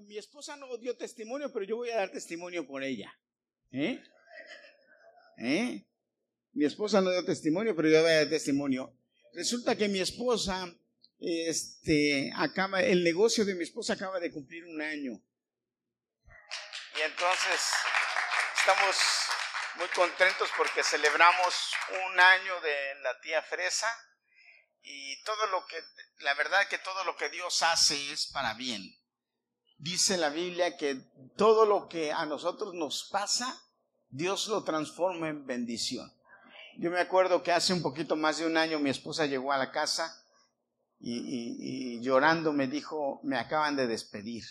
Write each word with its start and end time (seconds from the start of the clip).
mi 0.00 0.18
esposa 0.18 0.56
no 0.56 0.76
dio 0.76 0.96
testimonio, 0.96 1.52
pero 1.52 1.64
yo 1.64 1.76
voy 1.76 1.90
a 1.90 1.96
dar 1.96 2.10
testimonio 2.10 2.66
por 2.66 2.82
ella. 2.82 3.12
¿Eh? 3.72 4.02
¿Eh? 5.38 5.84
Mi 6.52 6.64
esposa 6.64 7.00
no 7.00 7.10
dio 7.10 7.24
testimonio, 7.24 7.74
pero 7.76 7.88
yo 7.88 8.02
voy 8.02 8.10
a 8.10 8.16
dar 8.16 8.28
testimonio. 8.28 8.94
Resulta 9.34 9.76
que 9.76 9.88
mi 9.88 10.00
esposa, 10.00 10.74
este, 11.20 12.32
acaba, 12.36 12.80
el 12.80 13.04
negocio 13.04 13.44
de 13.44 13.54
mi 13.54 13.64
esposa 13.64 13.92
acaba 13.94 14.18
de 14.18 14.32
cumplir 14.32 14.64
un 14.64 14.80
año. 14.80 15.22
Y 16.96 17.00
entonces 17.02 17.60
estamos 18.58 18.96
muy 19.76 19.88
contentos 19.88 20.48
porque 20.56 20.82
celebramos 20.82 21.72
un 22.10 22.18
año 22.18 22.60
de 22.60 23.00
la 23.02 23.20
tía 23.20 23.42
Fresa 23.42 23.88
y 24.82 25.22
todo 25.22 25.46
lo 25.48 25.64
que, 25.66 25.80
la 26.18 26.34
verdad 26.34 26.66
que 26.68 26.78
todo 26.78 27.04
lo 27.04 27.16
que 27.16 27.28
Dios 27.28 27.62
hace 27.62 28.12
es 28.12 28.26
para 28.32 28.54
bien. 28.54 28.97
Dice 29.78 30.16
la 30.16 30.28
Biblia 30.28 30.76
que 30.76 30.96
todo 31.36 31.64
lo 31.64 31.88
que 31.88 32.12
a 32.12 32.26
nosotros 32.26 32.74
nos 32.74 33.08
pasa, 33.10 33.56
Dios 34.08 34.48
lo 34.48 34.64
transforma 34.64 35.28
en 35.28 35.46
bendición. 35.46 36.12
Yo 36.78 36.90
me 36.90 37.00
acuerdo 37.00 37.44
que 37.44 37.52
hace 37.52 37.72
un 37.72 37.82
poquito 37.82 38.16
más 38.16 38.38
de 38.38 38.46
un 38.46 38.56
año 38.56 38.80
mi 38.80 38.90
esposa 38.90 39.26
llegó 39.26 39.52
a 39.52 39.58
la 39.58 39.70
casa 39.70 40.20
y, 40.98 42.00
llorando 42.00 42.52
me 42.52 42.66
dijo, 42.66 43.20
me 43.22 43.38
acaban 43.38 43.76
de 43.76 43.86
despedir. 43.86 44.44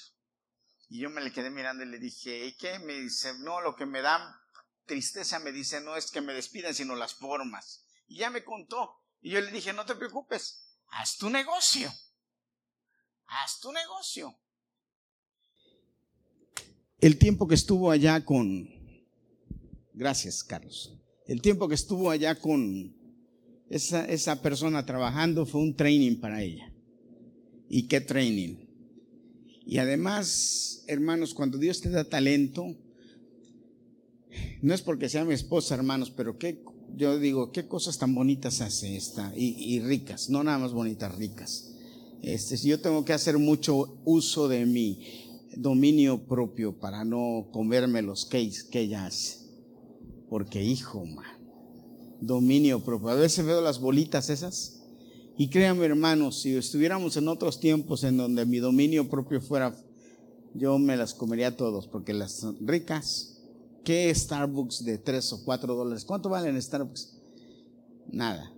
Y 0.89 1.01
yo 1.01 1.09
me 1.09 1.21
le 1.21 1.33
quedé 1.33 1.49
mirando 1.49 1.83
y 1.83 1.87
le 1.87 1.99
dije, 1.99 2.45
¿y 2.45 2.55
qué? 2.55 2.79
Me 2.79 2.93
dice, 2.93 3.33
no, 3.39 3.59
lo 3.59 3.75
que 3.75 3.85
me 3.85 4.01
da 4.01 4.41
tristeza, 4.85 5.39
me 5.39 5.51
dice, 5.51 5.81
no 5.81 5.97
es 5.97 6.09
que 6.09 6.21
me 6.21 6.33
despidan, 6.33 6.73
sino 6.73 6.95
las 6.95 7.15
formas. 7.15 7.85
Y 8.07 8.19
ya 8.19 8.29
me 8.29 8.45
contó. 8.45 9.01
Y 9.19 9.31
yo 9.31 9.41
le 9.41 9.51
dije, 9.51 9.73
no 9.73 9.85
te 9.85 9.95
preocupes, 9.95 10.79
haz 10.91 11.17
tu 11.17 11.29
negocio. 11.29 11.93
Haz 13.25 13.59
tu 13.59 13.73
negocio. 13.73 14.39
El 16.99 17.17
tiempo 17.17 17.47
que 17.47 17.55
estuvo 17.55 17.91
allá 17.91 18.25
con... 18.25 18.69
Gracias, 19.93 20.43
Carlos. 20.43 20.97
El 21.27 21.41
tiempo 21.41 21.67
que 21.67 21.75
estuvo 21.75 22.09
allá 22.09 22.35
con 22.35 22.95
esa, 23.69 24.05
esa 24.05 24.41
persona 24.41 24.85
trabajando 24.85 25.45
fue 25.45 25.61
un 25.61 25.75
training 25.75 26.15
para 26.19 26.41
ella. 26.41 26.73
¿Y 27.69 27.83
qué 27.83 28.01
training? 28.01 28.67
Y 29.65 29.77
además, 29.79 30.83
hermanos, 30.87 31.33
cuando 31.33 31.57
Dios 31.57 31.81
te 31.81 31.89
da 31.89 32.05
talento, 32.05 32.75
no 34.61 34.73
es 34.73 34.81
porque 34.81 35.09
sea 35.09 35.25
mi 35.25 35.33
esposa, 35.33 35.75
hermanos, 35.75 36.09
pero 36.09 36.37
qué, 36.37 36.63
yo 36.95 37.19
digo, 37.19 37.51
qué 37.51 37.67
cosas 37.67 37.97
tan 37.97 38.15
bonitas 38.15 38.61
hace 38.61 38.95
esta 38.95 39.33
y, 39.35 39.79
ricas, 39.81 40.29
no 40.29 40.43
nada 40.43 40.57
más 40.57 40.73
bonitas, 40.73 41.13
ricas. 41.15 41.73
Este, 42.21 42.57
yo 42.57 42.79
tengo 42.79 43.05
que 43.05 43.13
hacer 43.13 43.37
mucho 43.37 43.99
uso 44.05 44.47
de 44.47 44.65
mi 44.65 45.26
dominio 45.61 46.27
propio 46.27 46.77
para 46.77 47.03
no 47.03 47.47
comerme 47.51 48.01
los 48.01 48.25
cakes 48.25 48.63
que 48.69 48.81
ella 48.81 49.07
hace. 49.07 49.39
Porque, 50.29 50.63
hijo, 50.63 51.05
man, 51.05 51.25
dominio 52.21 52.83
propio. 52.83 53.09
A 53.09 53.15
veces 53.15 53.45
veo 53.45 53.61
las 53.61 53.79
bolitas 53.79 54.29
esas. 54.29 54.83
Y 55.37 55.49
créanme, 55.49 55.85
hermanos, 55.85 56.41
si 56.41 56.55
estuviéramos 56.55 57.17
en 57.17 57.27
otros 57.27 57.59
tiempos 57.59 58.03
en 58.03 58.17
donde 58.17 58.45
mi 58.45 58.57
dominio 58.57 59.09
propio 59.09 59.41
fuera, 59.41 59.75
yo 60.53 60.77
me 60.79 60.97
las 60.97 61.13
comería 61.13 61.55
todos, 61.55 61.87
porque 61.87 62.13
las 62.13 62.45
ricas, 62.59 63.39
¿qué 63.83 64.13
Starbucks 64.13 64.83
de 64.83 64.97
3 64.97 65.33
o 65.33 65.45
4 65.45 65.75
dólares? 65.75 66.05
¿Cuánto 66.05 66.29
valen 66.29 66.59
Starbucks? 66.61 67.17
Nada. 68.11 68.51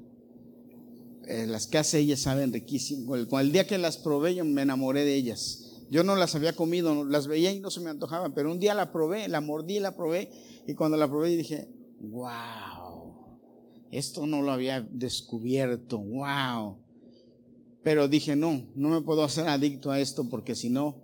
Eh, 1.27 1.45
las 1.47 1.67
que 1.67 1.77
hace 1.77 1.99
ella 1.99 2.17
saben 2.17 2.51
riquísimo. 2.53 3.15
El, 3.15 3.27
el 3.31 3.51
día 3.51 3.67
que 3.67 3.77
las 3.77 3.97
probé, 3.97 4.35
yo 4.35 4.45
me 4.45 4.61
enamoré 4.61 5.05
de 5.05 5.15
ellas. 5.15 5.68
Yo 5.89 6.03
no 6.03 6.15
las 6.15 6.35
había 6.35 6.55
comido, 6.55 7.03
las 7.03 7.27
veía 7.27 7.51
y 7.51 7.59
no 7.59 7.71
se 7.71 7.79
me 7.79 7.89
antojaban, 7.89 8.33
pero 8.33 8.51
un 8.51 8.59
día 8.59 8.75
la 8.75 8.91
probé, 8.91 9.27
la 9.27 9.41
mordí, 9.41 9.79
la 9.79 9.95
probé, 9.95 10.29
y 10.67 10.75
cuando 10.75 10.97
la 10.97 11.07
probé 11.07 11.29
dije, 11.29 11.67
wow, 11.99 13.13
esto 13.91 14.27
no 14.27 14.41
lo 14.41 14.51
había 14.51 14.81
descubierto, 14.81 15.97
wow. 15.97 16.77
Pero 17.81 18.07
dije, 18.07 18.35
no, 18.35 18.67
no 18.75 18.89
me 18.89 19.01
puedo 19.01 19.23
hacer 19.23 19.47
adicto 19.47 19.89
a 19.89 19.99
esto 19.99 20.29
porque 20.29 20.53
si 20.53 20.69
no, 20.69 20.95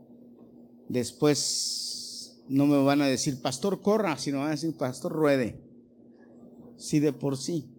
después 0.87 2.43
no 2.47 2.67
me 2.67 2.83
van 2.83 3.01
a 3.01 3.07
decir, 3.07 3.41
pastor, 3.41 3.81
corra, 3.81 4.17
sino 4.17 4.39
van 4.39 4.49
a 4.49 4.51
decir, 4.51 4.75
pastor, 4.77 5.11
ruede. 5.11 5.59
Sí, 6.77 6.99
de 6.99 7.13
por 7.13 7.37
sí. 7.37 7.74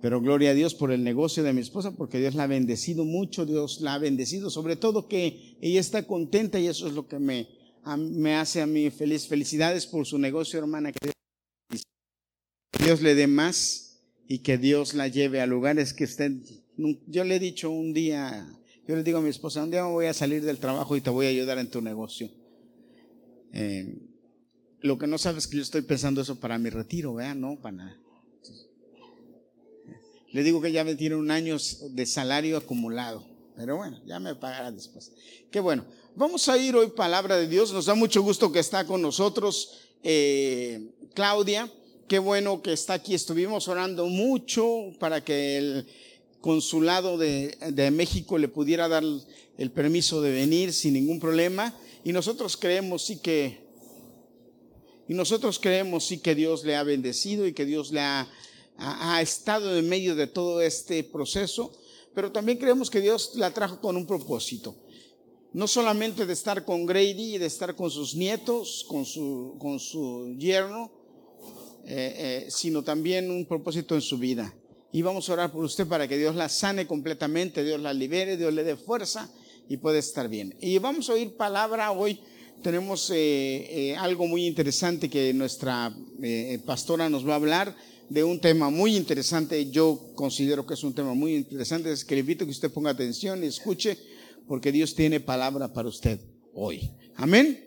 Pero 0.00 0.20
gloria 0.20 0.50
a 0.50 0.54
Dios 0.54 0.74
por 0.74 0.92
el 0.92 1.02
negocio 1.02 1.42
de 1.42 1.52
mi 1.52 1.60
esposa, 1.60 1.96
porque 1.96 2.18
Dios 2.18 2.34
la 2.34 2.44
ha 2.44 2.46
bendecido 2.46 3.04
mucho, 3.04 3.46
Dios 3.46 3.80
la 3.80 3.94
ha 3.94 3.98
bendecido, 3.98 4.48
sobre 4.48 4.76
todo 4.76 5.08
que 5.08 5.56
ella 5.60 5.80
está 5.80 6.04
contenta 6.04 6.60
y 6.60 6.68
eso 6.68 6.86
es 6.86 6.94
lo 6.94 7.08
que 7.08 7.18
me, 7.18 7.48
me 7.96 8.36
hace 8.36 8.60
a 8.60 8.66
mí 8.66 8.90
feliz. 8.90 9.26
Felicidades 9.26 9.86
por 9.86 10.06
su 10.06 10.18
negocio, 10.18 10.58
hermana. 10.58 10.92
Que 10.92 11.12
Dios 12.84 13.02
le 13.02 13.14
dé 13.14 13.26
más 13.26 14.00
y 14.28 14.38
que 14.38 14.56
Dios 14.56 14.94
la 14.94 15.08
lleve 15.08 15.40
a 15.40 15.46
lugares 15.46 15.92
que 15.92 16.04
estén. 16.04 16.44
Yo 17.06 17.24
le 17.24 17.36
he 17.36 17.40
dicho 17.40 17.70
un 17.70 17.92
día, 17.92 18.46
yo 18.86 18.94
le 18.94 19.02
digo 19.02 19.18
a 19.18 19.22
mi 19.22 19.30
esposa, 19.30 19.64
un 19.64 19.70
día 19.70 19.84
voy 19.84 20.06
a 20.06 20.14
salir 20.14 20.44
del 20.44 20.58
trabajo 20.58 20.96
y 20.96 21.00
te 21.00 21.10
voy 21.10 21.26
a 21.26 21.30
ayudar 21.30 21.58
en 21.58 21.70
tu 21.70 21.80
negocio. 21.80 22.30
Eh, 23.52 23.98
lo 24.80 24.96
que 24.96 25.08
no 25.08 25.18
sabes 25.18 25.44
es 25.44 25.50
que 25.50 25.56
yo 25.56 25.62
estoy 25.62 25.82
pensando 25.82 26.20
eso 26.20 26.38
para 26.38 26.56
mi 26.58 26.70
retiro, 26.70 27.14
vean, 27.14 27.40
no 27.40 27.56
para 27.56 27.76
nada. 27.76 28.07
Le 30.30 30.42
digo 30.42 30.60
que 30.60 30.72
ya 30.72 30.84
me 30.84 30.94
tiene 30.94 31.16
un 31.16 31.30
año 31.30 31.56
de 31.90 32.06
salario 32.06 32.56
acumulado. 32.56 33.24
Pero 33.56 33.76
bueno, 33.76 34.00
ya 34.06 34.20
me 34.20 34.34
pagará 34.34 34.70
después. 34.70 35.10
Qué 35.50 35.60
bueno. 35.60 35.84
Vamos 36.14 36.48
a 36.48 36.58
ir 36.58 36.76
hoy 36.76 36.90
palabra 36.90 37.36
de 37.36 37.48
Dios. 37.48 37.72
Nos 37.72 37.86
da 37.86 37.94
mucho 37.94 38.22
gusto 38.22 38.52
que 38.52 38.58
está 38.58 38.86
con 38.86 39.02
nosotros 39.02 39.80
eh, 40.02 40.90
Claudia. 41.14 41.72
Qué 42.06 42.18
bueno 42.18 42.62
que 42.62 42.72
está 42.72 42.94
aquí. 42.94 43.14
Estuvimos 43.14 43.66
orando 43.68 44.06
mucho 44.06 44.92
para 44.98 45.24
que 45.24 45.58
el 45.58 45.86
consulado 46.40 47.18
de, 47.18 47.56
de 47.72 47.90
México 47.90 48.38
le 48.38 48.48
pudiera 48.48 48.86
dar 48.86 49.02
el 49.02 49.70
permiso 49.72 50.22
de 50.22 50.30
venir 50.30 50.72
sin 50.72 50.94
ningún 50.94 51.18
problema. 51.18 51.74
Y 52.04 52.12
nosotros 52.12 52.56
creemos 52.56 53.04
sí 53.04 53.16
que, 53.16 53.60
y 55.08 55.14
nosotros 55.14 55.58
creemos 55.58 56.06
sí 56.06 56.18
que 56.18 56.34
Dios 56.34 56.64
le 56.64 56.76
ha 56.76 56.82
bendecido 56.84 57.46
y 57.46 57.52
que 57.52 57.64
Dios 57.64 57.90
le 57.90 58.00
ha, 58.00 58.28
ha 58.78 59.20
estado 59.20 59.76
en 59.76 59.88
medio 59.88 60.14
de 60.14 60.26
todo 60.26 60.60
este 60.60 61.04
proceso 61.04 61.72
pero 62.18 62.32
también 62.32 62.58
creemos 62.58 62.90
que 62.90 63.00
Dios 63.00 63.30
la 63.36 63.52
trajo 63.52 63.80
con 63.80 63.96
un 63.96 64.04
propósito. 64.04 64.74
No 65.52 65.68
solamente 65.68 66.26
de 66.26 66.32
estar 66.32 66.64
con 66.64 66.84
Grady 66.84 67.36
y 67.36 67.38
de 67.38 67.46
estar 67.46 67.76
con 67.76 67.92
sus 67.92 68.16
nietos, 68.16 68.84
con 68.88 69.06
su, 69.06 69.54
con 69.60 69.78
su 69.78 70.34
yerno, 70.36 70.90
eh, 71.86 72.46
eh, 72.46 72.50
sino 72.50 72.82
también 72.82 73.30
un 73.30 73.46
propósito 73.46 73.94
en 73.94 74.00
su 74.00 74.18
vida. 74.18 74.52
Y 74.90 75.02
vamos 75.02 75.30
a 75.30 75.34
orar 75.34 75.52
por 75.52 75.64
usted 75.64 75.86
para 75.86 76.08
que 76.08 76.18
Dios 76.18 76.34
la 76.34 76.48
sane 76.48 76.88
completamente, 76.88 77.62
Dios 77.62 77.80
la 77.80 77.92
libere, 77.92 78.36
Dios 78.36 78.52
le 78.52 78.64
dé 78.64 78.74
fuerza 78.74 79.30
y 79.68 79.76
pueda 79.76 80.00
estar 80.00 80.28
bien. 80.28 80.56
Y 80.60 80.78
vamos 80.78 81.08
a 81.08 81.12
oír 81.12 81.36
palabra 81.36 81.92
hoy. 81.92 82.18
Tenemos 82.64 83.12
eh, 83.14 83.94
algo 83.96 84.26
muy 84.26 84.44
interesante 84.44 85.08
que 85.08 85.32
nuestra 85.32 85.96
pastora 86.66 87.08
nos 87.08 87.24
va 87.24 87.34
a 87.34 87.36
hablar 87.36 87.76
de 88.08 88.24
un 88.24 88.40
tema 88.40 88.70
muy 88.70 88.96
interesante. 88.96 89.70
Yo 89.70 90.12
considero 90.14 90.66
que 90.66 90.74
es 90.74 90.82
un 90.82 90.94
tema 90.94 91.14
muy 91.14 91.34
interesante. 91.34 91.92
Es 91.92 92.04
que 92.04 92.14
le 92.14 92.20
invito 92.20 92.44
a 92.44 92.46
que 92.46 92.52
usted 92.52 92.72
ponga 92.72 92.90
atención 92.90 93.42
y 93.42 93.46
escuche, 93.46 93.98
porque 94.46 94.72
Dios 94.72 94.94
tiene 94.94 95.20
palabra 95.20 95.72
para 95.72 95.88
usted 95.88 96.20
hoy. 96.54 96.90
Amén. 97.16 97.64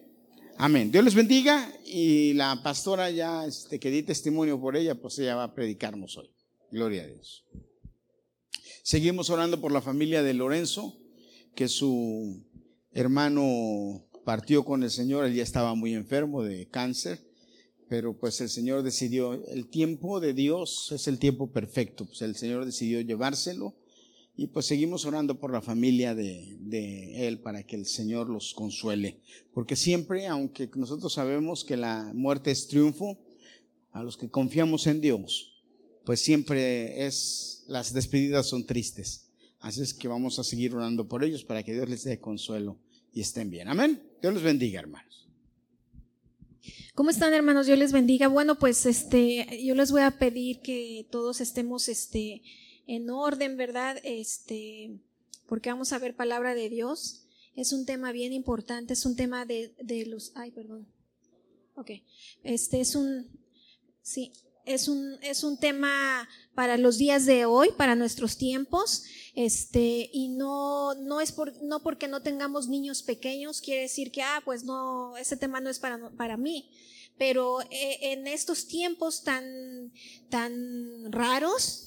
Amén. 0.57 0.91
Dios 0.91 1.03
les 1.03 1.15
bendiga 1.15 1.73
y 1.85 2.33
la 2.33 2.61
pastora 2.63 3.09
ya, 3.09 3.45
este, 3.45 3.79
que 3.79 3.89
di 3.89 4.03
testimonio 4.03 4.59
por 4.59 4.75
ella, 4.75 4.95
pues 4.95 5.17
ella 5.19 5.35
va 5.35 5.43
a 5.45 5.55
predicarnos 5.55 6.17
hoy. 6.17 6.29
Gloria 6.71 7.03
a 7.03 7.07
Dios. 7.07 7.45
Seguimos 8.83 9.29
orando 9.29 9.59
por 9.59 9.71
la 9.71 9.81
familia 9.81 10.23
de 10.23 10.33
Lorenzo, 10.33 10.97
que 11.55 11.67
su 11.67 12.45
hermano 12.91 14.07
partió 14.23 14.63
con 14.63 14.83
el 14.83 14.91
Señor, 14.91 15.25
él 15.25 15.33
ya 15.33 15.43
estaba 15.43 15.75
muy 15.75 15.93
enfermo 15.93 16.43
de 16.43 16.67
cáncer 16.67 17.30
pero 17.91 18.17
pues 18.17 18.39
el 18.39 18.47
Señor 18.47 18.83
decidió, 18.83 19.33
el 19.49 19.67
tiempo 19.67 20.21
de 20.21 20.33
Dios 20.33 20.93
es 20.93 21.09
el 21.09 21.19
tiempo 21.19 21.51
perfecto, 21.51 22.05
pues 22.05 22.21
el 22.21 22.37
Señor 22.37 22.63
decidió 22.63 23.01
llevárselo 23.01 23.75
y 24.37 24.47
pues 24.47 24.65
seguimos 24.65 25.03
orando 25.03 25.41
por 25.41 25.51
la 25.51 25.61
familia 25.61 26.15
de, 26.15 26.55
de, 26.61 27.27
Él 27.27 27.39
para 27.39 27.63
que 27.63 27.75
el 27.75 27.85
Señor 27.85 28.29
los 28.29 28.53
consuele, 28.53 29.19
porque 29.53 29.75
siempre, 29.75 30.27
aunque 30.27 30.69
nosotros 30.73 31.11
sabemos 31.11 31.65
que 31.65 31.75
la 31.75 32.13
muerte 32.15 32.51
es 32.51 32.69
triunfo, 32.69 33.19
a 33.91 34.03
los 34.03 34.15
que 34.15 34.29
confiamos 34.29 34.87
en 34.87 35.01
Dios, 35.01 35.61
pues 36.05 36.21
siempre 36.21 37.05
es, 37.05 37.65
las 37.67 37.93
despedidas 37.93 38.47
son 38.47 38.65
tristes, 38.65 39.33
así 39.59 39.81
es 39.81 39.93
que 39.93 40.07
vamos 40.07 40.39
a 40.39 40.45
seguir 40.45 40.73
orando 40.73 41.09
por 41.09 41.25
ellos 41.25 41.43
para 41.43 41.61
que 41.61 41.73
Dios 41.73 41.89
les 41.89 42.05
dé 42.05 42.21
consuelo 42.21 42.77
y 43.11 43.19
estén 43.19 43.49
bien. 43.49 43.67
Amén. 43.67 44.01
Dios 44.21 44.33
los 44.33 44.43
bendiga, 44.43 44.79
hermanos. 44.79 45.27
¿Cómo 47.01 47.09
están, 47.09 47.33
hermanos? 47.33 47.65
Dios 47.65 47.79
les 47.79 47.93
bendiga. 47.93 48.27
Bueno, 48.27 48.59
pues 48.59 48.85
este, 48.85 49.65
yo 49.65 49.73
les 49.73 49.91
voy 49.91 50.03
a 50.03 50.19
pedir 50.19 50.59
que 50.59 51.07
todos 51.09 51.41
estemos 51.41 51.89
este, 51.89 52.43
en 52.85 53.09
orden, 53.09 53.57
¿verdad? 53.57 53.97
Este, 54.03 54.99
porque 55.47 55.71
vamos 55.71 55.93
a 55.93 55.97
ver 55.97 56.15
palabra 56.15 56.53
de 56.53 56.69
Dios. 56.69 57.25
Es 57.55 57.73
un 57.73 57.87
tema 57.87 58.11
bien 58.11 58.33
importante, 58.33 58.93
es 58.93 59.03
un 59.07 59.15
tema 59.15 59.47
de, 59.47 59.73
de 59.81 60.05
los... 60.05 60.31
Ay, 60.35 60.51
perdón. 60.51 60.87
Ok. 61.73 61.89
Este 62.43 62.81
es 62.81 62.93
un... 62.93 63.27
Sí, 64.03 64.31
es 64.65 64.87
un, 64.87 65.17
es 65.21 65.43
un 65.43 65.57
tema 65.57 66.27
para 66.53 66.77
los 66.77 66.97
días 66.97 67.25
de 67.25 67.45
hoy, 67.45 67.69
para 67.77 67.95
nuestros 67.95 68.37
tiempos, 68.37 69.03
este, 69.35 70.09
y 70.11 70.29
no, 70.29 70.93
no 70.95 71.21
es 71.21 71.31
por, 71.31 71.53
no 71.63 71.81
porque 71.81 72.07
no 72.07 72.21
tengamos 72.21 72.67
niños 72.67 73.03
pequeños, 73.03 73.61
quiere 73.61 73.83
decir 73.83 74.11
que, 74.11 74.21
ah, 74.21 74.41
pues 74.43 74.63
no, 74.63 75.17
ese 75.17 75.37
tema 75.37 75.61
no 75.61 75.69
es 75.69 75.79
para, 75.79 76.09
para 76.11 76.37
mí. 76.37 76.69
Pero 77.17 77.61
eh, 77.69 77.99
en 78.13 78.27
estos 78.27 78.67
tiempos 78.67 79.23
tan, 79.23 79.91
tan 80.29 81.11
raros, 81.11 81.85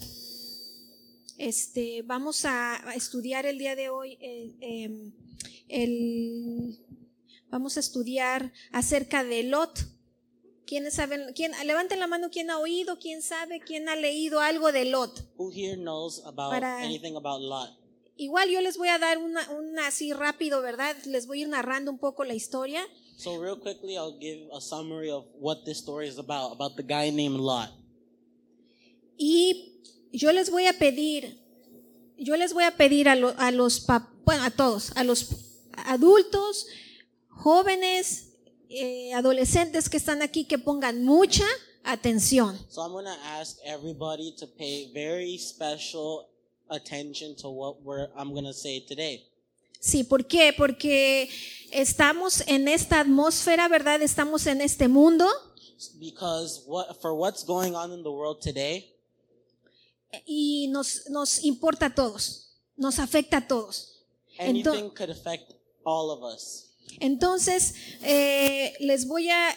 este, 1.38 2.03
vamos 2.03 2.44
a, 2.44 2.77
estudiar 2.94 3.44
el 3.47 3.59
día 3.59 3.75
de 3.75 3.88
hoy 3.88 4.17
em, 4.20 5.12
el, 5.69 6.79
vamos 7.50 7.77
a 7.77 7.81
estudiar 7.81 8.53
acerca 8.70 9.25
de 9.25 9.43
Lot. 9.44 9.94
¿Quiénes 10.67 10.95
saben? 10.95 11.33
¿Quién, 11.35 11.53
levanten 11.67 11.99
la 12.01 12.07
mano 12.07 12.31
quién 12.31 12.51
ha 12.51 12.59
oído, 12.59 12.99
quién 12.99 13.21
sabe, 13.23 13.61
quién 13.61 13.89
ha 13.89 13.97
leído 13.97 14.41
algo 14.41 14.73
de 14.73 14.87
Lot. 14.87 15.21
Who 15.37 15.51
here 15.53 15.77
knows 15.77 16.21
about 16.25 16.53
Para- 16.53 16.79
anything 16.83 17.17
about 17.17 17.41
Lot? 17.43 17.71
Igual 18.17 18.49
yo 18.49 18.61
les 18.61 18.77
voy 18.79 18.89
a 18.89 18.99
dar 18.99 19.19
una, 19.19 19.51
una 19.51 19.89
así 19.89 20.13
rápido, 20.13 20.63
¿verdad? 20.63 20.97
Les 21.05 21.27
voy 21.27 21.41
a 21.41 21.43
ir 21.43 21.49
narrando 21.49 21.91
un 21.91 21.99
poco 21.99 22.25
la 22.25 22.35
historia. 22.35 22.87
So 23.17 23.41
real 23.43 23.59
quickly, 23.61 23.95
I'll 23.97 24.19
give 24.19 24.49
a 24.53 24.61
summary 24.61 25.11
of 25.11 25.25
what 25.41 25.65
this 25.65 25.79
story 25.79 26.09
is 26.09 26.19
about, 26.19 26.53
about 26.53 26.77
the 26.77 26.83
guy 26.83 27.11
named 27.11 27.41
Lot. 27.41 27.71
Y 29.17 29.81
yo 30.13 30.33
les 30.33 30.51
voy 30.51 30.67
a 30.67 30.73
pedir, 30.79 31.39
yo 32.17 32.37
les 32.37 32.53
voy 32.53 32.65
a 32.65 32.77
pedir 32.77 33.09
a, 33.09 33.15
lo- 33.17 33.35
a 33.37 33.51
los, 33.51 33.87
pap- 33.87 34.09
bueno, 34.25 34.43
a 34.45 34.51
todos, 34.51 34.93
a 34.97 35.05
los 35.05 35.29
adultos, 35.87 36.67
jóvenes, 37.29 38.34
eh, 38.69 39.13
adolescentes 39.15 39.89
que 39.89 39.97
están 39.97 40.23
aquí, 40.23 40.45
que 40.45 40.59
pongan 40.59 41.05
mucha 41.05 41.47
atención. 41.85 42.59
So 42.69 42.83
I'm 42.83 42.93
going 42.93 43.07
to 43.07 43.19
ask 43.41 43.59
everybody 43.65 44.35
to 44.39 44.47
pay 44.47 44.91
very 44.93 45.39
special 45.39 46.29
attention 46.71 47.37
to 47.37 47.49
what 47.49 47.83
we're, 47.83 48.09
I'm 48.17 48.33
going 48.33 48.47
to 48.47 48.55
say 48.55 48.81
today. 48.81 49.27
Sí, 49.81 50.03
¿por 50.03 50.27
qué? 50.27 50.55
Porque 50.57 51.29
estamos 51.71 52.43
en 52.47 52.69
esta 52.69 53.01
atmósfera, 53.01 53.69
¿verdad? 53.69 54.01
Estamos 54.01 54.47
en 54.47 54.63
este 54.63 54.89
mundo 54.89 55.29
Because 55.99 56.63
what, 56.67 57.01
for 57.01 57.15
what's 57.15 57.43
going 57.43 57.75
on 57.75 57.93
in 57.93 58.03
the 58.03 58.11
world 58.11 58.41
today, 58.41 58.91
y 60.27 60.69
nos, 60.71 61.09
nos 61.11 61.43
importa 61.45 61.87
a 61.87 61.95
todos, 61.95 62.53
nos 62.77 62.99
afecta 62.99 63.39
a 63.39 63.49
todos. 63.49 64.05
Anything 64.39 64.91
could 64.91 65.11
affect 65.11 65.53
all 65.85 66.11
of 66.11 66.23
us. 66.23 66.64
Entonces, 67.01 67.75
eh, 68.03 68.75
les 68.81 69.07
voy 69.07 69.29
a... 69.31 69.57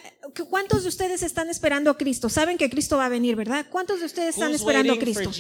¿Cuántos 0.50 0.84
de 0.84 0.90
ustedes 0.90 1.24
están 1.24 1.50
esperando 1.50 1.90
a 1.92 1.98
Cristo? 1.98 2.30
Saben 2.30 2.58
que 2.58 2.70
Cristo 2.70 2.98
va 2.98 3.06
a 3.06 3.10
venir, 3.10 3.36
¿verdad? 3.36 3.66
¿Cuántos 3.70 4.00
de 4.00 4.06
ustedes 4.06 4.36
están 4.36 4.54
esperando 4.54 4.94
a 4.94 5.00
Cristo? 5.00 5.32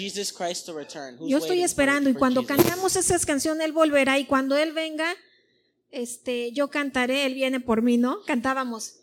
Yo 1.27 1.37
estoy 1.37 1.63
esperando 1.63 2.09
y 2.09 2.13
cuando 2.13 2.45
cantamos 2.45 2.95
esas 2.95 3.25
canciones, 3.25 3.65
Él 3.65 3.73
volverá 3.73 4.19
y 4.19 4.25
cuando 4.25 4.55
Él 4.57 4.73
venga, 4.73 5.13
este, 5.91 6.51
yo 6.51 6.69
cantaré, 6.69 7.25
Él 7.25 7.33
viene 7.33 7.59
por 7.59 7.81
mí, 7.81 7.97
¿no? 7.97 8.21
Cantábamos. 8.25 8.95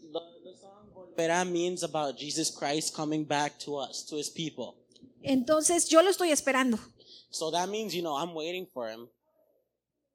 Volverá 0.95 1.45
means 1.45 1.83
about 1.83 2.17
Jesus 2.19 2.51
Christ 2.51 2.95
coming 2.95 3.25
back 3.27 3.59
to 3.59 3.79
us, 3.79 4.05
to 4.07 4.19
his 4.19 4.31
people. 4.31 4.75
Entonces, 5.23 5.89
yo 5.89 6.03
lo 6.03 6.11
estoy 6.11 6.31
esperando. 6.31 6.79
So 7.31 7.51
that 7.51 7.69
means, 7.69 7.95
you 7.95 8.03
know, 8.03 8.17
I'm 8.17 8.35
waiting 8.35 8.67
for 8.67 8.89
him. 8.91 9.09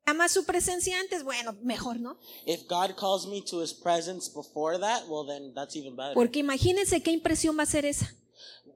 Ama 0.09 0.27
su 0.27 0.43
presencia 0.45 0.99
antes, 0.99 1.23
bueno, 1.23 1.55
mejor, 1.61 1.99
¿no? 1.99 2.17
If 2.45 2.67
God 2.67 2.95
calls 2.95 3.27
me 3.27 3.41
to 3.49 3.61
his 3.61 3.73
presence 3.73 4.27
before 4.29 4.79
that, 4.79 5.03
well, 5.07 5.25
then 5.25 5.53
that's 5.53 5.75
even 5.75 5.95
better. 5.95 6.13
Porque 6.13 6.39
imagínense 6.39 7.01
qué 7.03 7.11
impresión 7.11 7.57
va 7.57 7.63
a 7.63 7.65
ser 7.67 7.85
esa. 7.85 8.11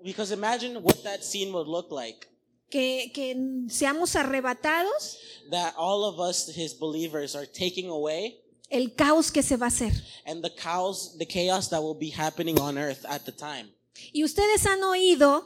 Because 0.04 0.32
imagine 0.34 0.78
what 0.82 1.02
that 1.04 1.24
scene 1.24 1.52
would 1.54 1.68
look 1.68 1.92
like. 1.92 2.28
Que, 2.70 3.12
que 3.14 3.36
seamos 3.70 4.16
arrebatados, 4.16 5.18
That 5.52 5.74
all 5.78 6.04
of 6.06 6.20
us, 6.20 6.48
his 6.56 6.74
believers, 6.78 7.36
are 7.36 7.46
taking 7.46 7.90
away, 7.90 8.40
el 8.70 8.94
caos 8.96 9.32
que 9.32 9.44
se 9.44 9.56
va 9.58 9.68
a 9.68 9.70
hacer. 9.70 9.92
and 10.26 10.44
the 10.44 10.50
chaos, 10.50 11.16
the 11.18 11.26
chaos 11.26 11.70
that 11.70 11.82
will 11.82 11.98
be 11.98 12.10
happening 12.10 12.60
on 12.60 12.78
earth 12.78 13.06
at 13.08 13.26
the 13.26 13.32
time. 13.32 13.72
Y 14.12 14.24
ustedes 14.24 14.66
han 14.66 14.82
oído 14.84 15.44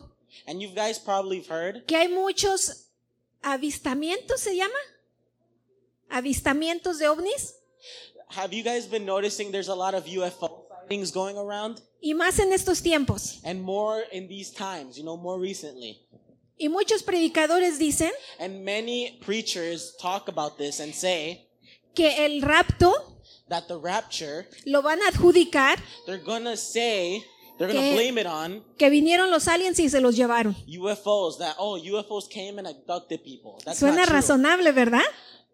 And 0.47 0.61
you 0.61 0.69
guys 0.73 0.97
probably 0.99 1.37
have 1.39 1.47
heard 1.49 1.85
que 1.85 1.95
hay 1.97 2.07
muchos 2.07 2.85
avistamientos, 3.41 4.39
¿se 4.41 4.55
llama? 4.55 4.73
Avistamientos 6.09 6.99
de 6.99 7.07
ovnis. 7.07 7.53
Have 8.29 8.53
you 8.53 8.63
guys 8.63 8.85
been 8.87 9.05
noticing 9.05 9.51
there's 9.51 9.69
a 9.69 9.75
lot 9.75 9.93
of 9.93 10.05
UFO 10.05 10.65
sightings 10.81 11.11
going 11.11 11.37
around? 11.37 11.81
Y 12.01 12.13
más 12.13 12.39
en 12.39 12.51
estos 12.53 12.81
tiempos. 12.81 13.39
And 13.43 13.61
more 13.61 14.03
in 14.11 14.27
these 14.27 14.51
times, 14.51 14.97
you 14.97 15.03
know, 15.03 15.17
more 15.17 15.39
recently. 15.39 16.01
Y 16.59 16.69
muchos 16.69 17.03
predicadores 17.03 17.77
dicen 17.79 18.11
And 18.39 18.63
many 18.65 19.19
preachers 19.23 19.95
talk 20.01 20.27
about 20.27 20.57
this 20.57 20.79
and 20.79 20.93
say 20.93 21.47
que 21.93 22.25
el 22.25 22.41
rapto 22.41 22.93
that 23.47 23.67
the 23.67 23.77
rapture, 23.77 24.47
lo 24.65 24.81
van 24.81 24.99
a 25.03 25.09
adjudicar 25.09 25.77
they're 26.05 26.17
gonna 26.23 26.57
say, 26.57 27.23
they're 27.57 27.67
gonna 27.71 27.79
Que- 27.79 27.93
blame 27.95 28.17
it 28.19 28.25
on 28.27 28.63
que 28.77 28.89
vinieron 28.89 29.29
los 29.31 29.47
aliens 29.47 29.79
y 29.79 29.87
se 29.89 30.01
los 30.01 30.15
llevaron. 30.17 30.55
UFOs, 30.67 31.37
that, 31.37 31.55
oh, 31.59 31.77
UFOs 31.77 32.27
came 32.27 32.57
and 32.59 32.67
abducted 32.67 33.23
people. 33.23 33.57
That's 33.63 33.79
Suena 33.79 33.97
not 33.97 34.05
true. 34.07 34.15
razonable, 34.15 34.71
¿verdad? 34.73 35.03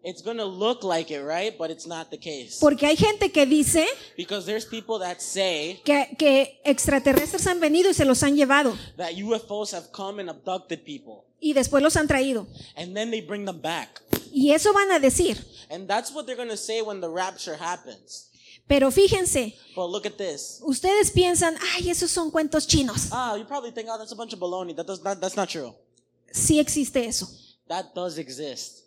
It's 0.04 0.22
gonna 0.22 0.44
look 0.44 0.84
like 0.84 1.10
it, 1.10 1.22
right? 1.22 1.56
But 1.56 1.70
it's 1.70 1.86
not 1.86 2.10
the 2.10 2.18
case. 2.18 2.58
Porque 2.60 2.86
hay 2.86 2.94
gente 2.96 3.32
que 3.32 3.46
dice 3.46 3.86
Because 4.16 4.44
there's 4.44 4.66
people 4.66 4.98
that 4.98 5.20
say 5.20 5.80
que, 5.84 6.14
que 6.18 6.60
extraterrestres 6.64 7.46
han 7.46 7.58
venido 7.58 7.88
y 7.90 7.94
se 7.94 8.04
los 8.04 8.22
han 8.22 8.36
llevado 8.36 8.76
that 8.98 9.14
UFOs 9.14 9.72
have 9.72 9.90
come 9.92 10.20
and 10.20 10.28
abducted 10.28 10.84
people. 10.84 11.24
y 11.40 11.54
después 11.54 11.82
los 11.82 11.96
han 11.96 12.06
traído. 12.06 12.46
And 12.76 12.94
then 12.94 13.10
they 13.10 13.22
bring 13.22 13.46
them 13.46 13.60
back. 13.62 14.02
Y 14.30 14.50
eso 14.52 14.72
van 14.74 14.90
a 14.92 14.98
decir. 14.98 15.38
And 15.70 15.88
that's 15.88 16.12
what 16.12 16.26
they're 16.26 16.36
gonna 16.36 16.56
say 16.56 16.82
when 16.82 17.00
the 17.00 17.08
rapture 17.08 17.56
happens. 17.56 18.28
Pero 18.66 18.90
fíjense, 18.90 19.54
But 19.74 19.88
look 19.90 20.06
at 20.06 20.16
this. 20.16 20.58
ustedes 20.62 21.10
piensan, 21.12 21.56
ay, 21.74 21.88
esos 21.90 22.10
son 22.10 22.30
cuentos 22.30 22.66
chinos. 22.66 23.08
Ah, 23.10 23.36
you 23.36 23.44
probably 23.46 23.70
think, 23.72 23.88
oh, 23.90 23.98
that's 23.98 24.12
a 24.12 24.16
bunch 24.16 24.32
of 24.32 24.38
baloney. 24.40 24.74
That 24.74 24.86
does 24.86 25.02
not, 25.02 25.20
that's 25.20 25.36
not 25.36 25.48
true. 25.48 25.74
Sí 26.32 26.58
existe 26.58 27.06
eso. 27.06 27.26
That 27.68 27.94
does 27.94 28.18
exist. 28.18 28.83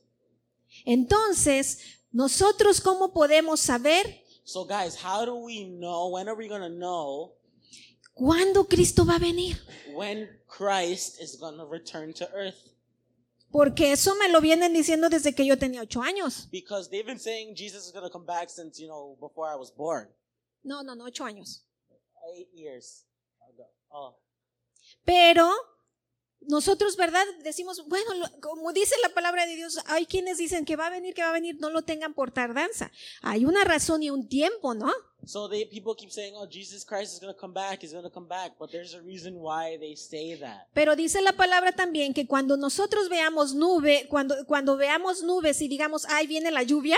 Entonces, 0.88 1.80
nosotros 2.14 2.80
cómo 2.82 3.14
podemos 3.14 3.60
saber 3.60 4.24
So 4.46 4.64
guys, 4.66 4.96
how 5.04 5.26
do 5.26 5.36
we 5.36 5.66
know? 5.66 6.08
When 6.14 6.30
are 6.30 6.36
we 6.38 6.48
gonna 6.48 6.70
know 6.70 7.34
cuándo 8.16 8.66
Cristo 8.70 9.04
va 9.04 9.16
a 9.18 9.20
venir? 9.20 9.58
when 9.94 10.30
Christ 10.48 11.20
is 11.22 11.36
gonna 11.38 11.66
return 11.66 12.14
to 12.14 12.26
earth? 12.34 12.56
Porque 13.52 13.92
eso 13.92 14.16
me 14.16 14.30
lo 14.30 14.40
vienen 14.40 14.74
diciendo 14.74 15.10
desde 15.10 15.36
que 15.36 15.46
yo 15.46 15.58
tenía 15.58 15.82
ocho 15.82 16.02
años. 16.02 16.48
Because 16.50 16.90
they've 16.90 17.06
been 17.06 17.20
saying 17.20 17.56
Jesus 17.56 17.86
is 17.88 17.92
gonna 17.92 18.10
come 18.10 18.26
back 18.26 18.50
since 18.50 18.80
you 18.82 18.88
know 18.88 19.18
before 19.20 19.50
I 19.52 19.56
was 19.56 19.70
born, 19.70 20.08
No, 20.64 20.82
no, 20.82 20.94
no, 20.96 21.06
ocho 21.06 21.26
años. 21.26 21.64
eight 22.34 22.48
years 22.54 23.04
ago. 23.54 23.66
Oh, 23.92 24.16
Pero 25.06 25.52
nosotros, 26.48 26.98
¿verdad? 26.98 27.24
Decimos, 27.44 27.88
bueno, 27.88 28.10
como 28.42 28.74
dice 28.74 28.96
la 29.04 29.10
palabra 29.10 29.46
de 29.46 29.56
Dios, 29.56 29.80
hay 29.86 30.06
quienes 30.06 30.38
dicen 30.38 30.66
que 30.66 30.76
va 30.76 30.88
a 30.88 30.92
venir, 30.92 31.14
que 31.14 31.24
va 31.24 31.30
a 31.30 31.34
venir, 31.34 31.58
no 31.60 31.70
lo 31.70 31.84
tengan 31.84 32.14
por 32.14 32.32
tardanza. 32.32 32.92
Hay 33.22 33.46
una 33.46 33.64
razón 33.64 34.02
y 34.04 34.10
un 34.10 34.28
tiempo, 34.28 34.74
¿no? 34.74 34.92
So 35.26 35.48
they 35.48 35.66
people 35.66 35.94
keep 35.96 36.12
saying, 36.12 36.34
oh, 36.38 36.46
Jesus 36.46 36.84
Christ 36.86 37.14
is 37.14 37.20
gonna 37.20 37.34
come 37.34 37.52
back. 37.54 37.82
He's 37.82 37.92
gonna 37.94 38.10
come 38.10 38.28
back. 38.28 38.52
But 38.60 38.72
there's 38.72 38.94
a 38.94 39.02
reason 39.02 39.36
why 39.36 39.78
they 39.80 39.96
say 39.96 40.36
that. 40.40 40.68
Pero 40.74 40.96
dice 40.96 41.22
la 41.22 41.34
palabra 41.34 41.72
también 41.74 42.14
que 42.14 42.26
cuando 42.28 42.56
nosotros 42.56 43.10
veamos 43.10 43.54
nube, 43.54 44.08
cuando, 44.10 44.36
cuando 44.46 44.78
veamos 44.78 45.24
nubes 45.24 45.62
y 45.62 45.68
digamos, 45.68 46.06
ay, 46.08 46.28
viene 46.28 46.52
la 46.52 46.64
lluvia, 46.64 46.98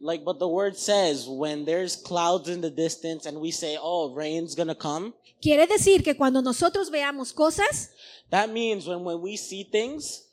Like, 0.00 0.24
but 0.24 0.38
the 0.40 0.48
word 0.48 0.76
says 0.76 1.28
when 1.28 1.64
there's 1.64 1.94
clouds 1.96 2.48
in 2.48 2.60
the 2.60 2.70
distance 2.70 3.24
and 3.26 3.38
we 3.40 3.52
say, 3.52 3.78
oh, 3.80 4.12
rain's 4.12 4.54
gonna 4.56 4.74
come. 4.74 5.14
quiere 5.40 5.66
decir 5.66 6.02
que 6.02 6.14
cuando 6.16 6.42
nosotros 6.42 6.90
veamos 6.90 7.32
cosas, 7.32 7.90
That 8.30 8.50
means 8.50 8.86
when 8.86 9.04
when 9.04 9.20
we 9.20 9.36
see 9.36 9.62
things, 9.64 10.24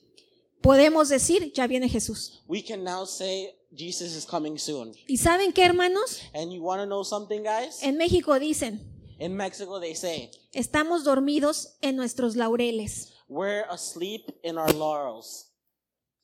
podemos 0.62 1.09
decir, 1.09 1.51
ya 1.53 1.67
viene 1.67 1.88
Jesús. 1.89 2.39
we 2.48 2.62
can 2.62 2.83
now 2.83 3.05
say 3.05 3.53
Jesus 3.71 4.15
is 4.15 4.25
coming 4.25 4.57
soon. 4.57 4.93
¿Y 5.07 5.17
saben 5.17 5.53
qué, 5.53 5.63
hermanos? 5.63 6.21
And 6.33 6.51
you 6.51 6.61
want 6.63 6.81
to 6.81 6.85
know 6.85 7.03
something, 7.03 7.43
guys? 7.43 7.83
En 7.83 7.97
México 7.97 8.39
dicen, 8.39 8.81
In 9.19 9.35
Mexico, 9.35 9.79
they 9.79 9.95
say 9.95 10.31
estamos 10.53 11.03
dormidos 11.03 11.77
en 11.81 11.95
nuestros 11.95 12.35
laureles. 12.35 13.13
we're 13.27 13.65
asleep 13.69 14.25
in 14.43 14.57
our 14.57 14.73
laurels. 14.73 15.51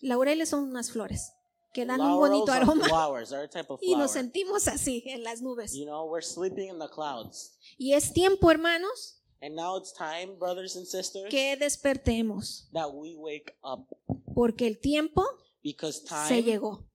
Laureles 0.02 0.50
son 0.50 0.64
unas 0.70 0.92
flores 0.92 1.32
que 1.74 1.86
dan 1.86 2.00
un 2.00 2.08
Laurels 2.08 2.30
bonito 2.32 2.52
are 2.54 2.64
aroma 2.64 2.86
flowers, 2.88 3.32
are 3.34 3.44
a 3.44 3.50
type 3.50 3.68
of 3.70 3.80
y 3.84 3.96
nos 3.96 4.12
flower. 4.12 4.24
sentimos 4.26 4.68
así 4.68 5.04
en 5.08 5.24
las 5.24 5.42
nubes. 5.42 5.74
You 5.74 5.86
know, 5.86 6.06
we're 6.06 6.22
sleeping 6.26 6.70
in 6.70 6.80
the 6.80 6.88
clouds. 6.88 7.58
Y 7.78 7.94
es 7.94 8.14
tiempo, 8.14 8.50
hermanos, 8.50 9.22
And 9.42 9.56
now 9.56 9.78
it's 9.78 9.94
time, 9.94 10.40
brothers 10.40 10.76
and 10.78 10.88
sisters, 10.88 11.30
que 11.30 11.56
despertemos, 11.58 12.68
that 12.74 12.92
we 12.92 13.16
wake 13.16 13.54
up 13.64 13.86
porque 14.34 14.66
el 14.66 14.80
tiempo 14.80 15.24
because 15.62 16.00
se 16.02 16.08
time 16.08 16.44
llegó. 16.44 16.86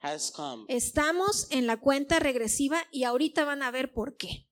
Has 0.00 0.30
come. 0.30 0.64
Estamos 0.68 1.46
en 1.50 1.66
la 1.66 1.78
cuenta 1.78 2.18
regresiva 2.18 2.82
y 2.90 3.04
ahorita 3.04 3.44
van 3.44 3.62
a 3.62 3.70
ver 3.70 3.92
por 3.92 4.16
qué. 4.16 4.46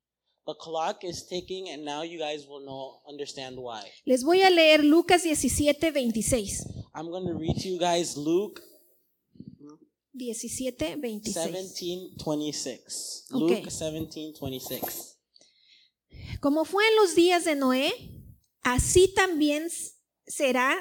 The 0.46 0.54
clock 0.58 1.04
is 1.04 1.26
ticking, 1.26 1.68
and 1.68 1.84
now 1.84 2.02
you 2.02 2.18
guys 2.18 2.46
will 2.46 2.64
know 2.64 3.02
understand 3.06 3.58
why. 3.58 3.82
Les 4.06 4.24
voy 4.24 4.40
a 4.40 4.48
leer 4.48 4.82
Lucas 4.82 5.22
17, 5.22 5.92
26. 5.92 6.64
I'm 6.94 7.10
going 7.10 7.26
to 7.26 7.34
read 7.34 7.56
to 7.62 7.68
you 7.68 7.78
guys 7.78 8.16
Luke 8.16 8.62
17, 10.18 11.00
26. 11.00 11.32
17, 11.52 12.14
26. 12.16 13.26
Okay. 13.30 13.40
Luke 13.40 13.70
17, 13.70 14.38
26. 14.40 15.18
Como 16.40 16.64
fue 16.64 16.84
en 16.88 16.96
los 16.96 17.14
días 17.14 17.44
de 17.44 17.54
Noé, 17.54 17.92
así 18.62 19.08
también 19.14 19.68
será 20.26 20.76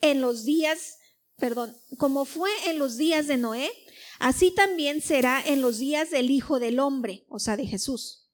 en 0.00 0.20
los 0.20 0.44
días, 0.44 0.98
perdón, 1.36 1.76
como 1.98 2.24
fue 2.24 2.50
en 2.68 2.78
los 2.78 2.96
días 2.96 3.26
de 3.26 3.36
Noé, 3.36 3.70
así 4.18 4.50
también 4.50 5.00
será 5.00 5.42
en 5.44 5.60
los 5.60 5.78
días 5.78 6.10
del 6.10 6.30
Hijo 6.30 6.58
del 6.58 6.78
Hombre, 6.78 7.24
o 7.28 7.38
sea, 7.38 7.56
de 7.56 7.66
Jesús. 7.66 8.30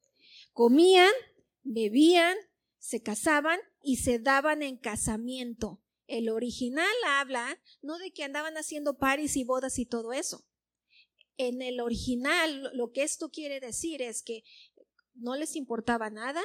Comían, 0.53 1.13
bebían, 1.63 2.37
se 2.79 3.03
casaban 3.03 3.61
y 3.83 3.97
se 3.97 4.19
daban 4.19 4.63
en 4.63 4.77
casamiento. 4.77 5.83
El 6.07 6.29
original 6.29 6.93
habla 7.07 7.59
no 7.83 7.99
de 7.99 8.13
que 8.13 8.25
andaban 8.25 8.57
haciendo 8.57 8.99
paris 8.99 9.37
y 9.37 9.45
bodas 9.45 9.79
y 9.79 9.87
todo 9.87 10.13
eso. 10.13 10.45
En 11.37 11.63
el 11.63 11.81
original, 11.81 12.71
lo 12.75 12.91
que 12.93 13.03
esto 13.03 13.31
quiere 13.31 13.61
decir 13.61 14.03
es 14.03 14.23
que 14.23 14.43
no 15.15 15.37
les 15.37 15.57
importaba 15.57 16.11
nada, 16.11 16.43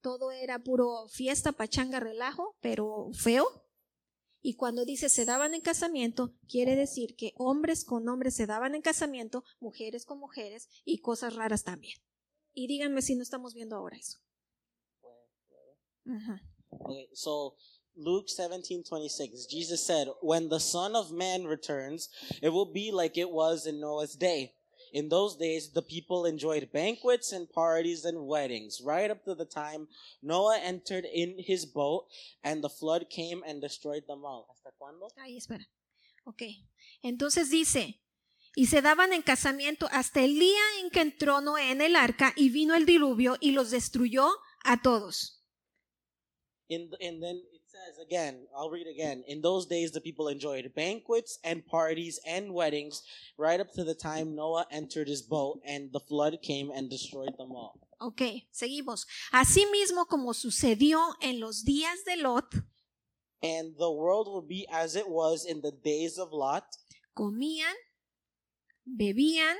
todo 0.00 0.30
era 0.30 0.58
puro 0.60 1.08
fiesta, 1.08 1.52
pachanga, 1.52 2.00
relajo, 2.00 2.56
pero 2.60 3.10
feo. 3.12 3.65
Y 4.46 4.54
cuando 4.54 4.84
dice 4.84 5.08
se 5.08 5.24
daban 5.24 5.54
en 5.54 5.60
casamiento, 5.60 6.32
quiere 6.46 6.76
decir 6.76 7.16
que 7.16 7.32
hombres 7.36 7.84
con 7.84 8.08
hombres 8.08 8.36
se 8.36 8.46
daban 8.46 8.76
en 8.76 8.80
casamiento, 8.80 9.42
mujeres 9.58 10.04
con 10.04 10.20
mujeres 10.20 10.68
y 10.84 10.98
cosas 10.98 11.34
raras 11.34 11.64
también. 11.64 11.98
Y 12.54 12.68
díganme 12.68 13.02
si 13.02 13.16
no 13.16 13.24
estamos 13.24 13.54
viendo 13.54 13.74
ahora 13.74 13.96
eso. 13.96 14.20
Ajá. 16.04 16.40
Okay, 16.70 17.08
so 17.12 17.56
Luke 17.96 18.28
17, 18.28 18.84
26, 18.88 19.48
Jesus 19.48 19.84
said, 19.84 20.06
When 20.22 20.48
the 20.48 20.60
Son 20.60 20.94
of 20.94 21.10
Man 21.10 21.48
returns, 21.48 22.08
it 22.40 22.50
will 22.50 22.72
be 22.72 22.92
like 22.92 23.18
it 23.20 23.32
was 23.32 23.66
in 23.66 23.80
Noah's 23.80 24.16
day. 24.16 24.54
In 24.92 25.08
those 25.08 25.36
days, 25.36 25.72
the 25.72 25.82
people 25.82 26.26
enjoyed 26.26 26.70
banquets 26.72 27.32
and 27.32 27.50
parties 27.50 28.04
and 28.04 28.26
weddings, 28.26 28.80
right 28.80 29.10
up 29.10 29.24
to 29.24 29.34
the 29.34 29.44
time 29.44 29.88
Noah 30.22 30.58
entered 30.58 31.04
in 31.04 31.36
his 31.38 31.66
boat 31.66 32.06
and 32.42 32.62
the 32.62 32.70
flood 32.70 33.08
came 33.10 33.42
and 33.46 33.60
destroyed 33.60 34.04
them 34.06 34.24
all. 34.24 34.46
¿Hasta 34.50 34.72
cuándo? 34.78 35.08
Ahí, 35.16 35.36
espera. 35.36 35.66
Ok. 36.24 36.42
Entonces 37.02 37.50
dice, 37.50 38.00
y 38.54 38.66
se 38.66 38.80
daban 38.80 39.12
en 39.12 39.22
casamiento 39.22 39.86
hasta 39.92 40.24
el 40.24 40.38
día 40.38 40.62
en 40.80 40.90
que 40.90 41.00
entró 41.00 41.40
Noé 41.40 41.70
en 41.70 41.82
el 41.82 41.94
arca 41.94 42.32
y 42.36 42.48
vino 42.48 42.74
el 42.74 42.86
diluvio 42.86 43.36
y 43.40 43.52
los 43.52 43.70
destruyó 43.70 44.28
a 44.64 44.80
todos. 44.82 45.42
In 46.68 46.90
and 47.00 47.22
then 47.22 47.42
says 47.76 47.98
again, 48.04 48.46
I'll 48.56 48.70
read 48.70 48.86
again. 48.86 49.22
In 49.26 49.42
those 49.42 49.66
days, 49.66 49.92
the 49.92 50.00
people 50.00 50.28
enjoyed 50.28 50.72
banquets 50.74 51.38
and 51.44 51.66
parties 51.66 52.18
and 52.26 52.52
weddings, 52.52 53.02
right 53.36 53.60
up 53.60 53.72
to 53.74 53.84
the 53.84 53.94
time 53.94 54.34
Noah 54.34 54.66
entered 54.70 55.08
his 55.08 55.22
boat 55.22 55.60
and 55.66 55.92
the 55.92 56.00
flood 56.00 56.38
came 56.42 56.70
and 56.70 56.88
destroyed 56.88 57.36
them 57.38 57.52
all. 57.52 57.80
Ok, 58.00 58.46
seguimos. 58.52 59.06
Asimismo 59.32 60.06
como 60.08 60.32
sucedió 60.34 60.98
en 61.22 61.40
los 61.40 61.64
días 61.64 62.04
de 62.04 62.16
Lot, 62.22 62.54
And 63.42 63.76
the 63.78 63.90
world 63.90 64.26
will 64.28 64.46
be 64.46 64.66
as 64.72 64.96
it 64.96 65.08
was 65.08 65.44
in 65.44 65.60
the 65.60 65.72
days 65.72 66.18
of 66.18 66.32
Lot. 66.32 66.64
comían, 67.14 67.74
bebían, 68.84 69.56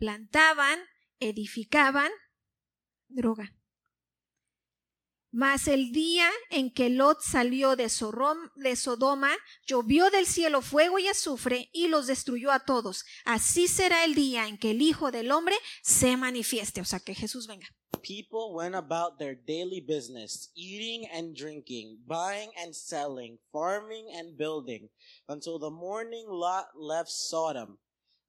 plantaban, 0.00 0.78
edificaban, 1.20 2.10
droga. 3.08 3.50
Mas 5.32 5.68
el 5.68 5.92
día 5.92 6.28
en 6.50 6.72
que 6.72 6.90
Lot 6.90 7.20
salió 7.22 7.76
de, 7.76 7.86
Sorom- 7.86 8.50
de 8.56 8.74
Sodoma, 8.74 9.32
llovió 9.66 10.10
del 10.10 10.26
cielo 10.26 10.60
fuego 10.60 10.98
y 10.98 11.06
azufre 11.06 11.70
y 11.72 11.86
los 11.88 12.06
destruyó 12.08 12.50
a 12.50 12.64
todos. 12.64 13.04
Así 13.24 13.68
será 13.68 14.04
el 14.04 14.14
día 14.14 14.48
en 14.48 14.58
que 14.58 14.72
el 14.72 14.82
Hijo 14.82 15.10
del 15.12 15.30
Hombre 15.30 15.54
se 15.82 16.16
manifieste, 16.16 16.80
o 16.80 16.84
sea, 16.84 16.98
que 16.98 17.14
Jesús 17.14 17.46
venga. 17.46 17.68
People 18.02 18.54
went 18.54 18.74
about 18.74 19.18
their 19.18 19.34
daily 19.36 19.80
business, 19.80 20.50
eating 20.54 21.06
and 21.12 21.36
drinking, 21.36 21.98
buying 22.06 22.50
and 22.56 22.74
selling, 22.74 23.38
farming 23.52 24.06
and 24.16 24.36
building, 24.38 24.88
until 25.28 25.58
the 25.58 25.70
morning 25.70 26.26
Lot 26.28 26.66
left 26.74 27.10
Sodom. 27.10 27.78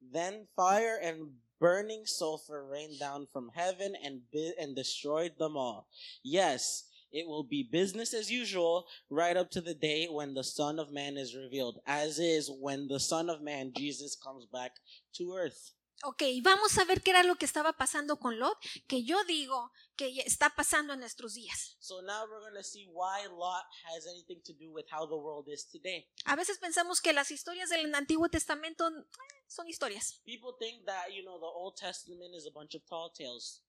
Then 0.02 0.48
fire 0.56 1.00
and 1.02 1.40
burning 1.60 2.06
sulfur 2.06 2.68
rained 2.68 3.00
down 3.00 3.28
from 3.32 3.50
heaven 3.56 3.94
and 4.04 4.22
and 4.60 4.76
destroyed 4.76 5.34
them 5.38 5.56
all. 5.56 5.88
Yes, 6.24 6.90
it 7.12 7.28
will 7.28 7.44
be 7.44 7.64
business 7.64 8.14
as 8.14 8.32
usual 8.32 8.86
right 9.10 9.38
up 9.38 9.52
to 9.52 9.62
the 9.62 9.74
day 9.74 10.08
when 10.10 10.34
the 10.34 10.44
Son 10.44 10.80
of 10.80 10.92
Man 10.92 11.18
is 11.18 11.36
revealed, 11.36 11.80
as 11.86 12.20
is 12.20 12.50
when 12.50 12.88
the 12.88 13.00
Son 13.00 13.30
of 13.30 13.42
Man, 13.42 13.72
Jesus, 13.76 14.16
comes 14.16 14.46
back 14.46 14.72
to 15.14 15.34
earth. 15.34 15.74
Ok, 16.04 16.24
vamos 16.42 16.76
a 16.80 16.86
ver 16.86 17.02
qué 17.04 17.12
era 17.12 17.22
lo 17.22 17.36
que 17.36 17.46
estaba 17.46 17.74
pasando 17.74 18.18
con 18.18 18.40
Lot, 18.40 18.58
que 18.88 19.04
yo 19.04 19.24
digo 19.26 19.72
que 19.96 20.20
está 20.26 20.50
pasando 20.50 20.94
en 20.94 21.00
nuestros 21.00 21.36
días. 21.36 21.78
So 21.80 22.02
now 22.02 22.26
we're 22.28 22.40
going 22.40 22.56
to 22.56 22.64
see 22.64 22.88
why 22.92 23.28
Lot 23.28 23.66
has 23.94 24.08
anything 24.08 24.42
to 24.46 24.54
do 24.54 24.72
with 24.72 24.88
how 24.90 25.06
the 25.06 25.16
world 25.16 25.48
is 25.48 25.64
today. 25.66 26.08
A 26.26 26.36
veces 26.36 26.58
pensamos 26.58 27.02
que 27.02 27.14
las 27.14 27.30
historias 27.30 27.70
del 27.70 27.94
Antiguo 27.94 28.30
Testamento 28.30 28.88
eh, 28.88 29.04
son 29.48 29.68
historias. 29.68 30.20
People 30.26 30.56
think 30.58 30.88
that, 30.88 31.14
you 31.14 31.24
know, 31.24 31.38
the 31.38 31.46
Old 31.46 31.76
Testament 31.78 32.34
is 32.36 32.48
a 32.48 32.52
bunch 32.52 32.74
of 32.74 32.82
tall 32.90 33.12
tales. 33.12 33.62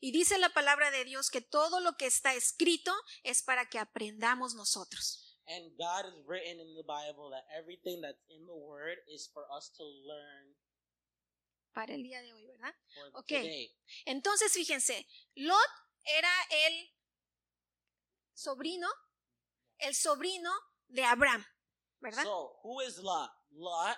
Y 0.00 0.12
dice 0.12 0.38
la 0.38 0.48
palabra 0.50 0.90
de 0.90 1.04
Dios 1.04 1.30
que 1.30 1.40
todo 1.40 1.80
lo 1.80 1.96
que 1.96 2.06
está 2.06 2.34
escrito 2.34 2.92
es 3.22 3.42
para 3.42 3.66
que 3.68 3.78
aprendamos 3.78 4.54
nosotros. 4.54 5.24
And 5.46 5.70
God 5.78 6.04
has 6.04 6.26
written 6.26 6.60
in 6.60 6.74
the 6.76 6.82
Bible 6.82 7.30
that 7.30 7.44
everything 7.56 8.02
that's 8.02 8.22
in 8.28 8.44
the 8.46 8.54
Word 8.54 8.98
is 9.08 9.30
for 9.32 9.44
us 9.50 9.70
to 9.78 9.84
learn 9.84 10.56
Para 11.72 11.94
el 11.94 12.02
día 12.02 12.20
de 12.20 12.32
hoy, 12.32 12.44
¿verdad? 12.46 12.74
for 12.94 13.20
Ok. 13.20 13.28
today. 13.28 13.74
Entonces, 14.04 14.52
fíjense, 14.52 15.06
Lot 15.36 15.70
era 16.04 16.30
el 16.66 16.90
sobrino, 18.34 18.88
el 19.78 19.94
sobrino 19.94 20.50
de 20.88 21.04
Abraham, 21.04 21.44
¿verdad? 22.00 22.24
So, 22.24 22.58
who 22.62 22.80
is 22.80 22.98
Lot? 22.98 23.30
Lot 23.52 23.96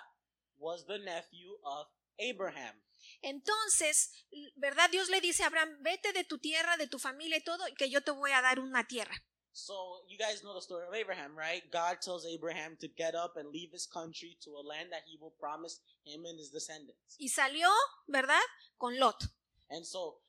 was 0.57 0.85
the 0.85 0.99
nephew 0.99 1.57
of 1.63 1.87
Abraham. 2.19 2.81
Entonces, 3.21 4.11
¿verdad? 4.55 4.89
Dios 4.89 5.09
le 5.09 5.21
dice 5.21 5.43
a 5.43 5.47
Abraham, 5.47 5.77
vete 5.81 6.11
de 6.13 6.23
tu 6.23 6.39
tierra, 6.39 6.77
de 6.77 6.87
tu 6.87 6.99
familia 6.99 7.37
y 7.37 7.43
todo, 7.43 7.63
que 7.77 7.89
yo 7.89 8.01
te 8.01 8.11
voy 8.11 8.31
a 8.31 8.41
dar 8.41 8.59
una 8.59 8.87
tierra. 8.87 9.15
So, 9.53 10.05
you 10.07 10.17
guys 10.17 10.43
know 10.43 10.53
the 10.53 10.61
story 10.61 10.87
of 10.87 10.93
Abraham, 10.93 11.37
right? 11.37 11.61
God 11.71 11.99
tells 12.01 12.25
Abraham 12.25 12.77
to 12.79 12.87
get 12.87 13.15
up 13.15 13.35
and 13.35 13.51
leave 13.51 13.71
his 13.73 13.85
country 13.85 14.37
to 14.45 14.51
a 14.51 14.63
land 14.63 14.91
that 14.91 15.03
he 15.05 15.17
will 15.19 15.33
promise 15.39 15.81
him 16.05 16.25
and 16.25 16.39
his 16.39 16.51
descendants. 16.51 17.17
Y 17.19 17.27
salió, 17.27 17.69
¿verdad? 18.07 18.41
Con 18.77 18.97
Lot. 18.97 19.27
And 19.69 19.85
so 19.85 20.21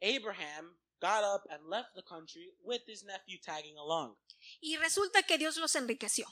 Abraham 0.00 0.76
got 1.00 1.24
up 1.24 1.44
and 1.50 1.68
left 1.68 1.94
the 1.94 2.02
country 2.02 2.52
with 2.64 2.80
his 2.86 3.04
nephew 3.04 3.38
tagging 3.38 3.76
along. 3.76 4.16
Y 4.62 4.76
resulta 4.78 5.22
que 5.26 5.36
Dios 5.36 5.58
los 5.58 5.74
enriqueció. 5.74 6.24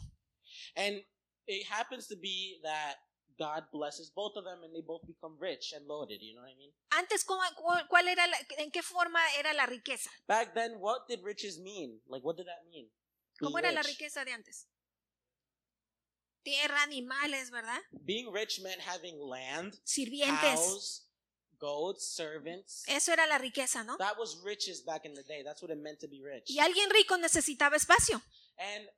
And 0.75 1.04
it 1.47 1.66
happens 1.66 2.06
to 2.09 2.16
be 2.16 2.61
that 2.62 2.97
God 3.39 3.65
blesses 3.73 4.11
both 4.11 4.37
of 4.37 4.45
them 4.45 4.62
and 4.62 4.75
they 4.75 4.83
both 4.83 5.07
become 5.07 5.37
rich 5.39 5.73
and 5.73 5.87
loaded, 5.87 6.21
you 6.23 6.35
know 6.35 6.43
what 6.43 6.51
I 6.53 6.57
mean? 6.57 6.73
Antes, 6.91 7.25
¿cómo- 7.25 7.43
cuál, 7.89 8.09
era 8.09 8.27
la- 8.27 8.39
¿en 8.59 8.71
qué 8.71 8.83
forma 8.83 9.21
era 9.39 9.53
la 9.55 9.67
riqueza? 9.67 10.11
Back 10.27 10.55
then, 10.55 10.75
what 10.81 11.07
did 11.09 11.21
riches 11.23 11.59
mean? 11.59 12.01
Like, 12.07 12.25
what 12.25 12.37
did 12.37 12.47
that 12.47 12.65
mean? 12.71 12.91
¿Cómo 13.41 13.55
Being 13.57 13.65
era 13.67 13.73
la 13.73 13.83
rich. 13.83 13.99
riqueza 13.99 14.25
de 14.25 14.33
antes? 14.33 14.69
Tierra, 16.45 16.83
animales, 16.83 17.51
¿verdad? 17.51 17.81
Being 17.93 18.33
rich 18.33 18.61
meant 18.61 18.81
having 18.81 19.19
land, 19.21 19.75
Sirvientes. 19.85 20.41
cows, 20.59 21.09
goats, 21.59 22.05
servants. 22.17 22.83
Eso 22.89 23.12
era 23.12 23.27
la 23.29 23.39
riqueza, 23.39 23.85
¿no? 23.85 23.97
That 23.99 24.19
was 24.19 24.43
riches 24.43 24.83
back 24.85 25.05
in 25.05 25.15
the 25.15 25.23
day. 25.23 25.43
That's 25.45 25.62
what 25.62 25.71
it 25.71 25.79
meant 25.79 26.01
to 26.01 26.09
be 26.09 26.21
rich. 26.21 26.51
Y 26.51 26.59
alguien 26.59 26.91
rico 26.91 27.17
necesitaba 27.17 27.77
espacio. 27.77 28.21
And 28.59 28.89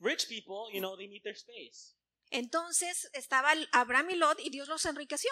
rich 0.00 0.28
people, 0.28 0.70
you 0.72 0.80
know, 0.80 0.96
they 0.96 1.08
need 1.08 1.22
their 1.24 1.36
space. 1.36 1.94
Entonces 2.32 3.08
estaba 3.12 3.52
Abraham 3.72 4.10
y 4.10 4.16
Lot 4.16 4.40
y 4.40 4.50
Dios 4.50 4.68
los 4.68 4.84
enriqueció. 4.86 5.30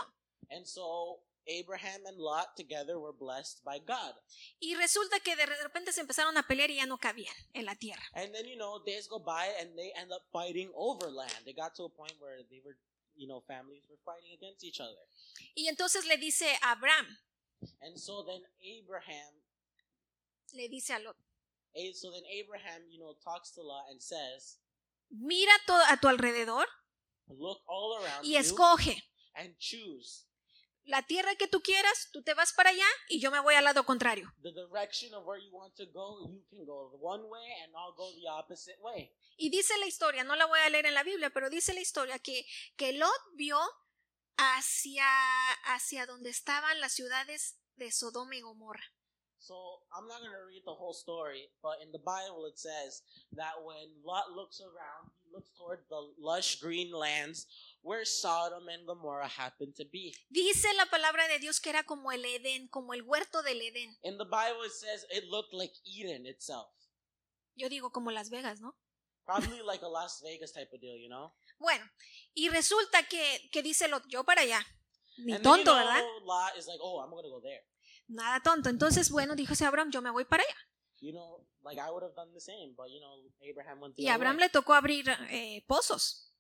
And 0.51 0.67
so 0.67 1.23
Abraham 1.47 2.07
and 2.07 2.19
Lot 2.19 2.57
together 2.57 2.99
were 2.99 3.13
blessed 3.13 3.63
by 3.65 3.79
God. 3.79 4.15
Y 4.61 4.75
resulta 4.75 5.21
que 5.21 5.35
de 5.37 5.47
repente 5.47 5.93
se 5.93 6.01
empezaron 6.01 6.37
a 6.37 6.47
pelear 6.47 6.71
y 6.71 6.77
ya 6.77 6.87
no 6.87 6.99
cabían 6.99 7.35
en 7.55 7.65
la 7.65 7.75
tierra. 7.75 8.03
And 8.15 8.33
then, 8.35 8.47
you 8.47 8.57
know, 8.57 8.83
days 8.85 9.09
go 9.09 9.19
by 9.19 9.49
and 9.61 9.77
they 9.77 9.93
end 9.97 10.13
up 10.13 10.23
fighting 10.33 10.71
over 10.75 11.11
land. 11.11 11.45
They 11.45 11.55
got 11.55 11.75
to 11.77 11.85
a 11.85 11.89
point 11.89 12.15
where 12.21 12.43
they 12.51 12.61
were, 12.65 12.77
you 13.17 13.27
know, 13.27 13.43
families 13.47 13.83
were 13.89 13.99
fighting 14.05 14.33
against 14.33 14.63
each 14.63 14.81
other. 14.81 15.07
Y 15.55 15.69
entonces 15.69 16.05
le 16.07 16.17
dice 16.19 16.59
a 16.63 16.73
Abraham, 16.73 17.07
And 17.81 17.99
so 17.99 18.25
then 18.25 18.43
Abraham, 18.63 19.33
le 20.55 20.69
dice 20.69 20.91
a 20.91 20.99
Lot, 20.99 21.17
so 21.95 22.11
then 22.11 22.25
Abraham, 22.33 22.83
you 22.91 22.99
know, 22.99 23.15
talks 23.23 23.51
to 23.53 23.63
Lot 23.63 23.85
and 23.91 24.01
says, 24.01 24.59
mira 25.11 25.53
a 25.91 25.97
tu 25.97 26.09
alrededor 26.09 26.67
look 27.39 27.63
all 27.67 28.03
around 28.03 28.25
y 28.25 28.37
escoge. 28.37 29.03
and 29.35 29.57
choose 29.59 30.27
La 30.85 31.03
tierra 31.03 31.37
que 31.37 31.47
tú 31.47 31.61
quieras, 31.63 32.09
tú 32.13 32.23
te 32.23 32.35
vas 32.35 32.53
para 32.53 32.71
allá 32.71 32.87
y 33.09 33.21
yo 33.21 33.31
me 33.31 33.39
voy 33.39 33.55
al 33.55 33.65
lado 33.65 33.85
contrario. 33.85 34.33
Y 39.37 39.51
dice 39.51 39.79
la 39.79 39.87
historia, 39.87 40.25
no 40.25 40.37
la 40.37 40.47
voy 40.47 40.59
a 40.61 40.69
leer 40.69 40.87
en 40.87 40.95
la 40.95 41.05
Biblia, 41.05 41.31
pero 41.31 41.51
dice 41.51 41.75
la 41.75 41.81
historia 41.81 42.19
que, 42.19 42.45
que 42.77 42.93
Lot 42.93 43.21
vio 43.35 43.59
hacia, 44.37 45.07
hacia 45.67 46.07
donde 46.07 46.31
estaban 46.31 46.81
las 46.81 46.93
ciudades 46.95 47.61
de 47.77 47.93
Sodoma 47.93 48.35
y 48.35 48.41
Gomorra. 48.41 48.83
So 49.39 49.87
I'm 49.97 50.07
not 50.07 50.21
going 50.21 50.37
to 50.37 50.45
read 50.45 50.65
the 50.65 50.75
whole 50.75 50.93
story, 50.93 51.49
but 51.63 51.81
in 51.81 51.91
the 51.93 51.99
Bible 51.99 52.45
it 52.47 52.59
says 52.59 53.03
that 53.33 53.57
when 53.65 53.89
Lot 54.05 54.37
looks 54.37 54.61
around, 54.61 55.11
looks 55.33 55.51
toward 55.57 55.81
the 55.89 56.01
lush 56.19 56.61
green 56.61 56.93
lands 56.93 57.47
where 57.83 58.05
Sodom 58.05 58.69
and 58.69 58.87
Gomorrah 58.87 59.29
happen 59.29 59.73
to 59.77 59.85
be. 59.91 60.15
Dice 60.29 60.67
la 60.77 60.87
palabra 60.87 61.29
de 61.29 61.39
Dios 61.39 61.61
que 61.61 61.71
era 61.71 61.85
como 61.85 62.11
el 62.13 62.25
Edén, 62.25 62.69
como 62.69 62.93
el 62.93 63.03
huerto 63.03 63.43
del 63.43 63.61
Edén. 63.61 63.97
In 64.03 64.19
the 64.19 64.25
Bible 64.25 64.65
it 64.65 64.73
says 64.73 65.07
it 65.11 65.25
looked 65.29 65.53
like 65.53 65.73
Eden 65.85 66.27
itself. 66.27 66.69
Yo 67.57 67.69
digo 67.69 67.93
como 67.93 68.11
Las 68.11 68.31
Vegas, 68.31 68.61
¿no? 68.61 68.75
Probably 69.25 69.63
like 69.63 69.83
a 69.85 69.89
Las 69.89 70.21
Vegas 70.23 70.53
type 70.53 70.73
of 70.73 70.81
deal, 70.81 70.97
you 70.97 71.09
know? 71.09 71.33
Bueno, 71.59 71.85
y 72.35 72.49
resulta 72.49 73.03
que, 73.09 73.49
que 73.53 73.63
dice 73.63 73.87
Lot, 73.89 74.05
yo 74.09 74.25
para 74.25 74.43
allá. 74.43 74.65
Ni 75.19 75.35
and 75.35 75.45
then, 75.45 75.59
you 75.59 75.65
tonto, 75.65 75.73
know, 75.73 75.77
¿verdad? 75.77 76.05
Lot 76.25 76.57
is 76.57 76.67
like, 76.67 76.81
oh, 76.83 77.01
I'm 77.01 77.11
going 77.11 77.25
to 77.25 77.31
go 77.31 77.41
there. 77.41 77.63
Nada 78.09 78.41
tonto. 78.43 78.71
Entonces, 78.71 79.11
bueno, 79.11 79.37
dijo 79.37 79.53
ese 79.53 79.67
Abraham, 79.67 79.91
yo 79.91 80.01
me 80.03 80.11
voy 80.11 80.25
para 80.25 80.43
allá. 80.43 80.57
You 81.01 81.13
know, 81.13 81.47
like 81.63 81.79
I 81.79 81.91
would 81.91 82.03
have 82.03 82.15
done 82.15 82.33
the 82.33 82.41
same, 82.41 82.75
but 82.77 82.89
you 82.91 83.01
know, 83.01 83.15
Abraham 83.43 83.81
went 83.81 83.97
the 83.97 84.05
Y 84.05 84.13
Abraham 84.13 84.37
way. 84.37 84.45
le 84.45 84.51
tocó 84.51 84.75
abrir 84.75 85.09
eh, 85.31 85.63
pozos. 85.67 86.33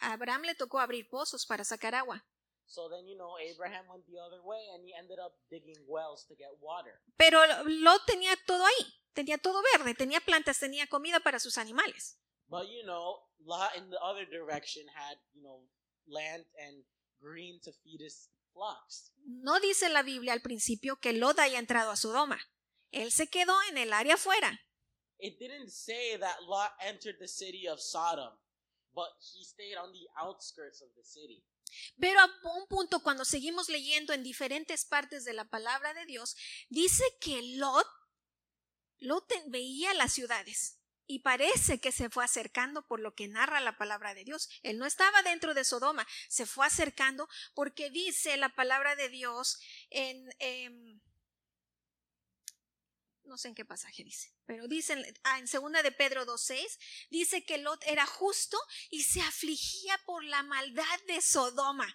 A 0.00 0.12
Abraham 0.12 0.42
le 0.42 0.54
tocó 0.54 0.80
abrir 0.80 1.08
pozos 1.08 1.46
para 1.46 1.64
sacar 1.64 1.94
agua. 1.94 2.24
So 2.66 2.88
then, 2.88 3.06
you 3.06 3.16
know, 3.16 3.36
Abraham 3.38 3.86
went 3.88 4.06
the 4.06 4.18
other 4.18 4.42
way 4.42 4.60
and 4.74 4.84
he 4.84 4.92
ended 4.98 5.18
up 5.18 5.34
digging 5.50 5.84
wells 5.86 6.24
to 6.28 6.34
get 6.34 6.48
water. 6.60 7.00
Pero 7.16 7.38
Lot 7.66 8.06
tenía 8.06 8.34
todo 8.46 8.64
ahí. 8.64 9.00
Tenía 9.12 9.38
todo 9.38 9.62
verde, 9.72 9.94
tenía 9.94 10.20
plantas, 10.20 10.58
tenía 10.58 10.86
comida 10.88 11.20
para 11.20 11.38
sus 11.38 11.56
animales. 11.58 12.18
But 12.48 12.66
you 12.68 12.84
know, 12.84 13.20
Lot 13.44 13.76
in 13.76 13.90
the 13.90 13.98
other 14.02 14.26
direction 14.26 14.86
had, 14.88 15.18
you 15.34 15.42
know, 15.42 15.62
land 16.06 16.44
and 16.58 16.84
green 17.20 17.60
to 17.64 17.72
feed 17.84 18.00
his 18.00 18.28
flocks. 18.52 19.12
No 19.24 19.60
dice 19.60 19.88
la 19.90 20.02
Biblia 20.02 20.32
al 20.32 20.40
principio 20.40 20.96
que 20.96 21.12
Lot 21.12 21.38
haya 21.38 21.58
entrado 21.58 21.90
a 21.90 21.96
Sodoma. 21.96 22.38
Él 22.94 23.10
se 23.10 23.26
quedó 23.26 23.60
en 23.70 23.78
el 23.78 23.92
área 23.92 24.14
afuera. 24.14 24.60
It 25.18 25.38
didn't 25.38 25.70
say 25.70 26.16
that 26.18 26.40
Lot 26.42 26.72
entered 26.80 27.18
the 27.18 27.26
city 27.26 27.66
of 27.68 27.80
Sodom, 27.80 28.32
but 28.94 29.08
he 29.18 29.44
stayed 29.44 29.76
on 29.76 29.92
the 29.92 30.06
outskirts 30.16 30.80
of 30.80 30.88
the 30.94 31.02
city. 31.02 31.44
Pero 31.98 32.20
a 32.20 32.30
un 32.56 32.68
punto, 32.68 33.02
cuando 33.02 33.24
seguimos 33.24 33.68
leyendo 33.68 34.12
en 34.12 34.22
diferentes 34.22 34.84
partes 34.84 35.24
de 35.24 35.32
la 35.32 35.44
palabra 35.44 35.92
de 35.92 36.06
Dios, 36.06 36.36
dice 36.68 37.02
que 37.20 37.42
Lot, 37.56 37.86
Lot 39.00 39.32
veía 39.46 39.92
las 39.94 40.12
ciudades 40.12 40.78
y 41.06 41.20
parece 41.20 41.80
que 41.80 41.90
se 41.90 42.10
fue 42.10 42.24
acercando 42.24 42.86
por 42.86 43.00
lo 43.00 43.14
que 43.14 43.26
narra 43.26 43.60
la 43.60 43.76
palabra 43.76 44.14
de 44.14 44.24
Dios. 44.24 44.48
Él 44.62 44.78
no 44.78 44.86
estaba 44.86 45.22
dentro 45.22 45.52
de 45.54 45.64
Sodoma, 45.64 46.06
se 46.28 46.46
fue 46.46 46.64
acercando 46.64 47.28
porque 47.54 47.90
dice 47.90 48.36
la 48.36 48.54
palabra 48.54 48.94
de 48.94 49.08
Dios 49.08 49.58
en... 49.90 50.28
em, 50.38 51.00
no 53.26 53.38
sé 53.38 53.48
en 53.48 53.54
qué 53.54 53.64
pasaje 53.64 54.04
dice, 54.04 54.34
pero 54.46 54.68
dice 54.68 54.94
en, 54.94 55.04
ah, 55.24 55.38
en 55.38 55.48
segunda 55.48 55.82
de 55.82 55.92
Pedro 55.92 56.24
2.6, 56.24 56.78
dice 57.10 57.44
que 57.44 57.58
Lot 57.58 57.82
era 57.86 58.06
justo 58.06 58.58
y 58.90 59.02
se 59.02 59.20
afligía 59.20 59.98
por 60.06 60.24
la 60.24 60.42
maldad 60.42 61.00
de 61.06 61.20
Sodoma. 61.20 61.88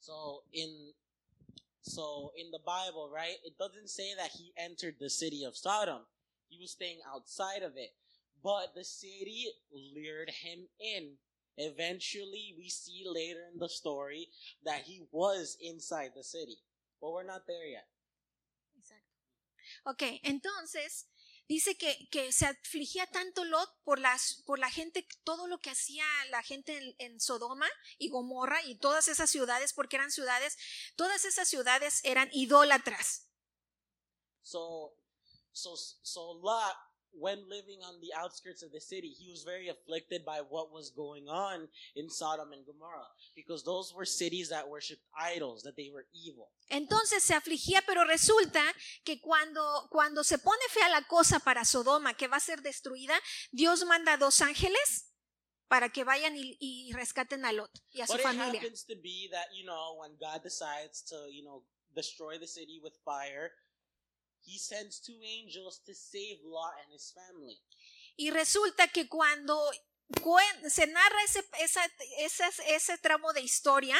So 0.00 0.44
in 0.52 0.94
so 1.82 2.32
in 2.36 2.50
the 2.50 2.60
Bible, 2.64 3.10
right, 3.12 3.36
it 3.44 3.58
doesn't 3.58 3.88
say 3.88 4.14
that 4.16 4.30
he 4.30 4.52
entered 4.56 4.96
the 4.98 5.10
city 5.10 5.44
of 5.44 5.56
Sodom. 5.56 6.02
He 6.48 6.58
was 6.60 6.72
staying 6.72 7.00
outside 7.06 7.62
of 7.62 7.76
it. 7.76 7.94
But 8.42 8.74
the 8.74 8.84
city 8.84 9.52
lured 9.70 10.30
him 10.30 10.68
in. 10.78 11.16
Eventually, 11.56 12.54
we 12.56 12.70
see 12.70 13.04
later 13.06 13.44
in 13.52 13.58
the 13.58 13.68
story 13.68 14.28
that 14.64 14.82
he 14.82 15.02
was 15.10 15.58
inside 15.60 16.12
the 16.14 16.24
city. 16.24 16.58
But 17.00 17.12
we're 17.12 17.24
not 17.24 17.46
there 17.46 17.66
yet. 17.66 17.86
Ok, 19.84 20.02
entonces 20.22 21.08
dice 21.48 21.76
que, 21.76 22.08
que 22.10 22.32
se 22.32 22.46
afligía 22.46 23.06
tanto 23.08 23.44
Lot 23.44 23.68
por, 23.82 23.98
las, 23.98 24.42
por 24.46 24.58
la 24.58 24.70
gente, 24.70 25.06
todo 25.24 25.48
lo 25.48 25.58
que 25.58 25.70
hacía 25.70 26.04
la 26.30 26.42
gente 26.42 26.76
en, 26.76 26.94
en 26.98 27.20
Sodoma 27.20 27.68
y 27.98 28.08
Gomorra 28.08 28.62
y 28.64 28.78
todas 28.78 29.08
esas 29.08 29.30
ciudades, 29.30 29.72
porque 29.72 29.96
eran 29.96 30.12
ciudades, 30.12 30.56
todas 30.96 31.24
esas 31.24 31.48
ciudades 31.48 32.00
eran 32.04 32.28
idólatras. 32.32 33.26
So, 34.42 34.96
so, 35.52 35.76
so 35.76 36.34
Lot, 36.34 36.76
when 37.12 37.38
living 37.48 37.80
on 37.82 38.00
the 38.00 38.12
outskirts 38.16 38.62
of 38.62 38.72
the 38.72 38.80
city, 38.80 39.08
he 39.08 39.30
was 39.30 39.42
very 39.44 39.68
afflicted 39.68 40.24
by 40.24 40.40
what 40.48 40.72
was 40.72 40.90
going 40.90 41.28
on 41.28 41.68
in 41.94 42.08
Sodom 42.08 42.52
and 42.52 42.64
Gomorrah 42.66 43.10
because 43.34 43.64
those 43.64 43.92
were 43.94 44.04
cities 44.04 44.48
that 44.50 44.68
worshipped 44.68 45.02
idols, 45.18 45.62
that 45.62 45.76
they 45.76 45.90
were 45.92 46.06
evil. 46.12 46.50
Entonces 46.68 47.22
se 47.22 47.34
afligía, 47.34 47.82
pero 47.86 48.04
resulta 48.04 48.62
que 49.04 49.20
cuando, 49.20 49.88
cuando 49.90 50.22
se 50.24 50.38
pone 50.38 50.62
fea 50.70 50.88
la 50.88 51.02
cosa 51.06 51.40
para 51.40 51.64
Sodoma, 51.64 52.14
que 52.14 52.28
va 52.28 52.36
a 52.36 52.40
ser 52.40 52.62
destruida, 52.62 53.18
Dios 53.50 53.84
manda 53.84 54.16
dos 54.16 54.40
ángeles 54.40 55.10
para 55.68 55.88
que 55.88 56.04
vayan 56.04 56.36
y, 56.36 56.56
y 56.58 56.92
rescaten 56.92 57.44
a 57.44 57.52
Lot 57.52 57.70
y 57.92 58.00
a 58.00 58.06
su 58.06 58.14
But 58.14 58.20
it 58.20 58.38
happens 58.38 58.84
to 58.86 58.96
be 58.96 59.28
that, 59.30 59.46
you 59.52 59.64
know, 59.64 59.96
when 60.00 60.16
God 60.18 60.42
decides 60.42 61.02
to, 61.10 61.28
you 61.30 61.44
know, 61.44 61.64
destroy 61.94 62.38
the 62.38 62.46
city 62.46 62.80
with 62.82 62.94
fire, 63.04 63.52
he 64.44 64.58
sends 64.58 65.00
two 65.00 65.18
angels 65.22 65.80
to 65.86 65.94
save 65.94 66.38
Lot 66.44 66.74
and 66.84 66.92
his 66.92 67.12
family. 67.12 67.60
Y 68.16 68.30
resulta 68.30 68.88
que 68.88 69.08
cuando 69.08 69.58
se 70.68 70.86
narra 70.86 71.22
ese, 71.24 71.44
esa, 71.60 71.82
esa- 72.18 72.62
ese 72.66 72.98
tramo 72.98 73.32
de 73.32 73.40
historia, 73.42 73.96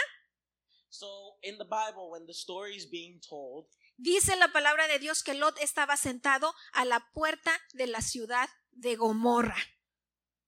So 0.92 1.38
in 1.42 1.56
the 1.56 1.64
Bible, 1.64 2.10
when 2.10 2.26
the 2.26 2.34
story 2.34 2.74
is 2.76 2.84
being 2.90 3.20
told, 3.20 3.66
dice 3.96 4.34
la 4.36 4.48
palabra 4.52 4.88
de 4.88 4.98
Dios 4.98 5.22
que 5.22 5.34
Lot 5.34 5.56
estaba 5.60 5.96
sentado 5.96 6.52
a 6.72 6.84
la 6.84 6.98
puerta 7.14 7.52
de 7.74 7.86
la 7.86 8.00
ciudad 8.00 8.48
de 8.72 8.96
Gomorra. 8.96 9.56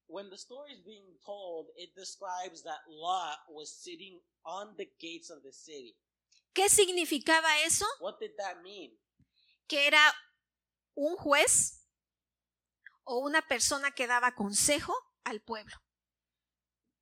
when 0.09 0.29
the 0.31 0.37
story 0.37 0.73
is 0.75 0.81
being 0.85 1.17
told, 1.25 1.69
it 1.77 1.95
describes 1.95 2.63
that 2.65 2.81
Lot 2.87 3.39
was 3.49 3.73
sitting 3.73 4.21
on 4.45 4.75
the 4.77 4.85
gates 5.01 5.31
of 5.31 5.43
the 5.43 5.53
city. 5.53 5.97
¿Qué 6.53 6.69
significaba 6.69 7.63
eso? 7.65 7.87
What 8.01 8.19
did 8.21 8.33
that 8.37 8.63
mean? 8.63 8.91
Que 9.67 9.87
era 9.87 10.15
un 10.95 11.17
juez 11.17 11.87
o 13.05 13.19
una 13.19 13.43
persona 13.43 13.91
que 13.91 14.07
daba 14.07 14.35
consejo 14.35 14.95
al 15.25 15.41
pueblo. 15.41 15.77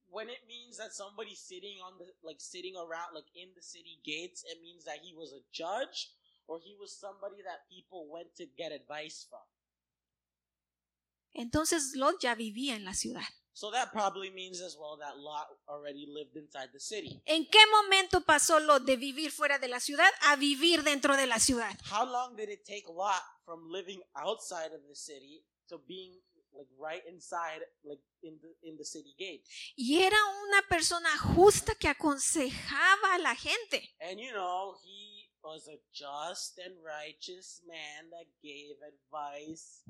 When 0.09 0.29
it 0.29 0.45
means 0.47 0.77
that 0.79 0.93
somebody's 0.93 1.39
sitting 1.39 1.81
on 1.81 1.97
the 1.99 2.13
like 2.23 2.41
sitting 2.41 2.77
around 2.77 3.15
like 3.15 3.31
in 3.35 3.55
the 3.55 3.63
city 3.63 4.01
gates, 4.05 4.45
it 4.45 4.61
means 4.61 4.85
that 4.85 4.99
he 5.03 5.15
was 5.15 5.33
a 5.33 5.43
judge 5.53 6.11
or 6.47 6.59
he 6.61 6.75
was 6.75 6.99
somebody 6.99 7.43
that 7.43 7.69
people 7.69 8.09
went 8.11 8.35
to 8.37 8.47
get 8.57 8.73
advice 8.73 9.27
from. 9.29 9.47
Entonces 11.33 11.95
Lot 11.95 12.21
ya 12.23 12.35
vivía 12.35 12.75
en 12.75 12.85
la 12.85 12.95
ciudad. 12.95 13.29
So 13.53 13.71
that 13.73 13.93
probably 13.93 14.31
means 14.31 14.61
as 14.61 14.77
well 14.79 14.97
that 14.99 15.19
Lot 15.19 15.49
already 15.69 16.07
lived 16.07 16.37
inside 16.37 16.69
the 16.73 16.81
city. 16.81 17.21
¿En 17.27 17.47
qué 17.47 17.59
momento 17.71 18.21
pasó 18.23 18.61
Lot 18.61 18.85
de 18.85 18.97
vivir 18.97 19.31
fuera 19.33 19.59
de 19.59 19.69
la 19.69 19.81
ciudad 19.81 20.11
a 20.23 20.37
vivir 20.37 20.83
dentro 20.83 21.17
de 21.17 21.27
la 21.27 21.39
ciudad? 21.39 21.77
How 21.91 22.05
long 22.05 22.37
did 22.37 22.49
it 22.49 22.65
take 22.65 22.85
Lot 22.89 23.23
from 23.45 23.69
living 23.69 24.01
outside 24.15 24.73
of 24.73 24.81
the 24.89 24.95
city 24.95 25.45
to 25.69 25.79
being 25.87 26.21
like 26.53 26.69
right 26.79 27.03
inside 27.07 27.61
like 27.85 28.01
in 28.23 28.39
the 28.41 28.55
in 28.63 28.77
the 28.77 28.85
city 28.85 29.15
gate? 29.19 29.45
Y 29.77 30.01
era 30.01 30.17
una 30.47 30.63
persona 30.69 31.11
justa 31.19 31.75
que 31.75 31.89
aconsejaba 31.89 33.15
a 33.15 33.19
la 33.19 33.35
gente. 33.35 33.95
And 34.01 34.21
you 34.21 34.33
know, 34.33 34.77
he 34.83 35.29
was 35.43 35.69
a 35.69 35.79
just 35.93 36.59
and 36.59 36.77
righteous 36.85 37.63
man 37.67 38.11
that 38.11 38.27
gave 38.43 38.77
advice 38.87 39.83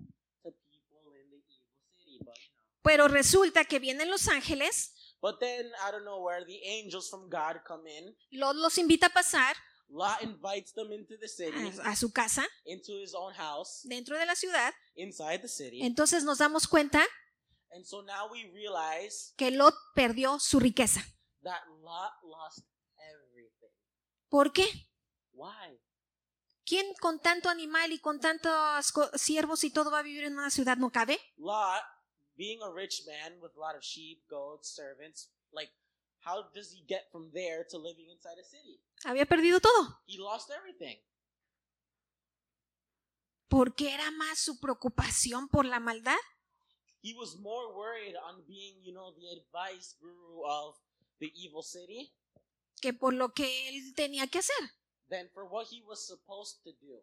to 0.43 0.51
people 0.71 1.13
in 1.13 1.31
the 1.31 1.43
evil 1.47 1.77
city. 1.93 2.19
But. 2.25 2.37
Pero 2.83 3.09
resulta 3.09 3.65
que 3.65 3.79
vienen 3.79 4.11
los 4.11 4.29
ángeles, 4.29 4.95
But 5.23 5.39
then 5.39 5.67
I 5.87 5.91
don't 5.91 6.05
know 6.05 6.23
where 6.25 6.45
the 6.47 6.59
angels 6.65 7.11
from 7.11 7.29
God 7.29 7.63
come 7.67 7.87
in. 7.87 8.17
Lot 8.31 8.57
los 8.57 8.79
invita 8.79 9.07
a 9.07 9.11
pasar 9.11 9.55
Lot 9.89 10.23
invites 10.23 10.73
them 10.73 10.93
into 10.93 11.19
the 11.19 11.29
city, 11.29 11.73
a, 11.85 11.91
a 11.91 11.97
su 11.97 12.11
casa 12.13 12.47
into 12.65 12.93
his 12.99 13.13
own 13.13 13.35
house, 13.35 13.81
dentro 13.85 14.17
de 14.17 14.25
la 14.25 14.35
ciudad. 14.35 14.73
inside 14.95 15.41
the 15.43 15.49
city. 15.49 15.83
Entonces 15.83 16.25
nos 16.25 16.39
damos 16.39 16.67
cuenta 16.67 17.05
And 17.73 17.85
so 17.85 18.03
now 18.03 18.29
we 18.33 18.51
realize 18.53 19.33
que 19.37 19.51
Lot 19.51 19.75
perdió 19.95 20.39
su 20.41 20.59
riqueza. 20.59 21.03
that 21.43 21.61
Lot 21.83 22.13
lost 22.23 22.61
everything. 23.13 23.71
¿Por 24.31 24.53
qué? 24.53 24.67
Why? 25.33 25.79
¿Quién 26.65 26.95
con 27.01 27.21
tanto 27.21 27.49
animal 27.49 27.93
y 27.93 27.99
con 27.99 28.21
tantos 28.21 28.93
siervos 29.17 29.65
y 29.65 29.71
todo 29.71 29.91
va 29.91 29.99
a 29.99 30.03
vivir 30.03 30.25
en 30.25 30.35
una 30.39 30.51
ciudad 30.51 30.77
no 30.79 30.91
cabe? 30.91 31.19
Lot, 31.37 31.83
being 32.41 32.63
a 32.63 32.73
rich 32.73 33.03
man 33.07 33.39
with 33.43 33.53
a 33.55 33.61
lot 33.61 33.77
of 33.77 33.85
sheep, 33.85 34.23
goats, 34.31 34.75
servants, 34.75 35.29
like 35.53 35.69
how 36.21 36.45
does 36.55 36.73
he 36.73 36.83
get 36.89 37.05
from 37.13 37.29
there 37.35 37.67
to 37.69 37.77
living 37.77 38.09
inside 38.11 38.41
a 38.41 38.45
city? 38.45 38.81
Había 39.05 39.27
perdido 39.27 39.61
todo. 39.61 40.01
He 40.07 40.17
lost 40.19 40.51
everything. 40.51 40.97
Porque 43.49 43.93
era 43.93 44.11
más 44.13 44.39
su 44.39 44.59
preocupación 44.59 45.49
por 45.51 45.67
la 45.67 45.81
maldad 45.81 46.17
He 47.03 47.15
was 47.15 47.37
more 47.39 47.75
worried 47.75 48.15
on 48.15 48.43
being, 48.47 48.77
you 48.83 48.93
know, 48.93 49.13
the 49.13 49.29
advice 49.33 49.97
guru 50.01 50.45
of 50.47 50.77
the 51.19 51.33
evil 51.35 51.63
city 51.63 52.13
que 52.81 52.95
por 52.95 53.13
lo 53.13 53.35
que 53.35 53.69
él 53.69 53.95
tenía 53.95 54.27
que 54.31 54.39
hacer. 54.39 54.71
than 55.11 55.29
for 55.35 55.45
what 55.45 55.67
he 55.67 55.83
was 55.87 56.07
supposed 56.07 56.63
to 56.65 56.71
do. 56.81 57.01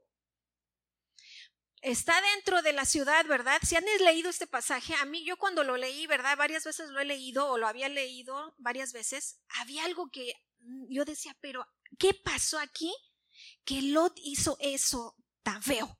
Está 1.81 2.19
dentro 2.33 2.61
de 2.63 2.73
la 2.73 2.85
ciudad, 2.85 3.25
¿verdad? 3.27 3.59
Si 3.63 3.75
han 3.75 3.85
leído 3.99 4.29
este 4.29 4.47
pasaje, 4.47 4.95
a 4.95 5.05
mí 5.05 5.23
yo 5.23 5.37
cuando 5.37 5.63
lo 5.63 5.77
leí, 5.77 6.07
¿verdad? 6.07 6.35
Varias 6.35 6.63
veces 6.63 6.89
lo 6.89 6.99
he 6.99 7.05
leído 7.05 7.47
o 7.49 7.57
lo 7.57 7.67
había 7.67 7.87
leído 7.87 8.55
varias 8.57 8.93
veces, 8.93 9.39
había 9.59 9.85
algo 9.85 10.09
que 10.11 10.33
mm, 10.59 10.87
yo 10.89 11.05
decía, 11.05 11.37
pero 11.39 11.65
¿qué 11.99 12.13
pasó 12.13 12.57
aquí? 12.59 12.93
Que 13.63 13.81
Lot 13.81 14.13
hizo 14.17 14.57
eso 14.59 15.15
tan 15.43 15.61
feo. 15.61 15.99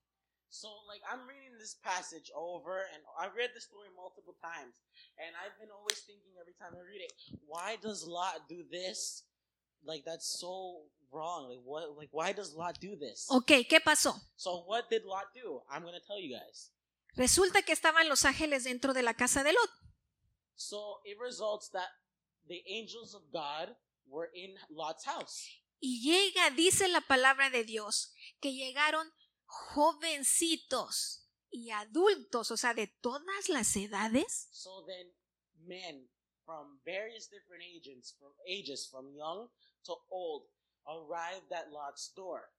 So, 0.49 0.69
like, 0.87 1.03
I'm 1.05 1.27
reading 1.27 1.59
this 1.59 1.75
passage 1.83 2.31
over, 2.33 2.87
and 2.93 3.03
I've 3.19 3.35
read 3.35 3.51
the 3.53 3.61
story 3.61 3.89
multiple 3.93 4.33
times, 4.41 4.73
and 5.19 5.35
I've 5.37 5.53
been 5.59 5.69
always 5.69 6.01
thinking 6.07 6.33
every 6.39 6.55
time 6.57 6.73
I 6.73 6.81
read 6.81 7.03
it, 7.03 7.13
why 7.45 7.77
does 7.77 8.07
Lot 8.07 8.49
do 8.49 8.63
this? 8.71 9.23
Like, 9.83 10.03
that's 10.05 10.39
so 10.39 10.83
wrong. 11.11 11.49
Like, 11.49 11.61
what? 11.63 11.97
Like, 11.97 12.09
why 12.11 12.33
does 12.33 12.53
Lot 12.53 12.79
do 12.79 12.95
this? 12.95 13.27
Ok, 13.29 13.67
¿qué 13.69 13.79
pasó? 13.83 14.19
So, 14.35 14.63
what 14.65 14.89
did 14.89 15.03
Lot 15.05 15.33
do? 15.33 15.61
I'm 15.69 15.83
gonna 15.83 16.01
tell 16.05 16.19
you 16.19 16.35
guys. 16.35 16.71
Resulta 17.15 17.63
que 17.63 17.73
estaban 17.73 18.07
los 18.09 18.25
ángeles 18.25 18.65
dentro 18.65 18.93
de 18.93 19.01
la 19.01 19.13
casa 19.13 19.43
de 19.43 19.51
Lot. 19.51 19.69
So, 20.55 21.01
it 21.03 21.17
results 21.19 21.69
that 21.69 21.89
the 22.47 22.63
angels 22.67 23.15
of 23.15 23.23
God 23.31 23.75
were 24.07 24.29
in 24.33 24.55
Lot's 24.69 25.05
house. 25.05 25.47
Y 25.79 26.01
llega, 26.01 26.49
dice 26.51 26.87
la 26.87 27.01
palabra 27.01 27.49
de 27.49 27.63
Dios, 27.63 28.13
que 28.39 28.53
llegaron 28.53 29.11
jovencitos 29.45 31.27
y 31.51 31.71
adultos, 31.71 32.51
o 32.51 32.57
sea, 32.57 32.73
de 32.73 32.87
todas 32.87 33.49
las 33.49 33.75
edades, 33.75 34.47
So 34.51 34.83
then, 34.85 35.11
men 35.65 36.07
from 36.45 36.79
various 36.83 37.29
different 37.29 37.63
ages, 37.63 38.15
from 38.19 38.33
ages 38.47 38.87
from 38.89 39.13
young 39.15 39.49
to 39.87 39.95
old, 40.11 40.43
arrived 40.87 41.51
at 41.51 41.71
Lot's 41.71 42.13
door, 42.15 42.51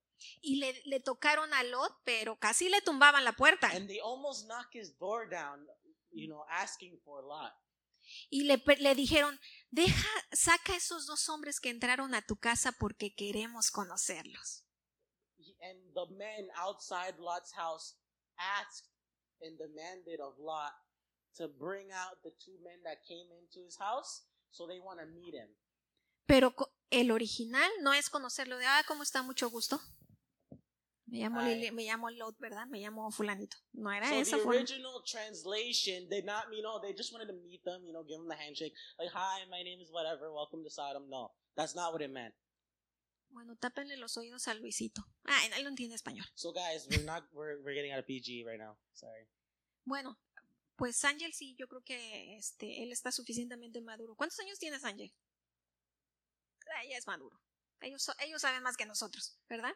y 0.42 0.56
le, 0.58 0.74
le 0.84 1.00
tocaron 1.00 1.52
a 1.54 1.62
Lot, 1.62 1.92
pero 2.04 2.36
casi 2.38 2.68
le 2.68 2.80
tumbaban 2.80 3.24
la 3.24 3.32
puerta. 3.32 3.68
and 3.72 3.88
they 3.88 4.00
almost 4.00 4.46
knock 4.48 4.66
his 4.72 4.92
door 4.98 5.28
down, 5.28 5.64
you 6.10 6.28
know, 6.28 6.44
asking 6.50 6.98
for 7.04 7.22
Lot. 7.22 7.52
Y 8.30 8.44
le, 8.44 8.56
le 8.80 8.94
dijeron, 8.94 9.38
deja, 9.70 10.08
saca 10.32 10.74
esos 10.74 11.06
dos 11.06 11.28
hombres 11.28 11.60
que 11.60 11.70
entraron 11.70 12.14
a 12.14 12.22
tu 12.22 12.36
casa 12.36 12.72
porque 12.72 13.14
queremos 13.14 13.70
conocerlos. 13.70 14.64
And 15.60 15.78
the 15.94 16.06
men 16.16 16.48
outside 16.56 17.18
Lot's 17.18 17.52
house 17.52 17.96
asked 18.38 18.88
and 19.42 19.58
demanded 19.58 20.20
of 20.20 20.38
Lot 20.38 20.72
to 21.36 21.48
bring 21.48 21.90
out 21.92 22.22
the 22.22 22.30
two 22.42 22.58
men 22.64 22.82
that 22.84 23.04
came 23.06 23.26
into 23.30 23.64
his 23.64 23.76
house, 23.78 24.24
so 24.50 24.66
they 24.66 24.80
want 24.80 25.00
to 25.00 25.06
meet 25.06 25.34
him. 25.34 25.48
Pero 26.28 26.54
el 26.90 27.10
original 27.10 27.70
no 27.80 27.94
es 27.94 28.10
conocerlo 28.10 28.58
de, 28.58 28.66
ah, 28.66 28.84
¿cómo 28.86 29.02
está? 29.02 29.22
Mucho 29.22 29.48
gusto. 29.48 29.80
Me 31.06 31.20
llamo. 31.20 31.40
Lili- 31.40 31.72
me 31.72 31.84
llamo 31.84 32.10
Lot, 32.10 32.36
¿verdad? 32.38 32.66
Me 32.66 32.80
llamo 32.80 33.10
fulanito. 33.10 33.56
No 33.72 33.90
era 33.90 34.06
So 34.10 34.14
esa 34.16 34.36
the 34.36 34.42
forma. 34.42 34.60
original 34.60 35.02
translation 35.10 36.06
did 36.10 36.26
not 36.26 36.50
mean, 36.50 36.66
oh, 36.66 36.80
they 36.82 36.92
just 36.94 37.12
wanted 37.14 37.28
to 37.28 37.32
meet 37.48 37.64
them, 37.64 37.82
you 37.86 37.92
know, 37.94 38.04
give 38.04 38.18
them 38.18 38.28
the 38.28 38.36
handshake, 38.36 38.74
like, 38.98 39.10
hi, 39.10 39.46
my 39.48 39.62
name 39.64 39.80
is 39.80 39.90
whatever, 39.90 40.30
welcome 40.30 40.62
to 40.62 40.68
Sodom. 40.70 41.08
No, 41.08 41.32
that's 41.56 41.74
not 41.74 41.92
what 41.94 42.02
it 42.02 42.10
meant. 42.10 42.34
Bueno, 43.30 43.56
tápenle 43.56 43.96
los 43.96 44.16
oídos 44.18 44.48
a 44.48 44.54
Luisito. 44.54 45.02
Ah, 45.24 45.40
él 45.56 45.62
no 45.64 45.70
entiende 45.70 45.94
español. 45.94 46.26
So 46.34 46.52
guys, 46.52 46.86
we're 46.90 47.04
not, 47.04 47.24
we're, 47.32 47.58
we're 47.62 47.74
getting 47.74 47.92
out 47.92 48.00
of 48.00 48.06
PG 48.06 48.44
right 48.46 48.58
now. 48.58 48.76
Sorry. 48.92 49.28
Bueno, 49.86 50.18
pues 50.76 51.02
Ángel 51.04 51.32
sí, 51.32 51.56
yo 51.58 51.68
creo 51.68 51.82
que 51.82 52.36
este, 52.36 52.82
él 52.82 52.92
está 52.92 53.12
suficientemente 53.12 53.80
maduro. 53.80 54.14
¿Cuántos 54.14 54.38
años 54.40 54.58
tienes, 54.58 54.84
Ángel? 54.84 55.10
Ah, 56.76 56.84
ya 56.88 56.96
es 56.96 57.06
maduro. 57.06 57.40
Ellos, 57.80 58.02
so- 58.02 58.14
ellos 58.20 58.40
saben 58.42 58.62
más 58.62 58.76
que 58.76 58.86
nosotros, 58.86 59.38
¿verdad? 59.48 59.72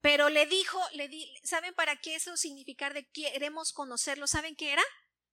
Pero 0.00 0.28
le 0.28 0.46
dijo, 0.46 0.78
le 0.92 1.08
di, 1.08 1.26
¿saben 1.42 1.74
para 1.74 1.96
qué 1.96 2.14
eso 2.14 2.36
significar 2.36 2.94
de 2.94 3.08
queremos 3.10 3.72
conocerlo? 3.72 4.26
¿Saben 4.26 4.54
qué 4.54 4.72
era? 4.72 4.82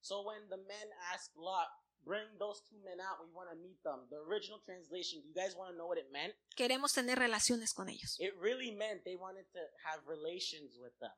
So 0.01 0.21
when 0.21 0.47
the 0.49 0.57
men 0.57 0.89
asked 1.13 1.35
Lot, 1.35 1.67
bring 2.03 2.37
those 2.39 2.61
two 2.69 2.77
men 2.83 2.99
out, 2.99 3.19
we 3.25 3.31
want 3.33 3.49
to 3.49 3.55
meet 3.55 3.81
them. 3.83 4.07
The 4.09 4.17
original 4.17 4.61
translation, 4.65 5.21
do 5.21 5.27
you 5.29 5.33
guys 5.35 5.55
want 5.55 5.71
to 5.71 5.77
know 5.77 5.87
what 5.87 5.97
it 5.97 6.09
meant? 6.11 6.33
Queremos 6.55 6.93
tener 6.93 7.17
relaciones 7.19 7.73
con 7.73 7.89
ellos. 7.89 8.15
It 8.19 8.33
really 8.39 8.71
meant 8.71 9.03
they 9.03 9.15
wanted 9.15 9.45
to 9.53 9.59
have 9.85 10.01
relations 10.07 10.77
with 10.79 10.97
them, 10.99 11.13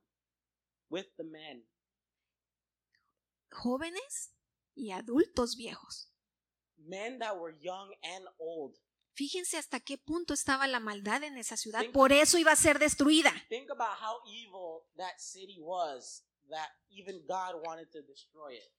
with 0.89 1.07
the 1.17 1.23
men. 1.23 1.65
Jóvenes 3.51 4.33
y 4.75 4.91
adultos 4.91 5.55
viejos. 5.55 6.11
Men 6.77 7.19
that 7.19 7.37
were 7.37 7.55
young 7.61 7.93
and 8.03 8.27
old. 8.37 8.75
Fíjense 9.15 9.57
hasta 9.57 9.79
qué 9.79 9.97
punto 9.97 10.33
estaba 10.33 10.67
la 10.67 10.79
maldad 10.81 11.23
en 11.23 11.37
esa 11.37 11.55
ciudad. 11.55 11.79
Think- 11.81 11.93
Por 11.93 12.11
eso 12.11 12.37
iba 12.37 12.51
a 12.51 12.55
ser 12.57 12.79
destruida. 12.79 13.31
Think 13.49 13.69
about 13.71 13.97
how 13.99 14.19
evil 14.27 14.83
that 14.97 15.17
city 15.19 15.57
was 15.59 16.23
that 16.49 16.69
even 16.89 17.25
God 17.25 17.61
wanted 17.65 17.89
to 17.91 18.01
destroy 18.01 18.55
it. 18.57 18.71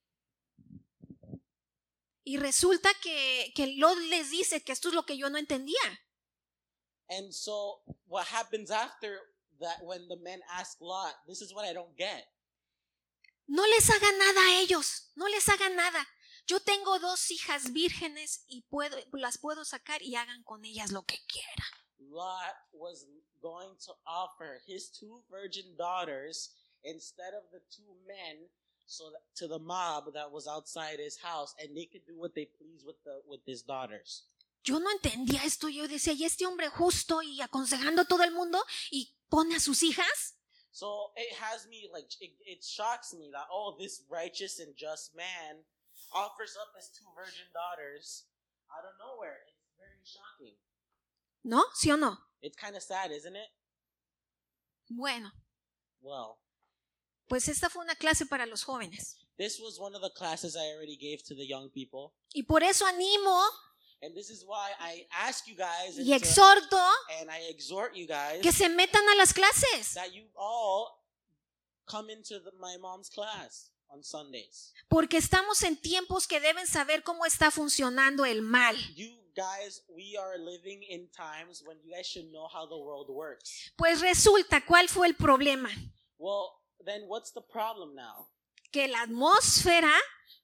Y 2.24 2.38
resulta 2.38 2.90
que, 3.02 3.52
que 3.54 3.66
Lot 3.78 3.96
les 4.10 4.30
dice 4.30 4.62
que 4.62 4.72
esto 4.72 4.88
es 4.88 4.94
lo 4.94 5.04
que 5.06 5.16
yo 5.16 5.30
no 5.30 5.38
entendía. 5.38 6.00
And 7.08 7.32
so 7.32 7.82
what 8.08 8.26
happens 8.26 8.70
after 8.70 9.20
that 9.60 9.78
when 9.82 10.08
the 10.08 10.16
men 10.16 10.42
ask 10.50 10.80
Lot, 10.80 11.14
this 11.26 11.40
is 11.40 11.52
what 11.54 11.64
I 11.64 11.72
don't 11.72 11.96
get. 11.96 12.26
No 13.46 13.64
les 13.66 13.88
hagan 13.88 14.18
nada 14.18 14.40
a 14.40 14.60
ellos, 14.60 15.12
no 15.14 15.28
les 15.28 15.48
hagan 15.48 15.76
nada. 15.76 16.04
Yo 16.46 16.60
tengo 16.60 16.98
dos 17.00 17.30
hijas 17.32 17.72
vírgenes 17.72 18.44
y 18.46 18.62
puedo, 18.62 18.96
las 19.12 19.36
puedo 19.36 19.64
sacar 19.64 20.00
y 20.02 20.14
hagan 20.14 20.44
con 20.44 20.64
ellas 20.64 20.92
lo 20.92 21.02
que 21.02 21.18
quieran. 21.26 21.66
Lot 21.98 22.54
was 22.72 23.06
going 23.42 23.76
to 23.84 23.92
offer 24.06 24.60
his 24.64 24.88
two 24.88 25.24
virgin 25.28 25.76
daughters 25.76 26.50
instead 26.84 27.34
of 27.34 27.42
the 27.50 27.60
two 27.68 27.96
men 28.06 28.48
so 28.86 29.10
that, 29.10 29.22
to 29.34 29.48
the 29.48 29.58
mob 29.58 30.12
that 30.14 30.30
was 30.30 30.46
outside 30.46 31.00
his 31.00 31.18
house 31.18 31.52
and 31.60 31.76
they 31.76 31.86
could 31.86 32.06
do 32.06 32.16
what 32.16 32.34
they 32.34 32.46
please 32.46 32.84
with 32.86 33.02
the 33.04 33.20
with 33.26 33.40
his 33.44 33.62
daughters. 33.62 34.28
Yo 34.62 34.78
no 34.78 34.90
entendía 34.90 35.44
esto, 35.44 35.68
yo 35.68 35.86
decía, 35.88 36.12
y 36.12 36.24
este 36.24 36.44
hombre 36.46 36.68
justo 36.68 37.22
y 37.22 37.40
aconsejando 37.40 38.02
a 38.02 38.04
todo 38.04 38.22
el 38.22 38.32
mundo 38.32 38.62
y 38.90 39.12
pone 39.28 39.56
a 39.56 39.60
sus 39.60 39.82
hijas. 39.82 40.34
So 40.70 41.10
it 41.16 41.34
has 41.40 41.66
me 41.66 41.88
like 41.92 42.06
it, 42.20 42.34
it 42.46 42.64
shocks 42.64 43.12
me 43.14 43.30
that 43.32 43.46
oh 43.50 43.76
this 43.78 44.04
righteous 44.08 44.60
and 44.60 44.76
just 44.76 45.14
man 45.16 45.64
offers 46.12 46.56
up 46.56 46.74
his 46.76 46.88
two 46.90 47.06
virgin 47.14 47.46
daughters 47.52 48.24
out 48.70 48.84
of 48.84 48.94
nowhere. 48.98 49.38
It's 49.46 49.74
very 49.78 50.00
shocking. 50.04 50.56
¿No? 51.44 51.64
¿Sí 51.74 51.90
o 51.92 51.96
no? 51.96 52.18
It's 52.42 52.56
kind 52.56 52.76
of 52.76 52.82
sad, 52.82 53.10
isn't 53.10 53.36
it? 53.36 53.48
Bueno, 54.88 55.30
Well, 56.00 56.38
pues 57.28 57.48
esta 57.48 57.68
fue 57.68 57.82
una 57.82 57.96
clase 57.96 58.26
para 58.26 58.46
los 58.46 58.62
jóvenes. 58.64 59.16
this 59.36 59.58
was 59.60 59.78
one 59.80 59.94
of 59.96 60.00
the 60.02 60.10
classes 60.16 60.56
I 60.56 60.72
already 60.74 60.96
gave 60.96 61.24
to 61.24 61.34
the 61.34 61.44
young 61.46 61.70
people. 61.70 62.14
Y 62.34 62.42
por 62.42 62.62
eso 62.62 62.86
animo 62.86 63.42
And 64.02 64.14
this 64.14 64.28
is 64.30 64.44
why 64.46 64.72
I 64.78 65.06
ask 65.10 65.46
you 65.48 65.56
guys 65.56 65.96
and, 65.98 66.06
y 66.06 66.16
to- 66.18 66.24
exhorto 66.24 66.76
and 67.20 67.30
I 67.30 67.48
exhort 67.50 67.96
you 67.96 68.06
guys 68.06 68.42
que 68.42 68.52
se 68.52 68.68
metan 68.68 69.02
a 69.12 69.16
las 69.16 69.32
clases. 69.32 69.94
that 69.94 70.12
you 70.14 70.26
all 70.36 71.02
come 71.86 72.10
into 72.10 72.38
the, 72.38 72.52
my 72.60 72.76
mom's 72.76 73.08
class 73.08 73.70
on 73.88 74.02
Sundays. 74.02 74.72
Porque 74.88 75.16
estamos 75.16 75.62
en 75.62 75.76
tiempos 75.76 76.26
que 76.26 76.40
deben 76.40 76.66
saber 76.66 77.02
cómo 77.02 77.24
está 77.24 77.50
funcionando 77.50 78.24
el 78.24 78.42
mal. 78.42 78.76
You 78.94 79.16
guys, 79.34 79.82
we 79.88 80.16
are 80.16 80.38
living 80.38 80.82
in 80.82 81.08
times 81.10 81.62
when 81.64 81.78
you 81.84 81.94
guys 81.94 82.06
should 82.06 82.30
know 82.30 82.48
how 82.48 82.66
the 82.66 82.76
world 82.76 83.08
works. 83.08 83.72
Pues 83.76 84.00
resulta, 84.00 84.64
¿cuál 84.64 84.88
fue 84.88 85.06
el 85.06 85.14
problema? 85.14 85.70
Well, 86.18 86.50
then 86.84 87.02
what's 87.08 87.32
the 87.32 87.42
problem 87.42 87.94
now? 87.94 88.28
Que 88.72 88.88
la 88.88 89.02
atmósfera, 89.02 89.92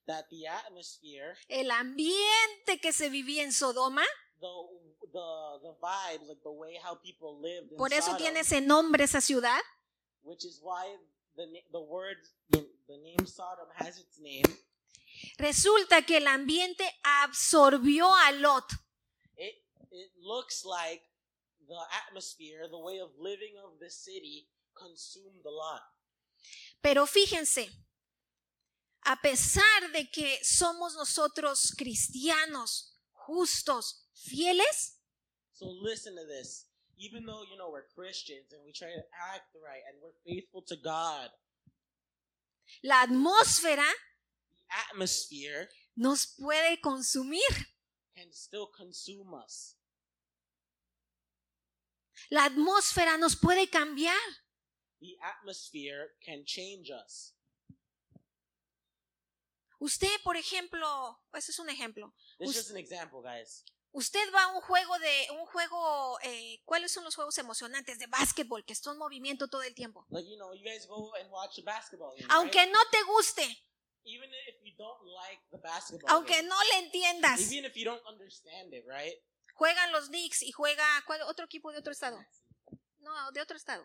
That 0.07 0.29
the 0.31 0.49
atmosphere, 0.49 1.37
el 1.49 1.71
ambiente 1.71 2.81
que 2.81 2.93
se 2.93 3.09
vivía 3.09 3.45
en 3.45 3.53
Sodoma, 3.53 4.03
the 4.41 4.49
the 5.13 5.59
the 5.63 5.75
vibes, 5.81 6.29
like 6.29 6.43
the 6.43 6.51
way 6.51 6.77
how 6.83 6.97
people 6.97 7.41
lived 7.41 7.77
por 7.77 7.93
eso 7.93 8.07
Sodom, 8.07 8.19
tiene 8.19 8.41
ese 8.41 8.61
nombre 8.61 9.05
esa 9.05 9.21
ciudad, 9.21 9.61
which 10.23 10.45
is 10.45 10.61
why 10.61 10.97
the 11.37 11.47
the 11.71 11.81
word 11.81 12.17
the, 12.51 12.67
the 12.93 12.99
name 13.03 13.27
Sodom 13.27 13.69
has 13.77 13.99
its 13.99 14.19
name. 14.21 14.45
resulta 15.39 16.05
que 16.05 16.17
el 16.19 16.27
ambiente 16.27 16.85
absorbió 17.03 18.11
a 18.15 18.33
Lot. 18.33 18.73
It 19.37 19.55
it 19.91 20.11
looks 20.21 20.65
like 20.65 21.03
the 21.69 21.81
atmosphere, 22.07 22.69
the 22.71 22.79
way 22.79 22.99
of 23.01 23.11
living 23.19 23.55
of 23.65 23.79
the 23.81 23.91
city 23.91 24.49
consumed 24.75 25.45
a 25.47 25.51
lot. 25.51 25.83
Pero 26.83 27.07
fíjense, 27.07 27.71
a 29.05 29.17
pesar 29.17 29.93
de 29.93 30.11
que 30.11 30.39
somos 30.45 30.95
nosotros 30.95 31.73
cristianos, 31.77 32.99
justos, 33.27 34.07
fieles, 34.15 34.99
So 35.55 35.67
listen 35.81 36.17
to 36.17 36.27
this. 36.27 36.67
Even 36.99 37.25
though 37.25 37.43
you 37.51 37.57
know 37.57 37.71
we're 37.71 37.87
Christians 37.95 38.53
and 38.53 38.61
we 38.65 38.73
try 38.73 38.89
to 38.89 39.05
act 39.33 39.55
right 39.63 39.83
and 39.89 39.97
we're 40.03 40.17
faithful 40.27 40.63
to 40.69 40.77
God, 40.77 41.31
la 42.83 43.03
atmósfera 43.03 43.87
atmosphere 44.91 45.69
nos 45.97 46.27
puede 46.27 46.81
consumir. 46.81 47.73
can 48.15 48.33
still 48.33 48.69
consume 48.77 49.35
us. 49.35 49.77
La 52.31 52.45
atmósfera 52.45 53.19
nos 53.19 53.37
puede 53.37 53.69
cambiar. 53.69 54.17
The 55.01 55.17
atmosphere 55.21 56.15
can 56.25 56.45
change 56.45 56.91
us. 56.91 57.35
Usted, 59.81 60.23
por 60.23 60.37
ejemplo, 60.37 61.19
ese 61.35 61.51
es 61.51 61.59
un 61.59 61.69
ejemplo. 61.69 62.15
This 62.39 62.51
is 62.51 62.57
just 62.57 62.71
an 62.71 62.77
example, 62.77 63.21
guys. 63.21 63.65
Usted 63.95 64.33
va 64.35 64.45
a 64.45 64.49
un 64.49 64.61
juego 64.63 64.99
de 64.99 65.29
un 65.33 65.45
juego, 65.47 66.19
eh, 66.23 66.63
¿cuáles 66.65 66.93
son 66.93 67.05
los 67.05 67.15
juegos 67.15 67.37
emocionantes 67.37 67.99
de 67.99 68.07
básquetbol 68.07 68.65
que 68.65 68.73
están 68.73 68.95
en 68.95 68.99
movimiento 68.99 69.49
todo 69.49 69.63
el 69.63 69.75
tiempo? 69.75 70.07
Like 70.09 70.29
you 70.31 70.37
know, 70.37 70.55
you 70.55 70.65
guys 70.65 70.87
go 70.87 71.15
and 71.17 71.31
watch 71.31 71.63
basketball 71.63 72.15
game, 72.17 72.27
Aunque 72.31 72.61
right? 72.65 72.73
no 72.73 72.79
te 72.91 73.03
guste, 73.05 73.63
Even 74.05 74.31
if 74.49 74.57
you 74.65 74.75
don't 74.77 75.01
like 75.05 75.43
the 75.51 75.59
basketball 75.59 76.11
aunque 76.11 76.37
game, 76.37 76.49
no 76.49 76.57
le 76.73 76.79
entiendas, 76.87 77.41
even 77.53 77.67
if 77.67 77.77
you 77.77 77.85
don't 77.85 78.03
understand 78.07 78.73
it, 78.73 78.85
right? 78.87 79.15
juegan 79.55 79.93
los 79.93 80.09
Knicks 80.09 80.43
y 80.43 80.51
juega 80.53 80.85
¿cuál 81.07 81.21
otro 81.23 81.45
equipo 81.45 81.71
de 81.71 81.79
otro 81.79 81.93
estado? 81.93 82.19
No, 82.99 83.31
de 83.33 83.41
otro 83.43 83.57
estado, 83.57 83.85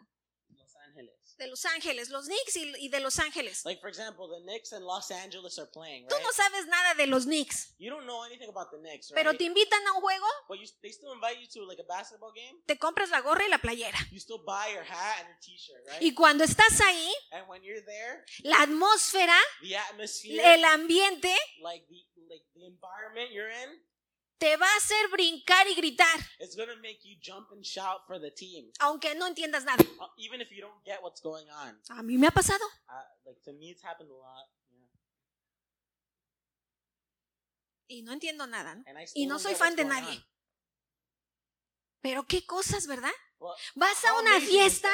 Los 1.03 1.15
Angeles. 1.15 1.37
de 1.37 1.47
Los 1.47 1.65
Ángeles, 1.65 2.09
los 2.09 2.25
Knicks 2.25 2.55
y, 2.55 2.73
y 2.85 2.89
de 2.89 2.99
Los 2.99 3.19
Ángeles. 3.19 3.63
Like 3.65 3.79
for 3.79 3.89
example, 3.89 4.27
the 4.27 4.41
Knicks 4.43 4.71
and 4.73 4.83
Los 4.85 5.11
Angeles 5.11 5.57
are 5.59 5.69
playing, 5.71 6.07
Tú 6.07 6.15
right? 6.15 6.23
no 6.23 6.31
sabes 6.33 6.65
nada 6.67 6.93
de 6.95 7.05
los 7.07 7.25
Knicks, 7.25 7.75
You 7.77 7.89
don't 7.91 8.05
know 8.05 8.23
anything 8.25 8.49
about 8.49 8.71
the 8.71 8.77
Knicks, 8.79 9.11
right? 9.11 9.15
pero 9.23 9.37
te 9.37 9.43
invitan 9.45 9.85
a 9.87 9.93
un 9.93 10.01
juego, 10.01 10.25
But 10.49 10.59
you, 10.59 10.65
they 10.81 10.91
still 10.91 11.13
invite 11.13 11.37
you 11.39 11.47
to 11.53 11.65
like 11.67 11.79
a 11.79 11.85
basketball 11.87 12.31
game. 12.33 12.61
te 12.65 12.77
compras 12.77 13.09
la 13.11 13.21
gorra 13.21 13.43
y 13.45 13.49
la 13.49 13.59
playera. 13.59 13.97
You 14.11 14.19
still 14.19 14.39
buy 14.43 14.73
your 14.73 14.83
hat 14.83 15.19
and 15.19 15.27
your 15.29 15.39
T-shirt, 15.41 15.85
right? 15.87 16.01
Y 16.01 16.13
cuando 16.15 16.43
estás 16.43 16.81
ahí, 16.81 17.11
and 17.31 17.47
when 17.47 17.61
you're 17.63 17.83
there, 17.85 18.25
la 18.43 18.63
atmósfera, 18.63 19.37
the 19.61 19.75
atmosphere, 19.77 20.41
el 20.53 20.65
ambiente, 20.65 21.35
like 21.61 21.85
the 21.87 22.03
like 22.29 22.43
the 22.55 22.65
environment 22.65 23.31
you're 23.31 23.49
in, 23.49 23.79
te 24.39 24.55
va 24.57 24.67
a 24.67 24.77
hacer 24.77 25.09
brincar 25.11 25.67
y 25.67 25.75
gritar, 25.75 26.19
it's 26.39 26.55
gonna 26.55 26.75
make 26.77 26.99
you 27.03 27.17
jump 27.21 27.51
and 27.51 27.63
shout 27.65 28.01
for 28.05 28.19
the 28.19 28.31
team, 28.31 28.71
aunque 28.79 29.15
no 29.15 29.25
entiendas 29.27 29.63
nada. 29.65 29.83
uh, 29.99 30.07
even 30.17 30.41
if 30.41 30.51
you 30.51 30.61
don't 30.61 30.83
get 30.85 31.01
what's 31.01 31.21
going 31.21 31.49
on. 31.49 31.79
A 31.89 32.03
mí 32.03 32.17
me 32.17 32.27
ha 32.27 32.31
pasado. 32.31 32.63
Uh, 32.87 33.03
like 33.25 33.41
to 33.43 33.53
me, 33.53 33.71
it's 33.71 33.83
happened 33.83 34.09
a 34.11 34.13
lot. 34.13 34.45
Yeah. 34.69 34.87
y 37.89 38.01
no 38.03 38.11
entiendo 38.13 38.45
nada, 38.47 38.75
¿no? 38.75 38.83
And 38.87 38.97
I 38.99 39.05
still 39.07 39.23
Y 39.23 39.25
no 39.27 39.39
soy 39.39 39.55
fan 39.55 39.75
de 39.75 39.83
going 39.83 39.93
nadie. 39.95 40.17
on. 40.17 40.25
Pero 42.01 42.23
qué 42.27 42.45
cosas, 42.45 42.85
¿verdad? 42.87 43.11
Well, 43.39 43.55
Vas 43.75 44.03
a 44.05 44.13
una 44.19 44.39
fiesta? 44.39 44.89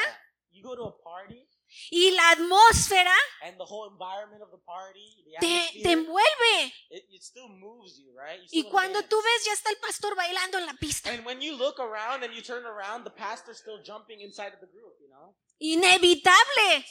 You 0.52 0.64
go 0.64 0.76
to 0.76 0.86
a 0.86 1.02
party, 1.04 1.48
y 1.92 2.12
la 2.12 2.32
atmósfera 2.32 3.16
and 3.44 3.58
the 3.58 3.66
whole 3.66 3.90
environment 3.90 4.42
of 4.42 4.50
the 4.52 4.58
party, 4.66 5.24
the 5.40 5.48
te, 5.48 5.84
envuelve. 5.92 6.72
it, 6.90 7.06
it 7.12 7.24
still 7.24 7.50
moves 7.50 8.00
you, 8.00 8.14
right? 8.18 8.40
You 8.52 8.64
Y 8.66 8.70
cuando 8.70 9.00
dance. 9.02 9.10
tú 9.10 9.18
ves, 9.22 9.46
ya 9.46 9.54
está 9.54 9.70
el 9.70 9.78
pastor 9.78 10.16
bailando 10.16 10.58
en 10.60 10.66
la 10.66 10.74
pista. 10.74 11.10
And 11.12 11.26
when 11.26 11.42
you 11.42 11.56
look 11.56 11.80
around 11.80 12.24
and 12.24 12.34
you 12.34 12.42
turn 12.42 12.66
around, 12.66 13.04
the 13.04 13.12
pastor's 13.12 13.58
still 13.58 13.82
jumping 13.84 14.22
inside 14.22 14.54
of 14.54 14.60
the 14.60 14.68
group, 14.68 14.96
you 15.02 15.10
know? 15.10 15.36
Inevitable. 15.60 16.84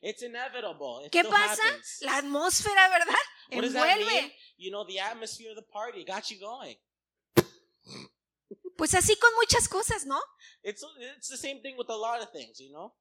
It's 0.00 0.22
inevitable. 0.22 1.02
It 1.04 1.12
¿Qué 1.12 1.20
still 1.20 1.30
pasa? 1.32 1.62
happens. 1.62 1.98
La 2.02 2.18
atmósfera, 2.18 2.88
¿verdad? 2.88 3.14
What? 3.50 3.64
Envuelve. 3.64 4.32
You 4.56 4.70
know, 4.70 4.84
the 4.84 4.98
atmosphere 5.00 5.50
of 5.50 5.56
the 5.56 5.62
party 5.72 6.04
got 6.04 6.30
you 6.30 6.38
going. 6.38 6.76
Pues 8.76 8.94
así 8.94 9.16
con 9.18 9.34
muchas 9.34 9.68
cosas, 9.68 10.06
¿no? 10.06 10.20
It's 10.62 10.84
it's 11.16 11.28
the 11.28 11.36
same 11.36 11.60
thing 11.62 11.76
with 11.76 11.88
a 11.90 11.96
lot 11.96 12.20
of 12.22 12.30
things, 12.30 12.60
you 12.60 12.70
know? 12.70 12.92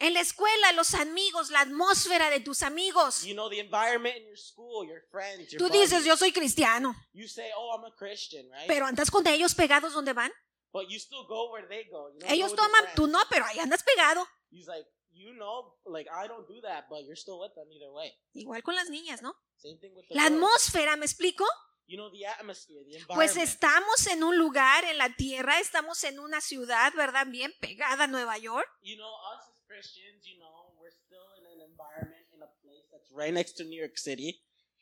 En 0.00 0.14
la 0.14 0.20
escuela, 0.20 0.72
los 0.74 0.94
amigos, 0.94 1.50
la 1.50 1.60
atmósfera 1.60 2.30
de 2.30 2.38
tus 2.40 2.62
amigos. 2.62 3.24
You 3.24 3.34
know, 3.34 3.48
the 3.50 3.58
environment 3.58 4.16
in 4.16 4.26
your 4.26 4.36
school, 4.36 4.86
your 4.86 5.02
friends, 5.10 5.50
your 5.50 5.58
Tú 5.60 5.68
dices, 5.68 5.90
buddies. 5.90 6.06
yo 6.06 6.16
soy 6.16 6.32
cristiano, 6.32 6.94
You 7.12 7.26
say, 7.28 7.50
oh, 7.56 7.74
I'm 7.76 7.84
a 7.84 7.94
Christian, 7.96 8.48
right? 8.50 8.66
pero 8.68 8.86
andas 8.86 9.10
con 9.10 9.26
ellos 9.26 9.54
pegados 9.54 9.92
donde 9.92 10.12
van. 10.12 10.30
but 10.72 10.88
you 10.88 10.98
still 11.00 11.26
go 11.26 11.50
where 11.50 11.66
they 11.68 11.84
go. 11.90 12.10
You 12.12 12.20
Ellos 12.28 12.52
go 12.52 12.56
with 12.56 12.58
your 12.60 12.68
toman, 12.68 12.80
friends. 12.82 12.94
tú 12.94 13.06
no, 13.08 13.18
pero 13.28 13.44
ahí 13.46 13.58
andas 13.58 13.82
pegado. 13.82 14.24
He's 14.50 14.68
like, 14.68 14.86
you 15.10 15.32
know, 15.34 15.74
like 15.84 16.08
I 16.08 16.28
don't 16.28 16.46
do 16.46 16.60
that, 16.62 16.84
but 16.88 17.00
you're 17.04 17.16
still 17.16 17.40
with 17.40 17.52
them 17.56 17.66
either 17.72 17.90
way. 17.92 18.12
Igual 18.34 18.62
con 18.62 18.76
las 18.76 18.88
niñas, 18.90 19.20
¿no? 19.20 19.34
Same 19.56 19.78
thing 19.80 19.94
with 19.96 20.06
the 20.08 20.14
La 20.14 20.28
girls. 20.28 20.34
atmósfera, 20.36 20.96
¿me 20.96 21.06
explico? 21.06 21.44
You 21.88 21.96
know, 21.96 22.10
the 22.10 22.26
atmosphere, 22.26 22.84
the 22.84 22.96
environment. 22.98 23.14
Pues 23.16 23.36
estamos 23.38 24.06
en 24.08 24.22
un 24.22 24.36
lugar, 24.36 24.84
en 24.84 24.98
la 24.98 25.08
tierra, 25.16 25.58
estamos 25.58 26.04
en 26.04 26.18
una 26.20 26.40
ciudad, 26.42 26.92
¿verdad? 26.94 27.26
Bien 27.26 27.50
pegada 27.60 28.04
a 28.04 28.06
Nueva 28.06 28.36
York. 28.36 28.68
you 28.82 28.96
know, 28.96 29.08
us 29.34 29.48
as 29.48 29.54
Christians, 29.66 30.22
you 30.26 30.38
know, 30.38 30.74
we're 30.78 30.90
still 30.92 31.24
in 31.38 31.46
an 31.46 31.60
environment 31.66 32.26
in 32.34 32.42
a 32.42 32.46
place 32.62 32.84
that's 32.92 33.10
right 33.10 33.32
next 33.32 33.54
to 33.56 33.64
New 33.64 33.80
York 33.80 33.96
City, 33.96 34.38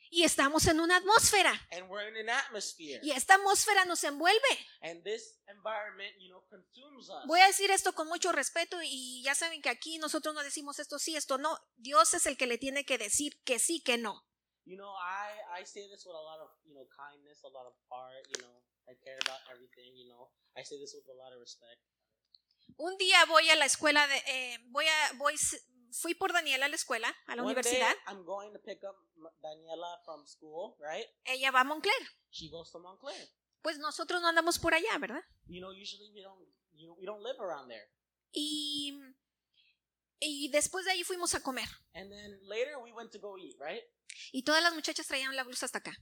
Y 0.09 0.23
estamos 0.23 0.65
en 0.67 0.79
una 0.81 0.97
atmósfera. 0.97 1.53
and 1.71 1.89
we're 1.89 2.07
in 2.09 2.17
an 2.17 2.29
atmosphere. 2.29 2.99
Y 3.03 3.11
esta 3.11 3.35
atmósfera 3.35 3.85
nos 3.85 4.03
envuelve. 4.03 4.67
And 4.81 5.01
this 5.03 5.37
environment, 5.47 6.13
you 6.19 6.29
know, 6.29 6.43
consumes 6.49 7.09
us. 7.09 7.25
Voy 7.25 7.39
a 7.39 7.47
decir 7.47 7.71
esto 7.71 7.93
con 7.93 8.07
mucho 8.09 8.33
respeto 8.33 8.79
y 8.83 9.21
ya 9.23 9.33
saben 9.33 9.61
que 9.61 9.69
aquí 9.69 9.97
nosotros 9.97 10.33
no 10.35 10.43
decimos 10.43 10.79
esto 10.79 10.99
sí, 10.99 11.15
esto 11.15 11.37
no. 11.37 11.57
Dios 11.77 12.13
es 12.13 12.25
el 12.25 12.35
que 12.35 12.47
le 12.47 12.57
tiene 12.57 12.83
que 12.85 12.97
decir 12.97 13.41
que 13.45 13.59
sí, 13.59 13.81
que 13.81 13.97
no. 13.97 14.25
You 14.67 14.75
know, 14.75 14.91
I 14.99 15.31
I 15.55 15.63
say 15.63 15.87
this 15.87 16.03
with 16.03 16.11
a 16.19 16.25
lot 16.27 16.43
of 16.43 16.51
you 16.67 16.75
know 16.75 16.83
kindness, 16.91 17.39
a 17.47 17.51
lot 17.55 17.63
of 17.71 17.75
heart. 17.87 18.27
You 18.35 18.43
know, 18.43 18.55
I 18.83 18.99
care 18.99 19.15
about 19.23 19.39
everything. 19.47 19.95
You 19.95 20.11
know, 20.11 20.27
I 20.59 20.63
say 20.67 20.75
this 20.75 20.91
with 20.91 21.07
a 21.07 21.15
lot 21.15 21.31
of 21.31 21.39
respect. 21.39 21.79
Un 22.77 22.97
día 22.97 23.23
voy 23.31 23.49
a 23.49 23.55
la 23.55 23.63
escuela 23.65 24.05
de, 24.07 24.17
eh, 24.27 24.57
voy 24.71 24.85
a, 24.85 25.13
voy, 25.17 25.35
fui 25.89 26.13
por 26.13 26.33
Daniela 26.33 26.65
a 26.65 26.69
la 26.69 26.75
escuela, 26.75 27.07
a 27.27 27.35
la 27.35 27.43
One 27.43 27.53
universidad. 27.53 27.89
day, 27.95 28.01
I'm 28.07 28.25
going 28.25 28.51
to 28.51 28.59
pick 28.59 28.83
up 28.83 28.97
Daniela 29.41 30.03
from 30.03 30.27
school, 30.27 30.75
right? 30.79 31.07
Ella 31.23 31.51
va 31.51 31.61
a 31.61 31.63
Montclair. 31.63 32.03
She 32.29 32.49
goes 32.51 32.69
to 32.73 32.79
Montclair. 32.79 33.29
Pues 33.63 33.79
nosotros 33.79 34.21
no 34.21 34.27
andamos 34.27 34.59
por 34.59 34.73
allá, 34.73 34.97
¿verdad? 34.99 35.23
You 35.47 35.61
know, 35.61 35.71
usually 35.71 36.11
we 36.13 36.21
don't, 36.21 36.45
you 36.73 36.87
know, 36.87 36.95
we 36.99 37.05
don't 37.05 37.23
live 37.23 37.39
around 37.39 37.69
there. 37.69 37.87
Y, 38.33 38.91
y 40.19 40.49
después 40.51 40.85
de 40.85 40.91
ahí 40.91 41.03
fuimos 41.03 41.33
a 41.35 41.41
comer. 41.41 41.67
And 41.93 42.09
then 42.09 42.39
later 42.43 42.77
we 42.81 42.91
went 42.91 43.11
to 43.11 43.19
go 43.19 43.37
eat, 43.37 43.57
right? 43.59 43.83
Y 44.31 44.43
todas 44.43 44.63
las 44.63 44.73
muchachas 44.73 45.07
traían 45.07 45.35
la 45.35 45.43
blusa 45.43 45.65
hasta 45.65 45.79
acá. 45.79 45.93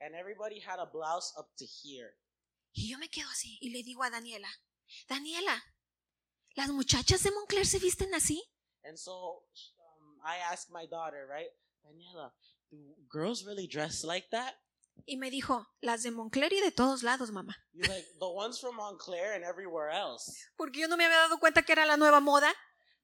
And 0.00 0.14
everybody 0.14 0.60
had 0.60 0.80
a 0.80 0.86
blouse 0.86 1.32
up 1.38 1.54
to 1.58 1.64
here. 1.64 2.16
Y 2.72 2.90
yo 2.90 2.98
me 2.98 3.08
quedo 3.08 3.28
así 3.30 3.58
y 3.60 3.70
le 3.70 3.82
digo 3.82 4.02
a 4.02 4.10
Daniela, 4.10 4.48
Daniela, 5.08 5.62
¿las 6.54 6.70
muchachas 6.70 7.22
de 7.22 7.30
Montclair 7.30 7.66
se 7.66 7.78
visten 7.78 8.14
así? 8.14 8.42
And 8.84 8.96
so 8.96 9.44
um, 9.78 10.18
I 10.24 10.38
asked 10.38 10.70
my 10.70 10.86
daughter, 10.86 11.26
right, 11.28 11.50
Daniela, 11.84 12.32
do 12.70 12.96
girls 13.08 13.44
really 13.44 13.68
dress 13.68 14.02
like 14.02 14.28
that? 14.30 14.54
Y 15.06 15.16
me 15.16 15.30
dijo, 15.30 15.66
las 15.80 16.02
de 16.02 16.10
Montclair 16.10 16.52
y 16.52 16.60
de 16.60 16.70
todos 16.70 17.02
lados, 17.02 17.30
mamá. 17.30 17.56
You're 17.72 17.88
like 17.88 18.06
the 18.18 18.28
ones 18.28 18.60
from 18.60 18.76
Montclair 18.76 19.34
and 19.34 19.44
everywhere 19.44 19.90
else. 19.90 20.32
Porque 20.56 20.80
yo 20.80 20.88
no 20.88 20.96
me 20.96 21.04
había 21.04 21.18
dado 21.18 21.38
cuenta 21.38 21.62
que 21.62 21.72
era 21.72 21.86
la 21.86 21.96
nueva 21.96 22.20
moda. 22.20 22.52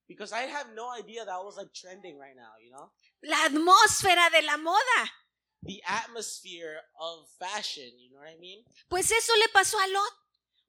Because 0.09 0.33
I 0.33 0.43
have 0.49 0.69
no 0.75 0.91
idea 0.91 1.25
that 1.25 1.45
was 1.45 1.57
like 1.59 1.73
trending 1.75 2.19
right 2.19 2.35
now, 2.35 2.53
you 2.65 2.71
know? 2.73 2.91
La 3.23 3.45
atmósfera 3.45 4.31
de 4.33 4.43
la 4.43 4.57
moda. 4.57 5.11
The 5.63 5.83
atmosphere 5.87 6.81
of 6.99 7.29
fashion, 7.39 7.91
you 7.99 8.11
know 8.13 8.21
what 8.21 8.29
I 8.31 8.39
mean? 8.41 8.65
Pues 8.89 9.11
eso 9.11 9.33
le 9.37 9.49
pasó 9.53 9.77
a 9.77 9.89
Lot. 9.93 10.13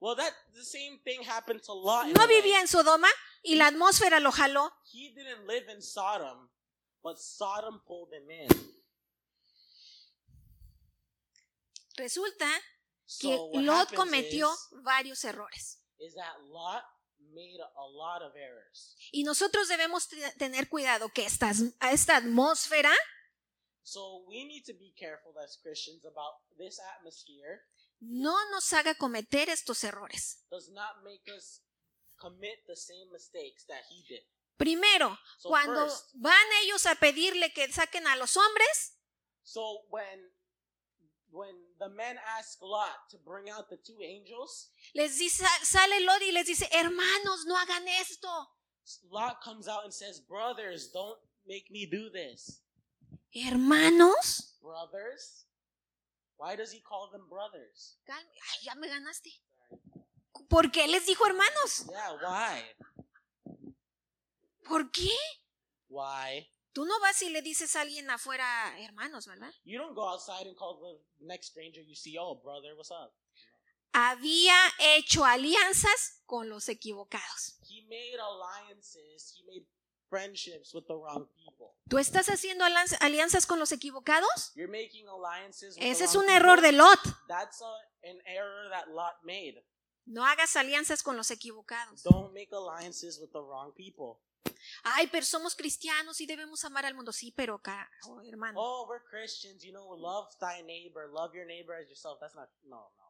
Well, 0.01 0.15
that 0.15 0.33
the 0.53 0.63
same 0.63 0.97
thing 1.03 1.21
happened 1.23 1.61
to 1.63 1.73
Lot. 1.73 2.07
No 2.07 2.27
vivía 2.27 2.59
en 2.59 2.67
Sodoma 2.67 3.07
y 3.43 3.55
la 3.55 3.67
atmósfera 3.67 4.19
lo 4.21 4.31
jaló. 4.31 4.69
He 4.91 5.13
didn't 5.15 5.47
live 5.47 5.69
in 5.73 5.81
Sodom, 5.81 6.49
but 7.03 7.17
Sodom 7.17 7.81
pulled 7.87 8.11
him 8.13 8.29
in. 8.29 8.49
Resulta 11.97 12.49
So 13.05 13.49
que 13.51 13.61
Lot 13.61 13.91
cometió 13.93 14.51
is, 14.53 14.69
varios 14.83 15.23
errores. 15.25 15.79
is 15.99 16.13
that 16.15 16.35
Lot 16.49 16.83
made 17.33 17.59
a 17.59 17.85
lot 17.87 18.21
of 18.21 18.35
errors. 18.35 18.95
Y 19.11 19.23
nosotros 19.23 19.67
debemos 19.67 20.07
te- 20.07 20.31
tener 20.37 20.67
cuidado 20.69 21.09
que 21.09 21.25
esta, 21.25 21.51
esta 21.91 22.17
atmósfera 22.17 22.91
So 23.83 24.23
we 24.27 24.45
need 24.45 24.65
to 24.65 24.73
be 24.73 24.93
careful 24.97 25.33
as 25.43 25.57
Christians 25.63 26.05
about 26.05 26.35
this 26.57 26.79
atmosphere 26.97 27.61
no 28.01 28.37
nos 28.51 28.71
haga 28.71 28.93
cometer 28.95 29.49
estos 29.49 29.83
errores. 29.83 30.45
does 30.51 30.69
not 30.71 31.03
make 31.03 31.23
us 31.35 31.61
commit 32.17 32.59
the 32.67 32.75
same 32.75 33.09
mistakes 33.11 33.65
that 33.67 33.83
he 33.89 34.03
did. 34.07 34.21
Primero, 34.57 35.17
So 35.37 35.49
cuando 35.49 35.87
first, 35.87 36.11
van 36.13 36.47
ellos 36.63 36.85
a 36.85 36.95
pedirle 36.95 37.51
que 37.53 37.71
saquen 37.71 38.05
a 38.07 38.15
los 38.17 38.35
hombres, 38.37 38.97
so 39.43 39.83
when 39.89 40.31
when 41.31 41.53
the 41.79 41.89
men 41.89 42.17
ask 42.37 42.61
Lot 42.61 43.09
to 43.11 43.17
bring 43.17 43.49
out 43.49 43.69
the 43.69 43.77
two 43.77 44.01
angels, 44.03 44.69
les 44.95 45.17
dice, 45.17 45.43
sale 45.63 46.05
Lot 46.05 46.21
y 46.21 46.31
les 46.31 46.45
dice, 46.45 46.67
hermanos, 46.71 47.45
no 47.45 47.55
hagan 47.55 47.87
esto. 47.99 48.27
Lot 49.11 49.41
comes 49.43 49.67
out 49.67 49.83
and 49.83 49.93
says, 49.93 50.19
"Brothers, 50.19 50.89
don't 50.91 51.19
make 51.45 51.69
me 51.69 51.85
do 51.85 52.09
this." 52.09 52.61
Hermanos, 53.31 54.57
Brothers, 54.61 55.45
Why 56.39 56.55
does 56.55 56.71
he 56.71 56.79
call 56.79 57.09
them 57.11 57.27
brothers? 57.29 57.97
Calma. 58.07 58.23
Ay, 58.23 58.63
ya 58.63 58.73
me 58.79 58.87
ganaste. 58.87 59.29
¿Por 60.47 60.71
qué 60.71 60.87
les 60.87 61.05
dijo 61.05 61.25
hermanos? 61.25 61.85
Yeah, 61.91 62.15
why? 62.23 62.63
¿Por 64.63 64.89
qué? 64.89 65.11
Why? 65.89 66.47
Tú 66.73 66.85
no 66.85 66.99
vas 66.99 67.21
y 67.21 67.29
le 67.29 67.41
dices 67.41 67.75
a 67.75 67.81
alguien 67.81 68.09
afuera 68.09 68.45
hermanos, 68.79 69.25
¿verdad? 69.27 69.51
You 69.63 69.79
don't 69.79 69.95
go 69.95 70.07
outside 70.07 70.47
and 70.47 70.55
call 70.57 70.79
the 70.79 71.25
next 71.25 71.47
stranger 71.49 71.81
you 71.81 71.95
see, 71.95 72.17
oh, 72.19 72.35
brother, 72.35 72.75
what's 72.75 72.91
up? 72.91 73.11
Había 73.91 74.55
hecho 74.79 75.25
alianzas 75.25 76.21
con 76.27 76.47
los 76.49 76.69
equivocados. 76.69 77.57
He 77.67 77.81
made 77.87 78.19
alliances, 78.19 79.33
he 79.35 79.43
made 79.45 79.65
friendships 80.09 80.73
with 80.75 80.85
the 80.87 80.93
wrong 80.93 81.27
people. 81.35 81.73
¿Tú 81.89 81.97
estás 81.97 82.29
haciendo 82.29 82.63
alianzas 82.65 83.47
con 83.47 83.57
los 83.59 83.71
equivocados? 83.71 84.51
You're 84.55 84.71
making 84.71 85.07
alliances 85.07 85.75
with 85.75 85.83
Ese 85.83 85.99
the 85.99 86.03
es 86.05 86.13
wrong 86.15 86.25
un 86.25 86.29
error 86.29 86.55
people. 86.57 86.71
de 86.71 86.77
Lot. 86.77 86.99
That's 87.27 87.61
a, 87.61 88.07
an 88.07 88.21
error 88.27 88.69
that 88.69 88.89
Lot 88.89 89.15
made. 89.23 89.63
No 90.05 90.23
hagas 90.23 90.55
alianzas 90.55 91.01
con 91.03 91.17
los 91.17 91.31
equivocados. 91.31 92.03
Don't 92.03 92.31
make 92.33 92.49
alliances 92.51 93.19
with 93.19 93.31
the 93.31 93.41
wrong 93.41 93.73
people. 93.75 94.19
Ay, 94.83 95.07
pero 95.07 95.25
somos 95.25 95.55
cristianos 95.55 96.19
y 96.21 96.25
debemos 96.25 96.63
amar 96.65 96.85
al 96.85 96.95
mundo. 96.95 97.11
Sí, 97.11 97.31
pero 97.31 97.61
oh, 98.07 98.21
hermano. 98.23 98.59
Oh, 98.59 98.87
we're 98.87 99.03
Christians, 99.09 99.63
you 99.63 99.71
know, 99.71 99.95
love 99.95 100.27
thy 100.39 100.61
neighbor, 100.61 101.09
love 101.11 101.33
your 101.33 101.45
neighbor 101.45 101.75
as 101.75 101.87
yourself. 101.87 102.19
That's 102.19 102.35
not, 102.35 102.49
no, 102.63 102.91
no. 102.97 103.09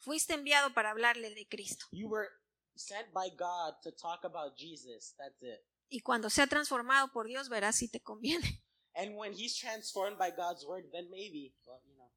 Fuiste 0.00 0.34
enviado 0.34 0.72
para 0.74 0.90
hablarle 0.90 1.34
de 1.34 1.46
Cristo. 1.48 1.86
You 1.90 2.08
were 2.08 2.28
sent 2.76 3.12
by 3.12 3.30
God 3.30 3.74
to 3.82 3.90
talk 3.92 4.24
about 4.24 4.56
Jesus. 4.56 5.14
That's 5.18 5.42
it. 5.42 5.64
Y 5.90 6.00
cuando 6.00 6.30
sea 6.30 6.46
transformado 6.46 7.10
por 7.12 7.26
Dios, 7.26 7.48
verás 7.48 7.76
si 7.76 7.88
te 7.88 8.00
conviene. 8.00 8.62
And 8.94 9.16
when 9.16 9.32
he's 9.32 9.56
transformed 9.56 10.18
by 10.18 10.30
God's 10.30 10.64
word, 10.66 10.84
then 10.92 11.08
maybe, 11.10 11.54
well, 11.66 11.80
you 11.86 11.94
know. 11.94 12.10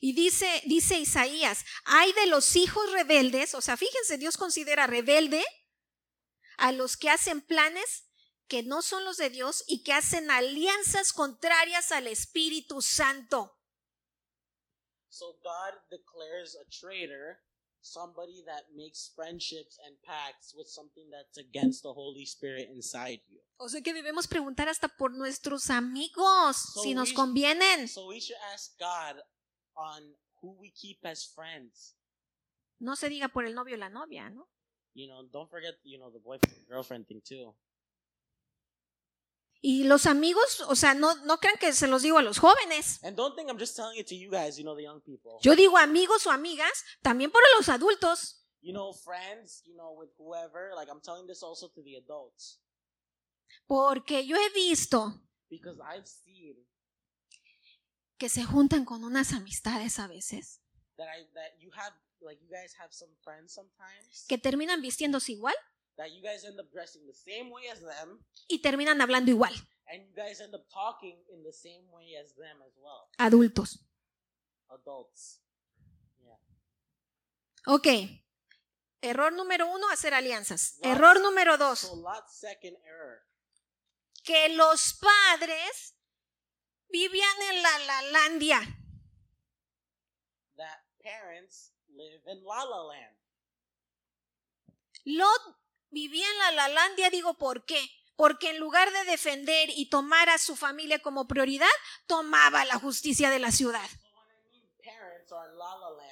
Y 0.00 0.12
dice, 0.14 0.62
dice 0.64 0.98
Isaías, 0.98 1.64
hay 1.84 2.12
de 2.12 2.26
los 2.26 2.56
hijos 2.56 2.92
rebeldes, 2.92 3.54
o 3.54 3.60
sea, 3.60 3.76
fíjense, 3.76 4.18
Dios 4.18 4.36
considera 4.36 4.86
rebelde 4.86 5.44
a 6.58 6.72
los 6.72 6.96
que 6.96 7.10
hacen 7.10 7.40
planes 7.40 8.04
que 8.48 8.62
no 8.62 8.80
son 8.82 9.04
los 9.04 9.16
de 9.16 9.28
Dios 9.30 9.64
y 9.66 9.82
que 9.82 9.92
hacen 9.92 10.30
alianzas 10.30 11.12
contrarias 11.12 11.90
al 11.92 12.06
Espíritu 12.06 12.80
Santo. 12.82 13.52
So 15.08 15.32
God 15.42 15.74
declares 15.90 16.56
a 16.56 16.64
traitor 16.68 17.38
somebody 17.80 18.42
that 18.44 18.64
makes 18.74 19.12
friendships 19.14 19.78
and 19.86 19.96
pacts 20.02 20.54
with 20.54 20.66
something 20.68 21.08
that's 21.10 21.38
against 21.38 21.82
the 21.82 21.92
Holy 21.92 22.24
Spirit 22.26 22.68
inside 22.70 23.22
you. 23.28 23.40
O 23.58 23.68
sea 23.68 23.80
que 23.82 23.94
debemos 23.94 24.26
preguntar 24.26 24.68
hasta 24.68 24.88
por 24.88 25.12
nuestros 25.12 25.70
amigos, 25.70 26.56
So 26.74 26.82
si 26.82 26.94
nos 26.94 27.10
we- 27.10 27.14
convienen. 27.14 27.88
So 27.88 28.08
we 28.08 28.20
should 28.20 28.38
ask 28.52 28.78
God 28.78 29.22
on 29.74 30.14
who 30.42 30.52
we 30.60 30.70
keep 30.72 31.04
as 31.06 31.26
friends. 31.26 31.96
No 32.78 32.94
se 32.96 33.08
diga 33.08 33.28
por 33.28 33.46
el 33.46 33.54
novio 33.54 33.76
o 33.76 33.78
la 33.78 33.88
novia, 33.88 34.28
¿no? 34.28 34.48
You 34.96 35.08
know, 35.08 35.28
don't 35.30 35.50
forget, 35.50 35.74
you 35.84 35.98
know, 35.98 36.10
the 36.10 36.18
boyfriend 36.18 36.56
girlfriend 36.66 37.06
thing 37.06 37.20
too. 37.22 37.54
Y 39.60 39.84
los 39.84 40.06
amigos, 40.06 40.62
o 40.68 40.74
sea, 40.74 40.94
no, 40.94 41.14
no 41.26 41.36
crean 41.36 41.58
que 41.58 41.72
se 41.74 41.86
los 41.86 42.02
digo 42.02 42.16
a 42.16 42.22
los 42.22 42.38
jóvenes. 42.38 42.98
And 43.02 43.14
don't 43.14 43.34
think 43.36 43.50
I'm 43.50 43.58
just 43.58 43.76
telling 43.76 43.98
it 43.98 44.06
to 44.06 44.14
you 44.14 44.30
guys, 44.30 44.56
you 44.58 44.64
know, 44.64 44.74
the 44.74 44.84
young 44.84 45.02
people. 45.02 45.38
Yo 45.42 45.54
digo 45.54 45.76
amigos 45.76 46.26
o 46.26 46.30
amigas 46.30 46.82
también 47.02 47.30
por 47.30 47.42
los 47.58 47.68
adultos. 47.68 48.42
You 48.62 48.72
know, 48.72 48.94
friends, 48.94 49.62
you 49.66 49.76
know, 49.76 49.92
with 49.92 50.08
whoever. 50.16 50.72
Like 50.74 50.88
I'm 50.90 51.02
telling 51.02 51.26
this 51.26 51.42
also 51.42 51.68
to 51.68 51.82
the 51.82 51.96
adults. 51.96 52.58
Porque 53.66 54.24
yo 54.24 54.36
he 54.36 54.48
visto 54.54 55.12
Because 55.50 55.78
I've 55.80 56.06
seen 56.06 56.56
que 58.18 58.30
se 58.30 58.44
juntan 58.44 58.86
con 58.86 59.04
unas 59.04 59.34
amistades 59.34 59.98
a 59.98 60.06
veces, 60.06 60.62
that 60.96 61.06
I 61.06 61.26
that 61.34 61.60
you 61.60 61.70
have 61.72 61.92
like 62.20 62.40
you 62.40 62.48
guys 62.48 62.74
have 62.78 62.92
some 62.92 63.12
friends 63.22 63.52
sometimes 63.54 64.24
que 64.28 64.38
terminan 64.38 64.80
vistiéndose 64.82 65.32
igual 65.32 65.54
that 65.96 66.08
you 66.10 66.22
guys 66.22 66.44
end 66.44 66.58
up 66.60 66.70
dressing 66.72 67.06
the 67.06 67.14
same 67.14 67.50
way 67.50 67.68
as 67.68 67.80
them 67.80 68.24
y 68.48 68.60
terminan 68.60 69.00
hablando 69.00 69.30
igual, 69.30 69.52
and 69.88 70.04
you 70.06 70.12
guys 70.14 70.40
end 70.40 70.54
up 70.54 70.66
talking 70.68 71.16
in 71.32 71.42
the 71.42 71.52
same 71.52 71.88
way 71.90 72.16
as 72.16 72.34
them 72.34 72.60
as 72.62 72.72
well. 72.76 73.08
adultos. 73.18 73.80
Adults. 74.68 75.40
Yeah. 76.18 76.38
Ok. 77.66 77.86
Error 79.00 79.32
número 79.32 79.68
uno, 79.68 79.88
hacer 79.90 80.12
alianzas. 80.12 80.78
Lots. 80.82 80.86
Error 80.86 81.20
número 81.20 81.56
dos, 81.56 81.78
So 81.80 82.02
second 82.28 82.76
error. 82.84 83.20
que 84.24 84.48
los 84.50 84.94
padres 84.94 85.96
vivían 86.88 87.42
en 87.50 87.62
la 87.62 87.78
Lalandia. 87.78 88.60
That 90.56 90.80
parents 91.02 91.72
live 91.96 92.22
in 92.26 92.44
La 92.44 92.64
La 92.64 92.82
Land. 92.82 93.16
Lot 95.04 95.56
vivía 95.90 96.26
en 96.28 96.38
la 96.38 96.52
Lalandia, 96.52 97.10
digo, 97.10 97.34
¿por 97.34 97.64
qué? 97.64 97.80
Porque 98.16 98.50
en 98.50 98.58
lugar 98.58 98.90
de 98.92 99.04
defender 99.04 99.70
y 99.70 99.88
tomar 99.88 100.28
a 100.28 100.38
su 100.38 100.56
familia 100.56 101.00
como 101.00 101.28
prioridad, 101.28 101.68
tomaba 102.06 102.64
la 102.64 102.78
justicia 102.78 103.30
de 103.30 103.38
la 103.38 103.52
ciudad. 103.52 103.88
La 105.28 105.76
La. 105.78 106.06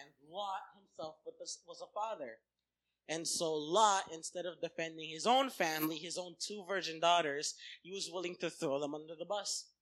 And 3.07 3.27
so 3.27 3.55
Lot, 3.55 4.05
instead 4.13 4.47
of 4.47 4.61
defending 4.63 5.11
his 5.11 5.27
own 5.27 5.51
family, 5.51 5.99
his 5.99 6.17
own 6.17 6.37
two 6.39 6.65
virgin 6.67 7.01
daughters, 7.01 7.55
he 7.83 7.93
was 7.93 8.11
willing 8.11 8.35
to 8.37 8.49
throw 8.49 8.81
them 8.81 8.95
under 8.95 9.15
the 9.15 9.27
bus. 9.27 9.74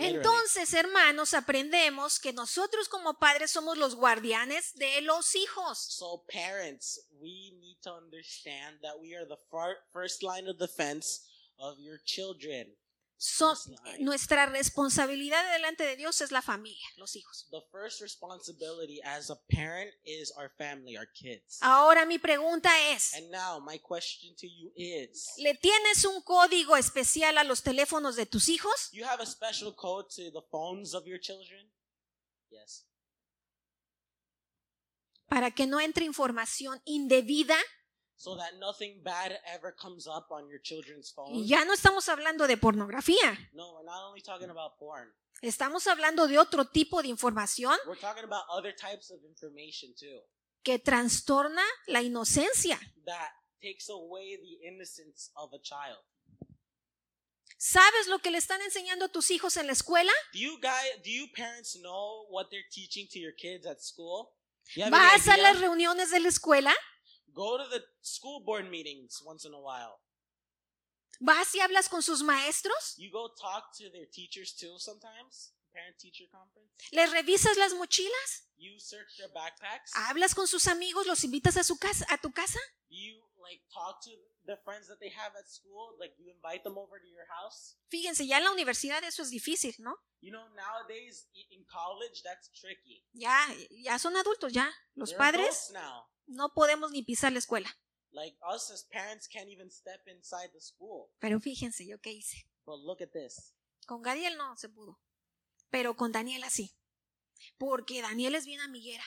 Entonces, 0.00 0.72
hermanos, 0.74 1.34
aprendemos 1.34 2.18
que 2.18 2.32
nosotros 2.32 2.88
como 2.88 3.18
padres 3.18 3.50
somos 3.50 3.78
los 3.78 3.94
guardianes 3.94 4.74
de 4.74 5.00
los 5.02 5.34
hijos. 5.34 5.78
So, 5.78 6.24
parents, 6.32 7.00
we 7.20 7.52
need 7.60 7.78
to 7.82 7.92
understand 7.92 8.80
that 8.82 8.98
we 9.00 9.14
are 9.14 9.26
the 9.26 9.38
first 9.92 10.22
line 10.22 10.48
of 10.48 10.58
defense 10.58 11.26
of 11.58 11.78
your 11.78 11.98
children. 12.04 12.74
So- 13.22 13.54
nuestra 13.98 14.46
responsabilidad 14.46 15.52
delante 15.52 15.84
de 15.84 15.94
Dios 15.94 16.22
es 16.22 16.32
la 16.32 16.40
familia, 16.40 16.88
los 16.96 17.16
hijos. 17.16 17.46
The 17.50 17.60
first 17.70 18.00
responsibility 18.00 18.98
as 19.04 19.28
a 19.28 19.36
parent 19.50 19.94
is 20.04 20.32
our 20.38 20.50
family, 20.56 20.96
our 20.96 21.06
kids. 21.12 21.58
Ahora 21.60 22.06
mi 22.06 22.18
pregunta 22.18 22.70
es, 22.92 23.12
And 23.12 23.30
now, 23.30 23.60
my 23.60 23.78
question 23.78 24.34
to 24.36 24.46
you 24.46 24.72
is 24.74 25.34
¿le 25.36 25.54
tienes 25.54 26.06
un 26.06 26.22
código 26.22 26.78
especial 26.78 27.36
a 27.36 27.44
los 27.44 27.62
teléfonos 27.62 28.16
de 28.16 28.24
tus 28.24 28.48
hijos? 28.48 28.88
You 28.92 29.04
have 29.04 29.22
a 29.22 29.26
special 29.26 29.74
code 29.76 30.08
to 30.16 30.30
the 30.32 30.46
phones 30.50 30.94
of 30.94 31.04
your 31.04 31.20
children? 31.20 31.70
Yes. 32.48 32.86
para 35.28 35.50
que 35.50 35.66
no 35.66 35.78
entre 35.78 36.06
información 36.06 36.80
indebida. 36.86 37.56
So 38.20 38.36
that 38.36 38.52
nothing 38.58 39.02
bad 39.02 39.32
ever 39.50 39.72
comes 39.72 40.06
up 40.06 40.26
on 40.30 40.46
your 40.46 40.60
children's 40.60 41.10
phone? 41.10 41.42
Ya 41.42 41.64
no 41.64 41.72
estamos 41.72 42.06
hablando 42.10 42.46
de 42.46 42.58
pornografía, 42.58 43.48
No, 43.54 43.72
we're 43.72 43.84
not 43.86 44.08
only 44.10 44.20
talking 44.20 44.50
about 44.50 44.76
porn. 44.78 45.10
estamos 45.40 45.86
hablando 45.86 46.26
de 46.28 46.36
otro 46.38 46.66
tipo 46.66 47.00
de 47.00 47.08
información 47.08 47.74
We're 47.86 47.98
talking 47.98 48.24
about 48.24 48.44
other 48.50 48.74
types 48.76 49.10
of 49.10 49.24
information 49.24 49.94
too. 49.98 50.20
que 50.62 50.78
trastorna 50.78 51.62
la 51.86 52.02
inocencia. 52.02 52.78
that 53.06 53.30
takes 53.62 53.88
away 53.88 54.36
the 54.36 54.68
innocence 54.68 55.30
of 55.36 55.50
a 55.54 55.58
child. 55.62 56.04
¿Sabes 57.56 58.06
lo 58.08 58.18
que 58.18 58.30
le 58.30 58.36
están 58.36 58.60
enseñando 58.60 59.06
a 59.06 59.08
tus 59.08 59.30
hijos 59.30 59.56
en 59.56 59.66
la 59.66 59.72
escuela? 59.72 60.12
Do 60.34 60.38
you 60.40 60.58
guys, 60.60 61.02
do 61.02 61.10
you 61.10 61.26
parents 61.34 61.74
know 61.80 62.26
what 62.28 62.48
they're 62.50 62.68
teaching 62.70 63.08
to 63.12 63.18
your 63.18 63.32
kids 63.34 63.66
at 63.66 63.80
school? 63.80 64.34
You 64.76 64.90
¿Vas 64.90 65.26
a 65.26 65.38
las 65.38 65.58
reuniones 65.58 66.10
de 66.10 66.20
la 66.20 66.28
escuela? 66.28 66.74
Go 67.34 67.58
to 67.58 67.64
the 67.70 67.82
school 68.02 68.40
board 68.40 68.70
meetings 68.70 69.22
once 69.24 69.44
in 69.44 69.52
a 69.52 69.60
while. 69.60 70.00
¿Vas 71.20 71.54
y 71.54 71.60
hablas 71.60 71.88
con 71.88 72.02
sus 72.02 72.22
maestros? 72.22 72.94
You 72.96 73.10
go 73.10 73.28
talk 73.40 73.76
to 73.78 73.90
their 73.90 74.06
teachers 74.10 74.52
too 74.52 74.78
sometimes. 74.78 75.52
¿Les 76.92 77.10
revisas 77.10 77.56
las 77.56 77.74
mochilas? 77.74 78.48
You 78.56 78.78
search 78.78 79.16
their 79.16 79.30
backpacks. 79.32 79.92
¿Hablas 79.94 80.34
con 80.34 80.46
sus 80.46 80.66
amigos? 80.66 81.06
¿Los 81.06 81.24
invitas 81.24 81.56
a 81.56 81.64
su 81.64 81.78
casa, 81.78 82.06
a 82.10 82.18
tu 82.18 82.32
casa? 82.32 82.58
You 82.88 83.22
like 83.38 83.62
talk 83.72 84.02
to 84.04 84.10
the 84.46 84.56
friends 84.64 84.88
that 84.88 84.98
they 84.98 85.10
have 85.10 85.36
at 85.38 85.48
school. 85.48 85.96
Like 85.98 86.14
you 86.18 86.30
invite 86.30 86.62
them 86.62 86.76
over 86.76 87.00
to 87.00 87.08
your 87.08 87.26
house. 87.40 87.76
Fíjense, 87.88 88.26
ya 88.26 88.38
en 88.38 88.44
la 88.44 88.50
universidad 88.50 89.02
eso 89.04 89.22
es 89.22 89.30
difícil, 89.30 89.74
¿no? 89.78 89.96
You 90.20 90.30
know 90.30 90.46
nowadays 90.50 91.28
in 91.32 91.64
college 91.64 92.22
that's 92.22 92.50
tricky. 92.52 93.06
Ya, 93.12 93.46
ya 93.70 93.98
son 93.98 94.16
adultos, 94.16 94.52
ya. 94.52 94.70
Los 94.94 95.10
They're 95.10 95.18
padres 95.18 95.72
no 96.26 96.52
podemos 96.54 96.90
ni 96.92 97.02
pisar 97.02 97.32
la 97.32 97.38
escuela. 97.38 97.68
Like 98.12 98.36
us 98.42 98.70
as 98.70 98.84
parents 98.84 99.28
can't 99.28 99.48
even 99.48 99.70
step 99.70 100.06
inside 100.06 100.50
the 100.52 100.60
school. 100.60 101.10
Pero 101.20 101.40
fíjense 101.40 101.86
yo 101.86 101.98
qué 102.00 102.12
hice. 102.12 102.46
But 102.66 102.80
look 102.80 103.00
at 103.00 103.12
this. 103.12 103.54
Con 103.86 104.02
Gadiel 104.02 104.36
no 104.36 104.56
se 104.56 104.68
pudo. 104.68 105.00
Pero 105.70 105.96
con 105.96 106.12
Daniela 106.12 106.50
sí. 106.50 106.74
Porque 107.58 108.02
Daniel 108.02 108.34
es 108.34 108.44
bien 108.44 108.60
amiguera. 108.60 109.04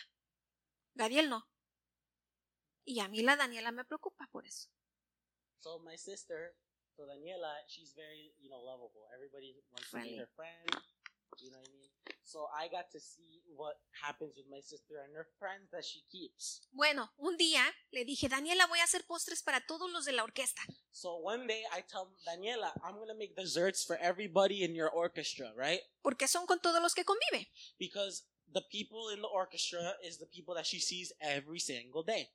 Gadiel 0.95 1.30
no. 1.30 1.47
Y 2.86 2.99
a 2.99 3.07
mí 3.07 3.22
la 3.22 3.36
Daniela 3.36 3.72
me 3.72 3.86
preocupa 3.86 4.28
por 4.32 4.45
eso. 4.45 4.70
So 5.59 5.80
my 5.80 5.97
sister, 5.97 6.55
so 6.95 7.05
Daniela, 7.05 7.55
she's 7.68 7.93
very, 7.95 8.36
you 8.39 8.49
know, 8.49 8.61
lovable. 8.61 9.07
Everybody 9.14 9.55
wants 9.72 9.89
to 9.91 9.97
be 9.97 10.18
her 10.18 10.28
friend. 10.36 10.68
You 11.39 11.51
know 11.51 11.59
what 11.59 11.70
I 11.70 11.72
mean? 11.72 11.91
So 12.24 12.47
I 12.55 12.67
got 12.69 12.89
to 12.91 12.99
see 12.99 13.41
what 13.55 13.76
happens 14.01 14.34
with 14.38 14.47
my 14.49 14.61
sister 14.61 14.95
and 15.03 15.13
her 15.15 15.28
friends 15.39 15.69
that 15.71 15.84
she 15.84 16.03
keeps. 16.11 16.61
Bueno, 16.71 17.09
un 17.19 17.38
día 17.38 17.63
le 17.91 18.05
dije, 18.05 18.30
Daniela, 18.30 18.65
voy 18.67 18.80
a 18.80 18.84
hacer 18.84 19.05
postres 19.05 19.43
para 19.43 19.61
todos 19.67 19.91
los 19.91 20.05
de 20.05 20.13
la 20.13 20.24
orquesta. 20.24 20.61
So 20.91 21.17
one 21.17 21.47
day 21.47 21.63
I 21.71 21.82
tell 21.82 22.09
Daniela, 22.26 22.71
I'm 22.84 22.97
gonna 22.97 23.15
make 23.17 23.36
desserts 23.36 23.84
for 23.84 23.97
everybody 23.97 24.63
in 24.63 24.74
your 24.74 24.89
orchestra, 24.89 25.51
right? 25.55 25.82
Porque 26.01 26.28
son 26.28 26.45
con 26.45 26.59
todos 26.59 26.82
los 26.82 26.93
que 26.93 27.03
convive. 27.03 27.47
Because 27.78 28.24
the 28.53 28.63
people 28.71 29.09
in 29.09 29.21
the 29.21 29.28
orchestra 29.28 29.93
is 30.03 30.17
the 30.17 30.28
people 30.28 30.55
that 30.55 30.65
she 30.65 30.80
sees 30.80 31.11
every 31.21 31.59
single 31.59 32.03
day. 32.03 32.30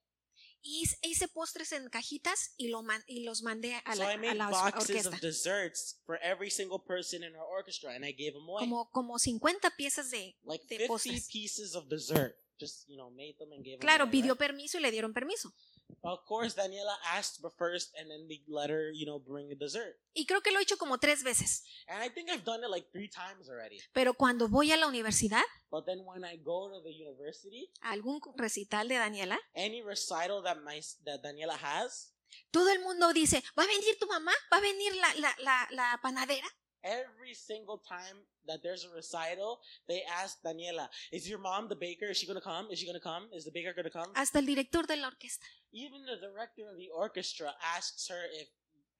Hice- 0.70 0.98
hice 1.02 1.28
postres 1.28 1.72
en 1.72 1.88
cajitas 1.88 2.52
y, 2.58 2.68
lo 2.68 2.82
man- 2.82 3.02
y 3.06 3.24
los 3.24 3.42
mandé 3.42 3.74
a 3.86 3.94
So 3.94 4.00
la, 4.02 4.12
I 4.12 4.14
a 4.14 4.18
made 4.18 4.34
la 4.34 4.48
boxes 4.50 4.74
orquesta. 4.90 5.08
of 5.08 5.20
desserts 5.22 6.00
for 6.04 6.18
every 6.22 6.50
single 6.50 6.78
person 6.78 7.22
in 7.24 7.34
our 7.34 7.46
orchestra, 7.48 7.94
and 7.94 8.04
I 8.04 8.12
gave 8.12 8.32
them 8.34 8.46
away. 8.48 8.60
Como, 8.60 8.90
como 8.90 9.18
50 9.18 9.70
piezas 9.76 10.10
de, 10.10 10.36
like 10.44 10.64
de 10.66 10.86
50 10.86 10.86
postres. 10.88 11.28
pieces 11.28 11.74
of 11.74 11.88
dessert. 11.88 12.36
Just, 12.60 12.86
you 12.88 12.96
know, 12.96 13.08
made 13.10 13.34
them 13.38 13.52
and 13.52 13.62
gave 13.64 13.78
them 13.78 13.80
Claro, 13.80 14.04
away, 14.04 14.10
pidió 14.12 14.34
right? 14.34 14.38
permiso 14.40 14.78
y 14.78 14.82
le 14.82 14.90
dieron 14.90 15.14
permiso. 15.14 15.54
Of 16.02 16.24
course, 16.26 16.54
Daniela 16.54 16.96
asked 17.16 17.40
for 17.40 17.50
first, 17.50 17.92
and 17.98 18.10
then 18.10 18.28
they 18.28 18.40
let 18.48 18.70
her, 18.70 18.90
you 18.92 19.04
know, 19.04 19.18
bring 19.18 19.50
a 19.50 19.54
dessert. 19.54 19.96
Y 20.14 20.26
creo 20.26 20.42
que 20.42 20.52
lo 20.52 20.58
he 20.58 20.62
hecho 20.62 20.76
como 20.76 20.98
tres 20.98 21.22
veces. 21.22 21.64
And 21.88 22.02
I 22.02 22.08
think 22.08 22.30
I've 22.30 22.44
done 22.44 22.62
it 22.62 22.70
like 22.70 22.90
three 22.92 23.08
times 23.08 23.48
already. 23.48 23.80
Pero 23.92 24.14
cuando 24.14 24.48
voy 24.48 24.72
a 24.72 24.76
la 24.76 24.86
universidad, 24.86 25.42
But 25.70 25.86
then 25.86 26.04
when 26.04 26.24
I 26.24 26.36
go 26.36 26.70
to 26.70 26.82
the 26.82 26.92
university, 26.92 27.70
algún 27.82 28.20
recital 28.36 28.88
de 28.88 28.94
Daniela, 28.94 29.38
any 29.54 29.82
recital 29.82 30.42
that 30.44 30.62
my 30.62 30.80
that 31.04 31.22
Daniela 31.22 31.56
has, 31.56 32.14
todo 32.50 32.70
el 32.70 32.80
mundo 32.80 33.12
dice, 33.12 33.42
¿va 33.58 33.64
a 33.64 33.66
venir 33.66 33.98
tu 33.98 34.06
mamá? 34.06 34.32
¿Va 34.52 34.58
a 34.58 34.60
venir 34.60 34.94
la, 34.96 35.14
la, 35.20 35.34
la, 35.42 35.68
la 35.72 36.00
panadera? 36.02 36.48
every 36.84 37.34
single 37.34 37.82
time 37.88 38.16
that 38.46 38.62
there's 38.62 38.84
a 38.84 38.90
recital, 38.94 39.60
they 39.88 40.02
ask 40.08 40.38
Daniela, 40.42 40.88
"Is 41.12 41.28
your 41.28 41.38
mom 41.38 41.68
the 41.68 41.76
baker? 41.76 42.06
Is 42.06 42.18
she 42.18 42.26
gonna 42.26 42.40
come? 42.40 42.68
Is 42.70 42.78
she 42.78 42.86
gonna 42.86 43.00
come? 43.00 43.28
Is 43.32 43.44
the 43.44 43.50
baker 43.52 43.74
gonna 43.74 43.90
come?" 43.90 44.12
Hasta 44.14 44.38
el 44.38 44.46
director 44.46 44.86
de 44.86 44.96
la 44.96 45.08
orquesta. 45.08 45.46
Even 45.72 46.04
the 46.06 46.16
director 46.16 46.68
of 46.70 46.76
the 46.76 46.88
orchestra 46.94 47.54
asks 47.76 48.08
her 48.08 48.24
if 48.32 48.48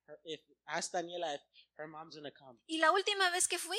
her, 0.07 0.19
if 0.23 0.39
asks 0.67 0.93
Daniela 0.93 1.33
if 1.35 1.41
her 1.77 1.87
mom's 1.87 2.15
gonna 2.15 2.31
come. 2.31 2.57
Y 2.67 2.77
la 2.79 2.91
última 2.91 3.29
vez 3.31 3.47
que 3.47 3.57
fui, 3.57 3.77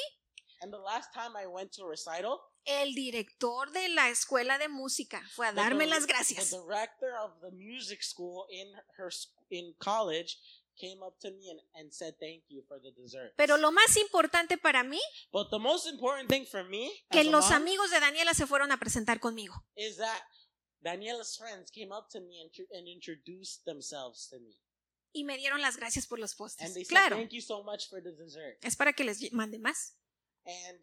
And 0.63 0.71
the 0.73 0.79
last 0.79 1.15
time 1.15 1.37
I 1.37 1.47
went 1.47 1.73
to 1.77 1.85
a 1.85 1.89
recital, 1.89 2.39
el 2.67 2.95
director 2.95 3.71
de 3.73 3.89
la 3.89 4.11
escuela 4.11 4.59
de 4.59 4.69
música 4.69 5.23
fue 5.35 5.47
a 5.49 5.53
the 5.53 5.57
darme 5.61 5.85
dir- 5.87 5.91
las 5.91 6.07
gracias. 6.07 6.51
The 6.51 6.59
director 6.59 7.17
of 7.17 7.41
the 7.41 7.51
music 7.53 8.03
school 8.03 8.47
in 8.51 8.71
her 8.99 9.09
in 9.51 9.75
college 9.79 10.37
came 10.79 11.03
up 11.03 11.19
to 11.21 11.31
me 11.31 11.51
and, 11.51 11.61
and 11.75 11.93
said 11.95 12.15
thank 12.21 12.43
you 12.49 12.63
for 12.69 12.79
the 12.81 12.91
dessert. 12.93 13.33
Pero 13.37 13.57
lo 13.57 13.71
más 13.71 13.97
importante 13.97 14.59
para 14.59 14.83
mí, 14.85 15.01
But 15.33 15.49
the 15.51 15.59
most 15.59 15.87
important 15.87 16.29
thing 16.29 16.45
for 16.45 16.65
me 16.65 16.91
que 17.11 17.25
los 17.25 17.47
mom, 17.47 17.55
amigos 17.55 17.91
de 17.91 18.01
Daniela 18.01 18.35
se 18.35 18.47
fueron 18.47 18.71
a 18.73 18.77
presentar 18.79 19.19
conmigo. 19.21 19.55
is 19.77 19.97
that 19.97 20.21
Daniela's 20.85 21.37
friends 21.37 21.71
came 21.71 21.93
up 21.93 22.09
to 22.11 22.21
me 22.21 22.41
and, 22.41 22.51
and 22.73 22.89
introduced 22.89 23.65
themselves 23.65 24.29
to 24.29 24.39
me. 24.39 24.57
Y 25.13 25.25
me 25.25 25.37
dieron 25.37 25.61
las 25.61 25.77
gracias 25.77 26.07
por 26.07 26.19
los 26.19 26.33
And 26.33 26.39
postres. 26.39 26.75
they 26.75 26.85
said 26.85 26.89
Claro, 26.89 27.17
thank 27.17 27.33
you 27.33 27.41
so 27.41 27.63
much 27.65 27.89
for 27.89 28.01
the 28.01 28.13
dessert. 28.13 28.59
es 28.63 28.77
para 28.77 28.93
que 28.93 29.05
les 29.05 29.33
mande 29.33 29.59
más. 29.59 29.97
And 30.47 30.79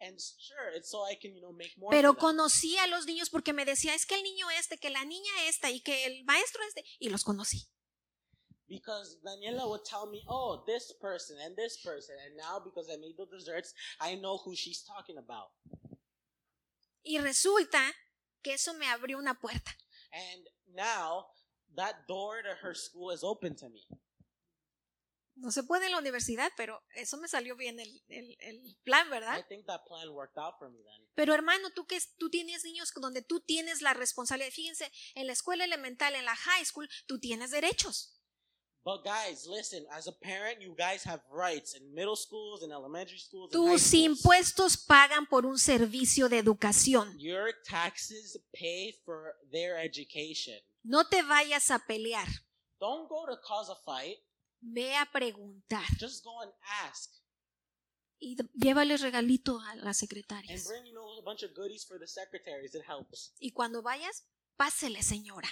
and 0.00 0.18
sure, 0.18 0.72
it's 0.74 0.90
so 0.90 1.04
I 1.04 1.14
can, 1.20 1.34
you 1.34 1.40
know, 1.40 1.52
make 1.52 1.74
more. 1.78 1.90
Pero 1.90 2.16
conocí 2.16 2.76
a 2.78 2.86
los 2.88 3.06
niños 3.06 3.30
porque 3.30 3.52
me 3.52 3.64
decía, 3.64 3.94
es 3.94 4.04
que 4.06 4.14
el 4.16 4.22
niño 4.22 4.50
este, 4.50 4.78
que 4.78 4.90
la 4.90 5.04
niña 5.04 5.30
esta 5.46 5.70
y 5.70 5.80
que 5.80 6.06
el 6.06 6.24
maestro 6.24 6.60
este, 6.66 6.84
y 6.98 7.08
los 7.08 7.22
conocí. 7.24 7.68
Because 8.68 9.18
Daniela 9.22 9.66
would 9.68 9.84
tell 9.84 10.06
me, 10.08 10.22
oh, 10.28 10.64
this 10.66 10.94
person 11.00 11.36
and 11.44 11.54
this 11.56 11.78
person. 11.84 12.16
And 12.24 12.36
now, 12.36 12.58
because 12.58 12.88
I 12.90 12.96
made 12.96 13.16
the 13.18 13.26
desserts, 13.26 13.74
I 14.00 14.14
know 14.16 14.38
who 14.38 14.54
she's 14.56 14.82
talking 14.82 15.18
about. 15.18 15.50
Y 17.04 17.18
resulta 17.18 17.92
que 18.42 18.54
eso 18.54 18.74
me 18.74 18.86
abrió 18.88 19.18
una 19.18 19.38
puerta. 19.40 19.76
And 20.12 20.46
now, 20.66 21.26
that 21.76 21.96
door 22.06 22.42
to 22.42 22.54
her 22.66 22.74
school 22.76 23.14
is 23.14 23.22
open 23.22 23.56
to 23.56 23.68
me. 23.70 23.86
No 25.34 25.50
se 25.50 25.62
puede 25.62 25.86
en 25.86 25.92
la 25.92 25.98
universidad, 25.98 26.52
pero 26.58 26.84
eso 26.94 27.16
me 27.16 27.26
salió 27.26 27.56
bien 27.56 27.80
el, 27.80 28.02
el- 28.08 28.36
el 28.40 28.76
plan, 28.84 29.06
I 29.06 29.10
¿verdad? 29.10 29.46
think 29.48 29.64
that 29.66 29.82
plan 29.86 30.10
worked 30.10 30.36
out 30.36 30.54
for 30.58 30.70
me 30.70 30.78
then. 30.82 31.08
Pero 31.14 31.32
hermano, 31.34 31.70
tú 31.70 31.86
que 31.86 31.98
tú 32.18 32.28
tienes 32.28 32.64
niños 32.64 32.92
donde 32.94 33.22
tú 33.22 33.40
tienes 33.40 33.80
la 33.80 33.94
responsabilidad. 33.94 34.52
Fíjense, 34.52 34.92
en 35.14 35.26
la 35.26 35.32
escuela 35.32 35.64
elemental, 35.64 36.14
en 36.14 36.26
la 36.26 36.36
high 36.36 36.64
school, 36.66 36.88
tú 37.06 37.18
tienes 37.18 37.50
derechos. 37.50 38.11
But 38.84 39.04
guys, 39.04 39.46
listen, 39.48 39.84
as 39.96 40.08
a 40.08 40.12
parent, 40.12 40.60
you 40.60 40.74
guys 40.76 41.04
have 41.04 41.20
rights 41.30 41.74
in 41.76 41.94
middle 41.94 42.16
schools, 42.16 42.64
in 42.64 42.72
elementary 42.72 43.18
schools, 43.18 43.54
and 43.54 43.62
Tus 43.62 43.94
impuestos 43.94 44.76
pagan 44.76 45.24
por 45.26 45.46
un 45.46 45.56
servicio 45.56 46.28
de 46.28 46.38
educación. 46.38 47.14
Your 47.16 47.52
taxes 47.64 48.36
pay 48.52 48.92
for 49.04 49.36
their 49.52 49.78
education. 49.78 50.58
No 50.82 51.04
te 51.04 51.22
vayas 51.22 51.70
a 51.70 51.78
pelear. 51.78 52.26
Don't 52.80 53.08
go 53.08 53.24
to 53.26 53.36
cause 53.46 53.70
a 53.70 53.76
fight. 53.84 54.16
Ve 54.60 54.96
a 54.96 55.06
preguntar. 55.06 55.86
Just 55.96 56.24
go 56.24 56.40
and 56.42 56.52
ask. 56.84 57.10
Y 58.18 58.36
llévales 58.54 59.00
regalito 59.00 59.60
a 59.60 59.76
las 59.76 59.86
And 59.86 59.94
secretarias. 59.94 60.66
bring, 60.66 60.86
you 60.86 60.92
know, 60.94 61.06
a 61.18 61.22
bunch 61.22 61.44
of 61.44 61.54
goodies 61.54 61.84
for 61.84 61.98
the 62.00 62.06
secretaries. 62.08 62.74
It 62.74 62.82
helps. 62.84 63.32
Y 63.40 63.52
cuando 63.52 63.80
vayas, 63.80 64.24
pásele, 64.56 65.02
señora. 65.04 65.48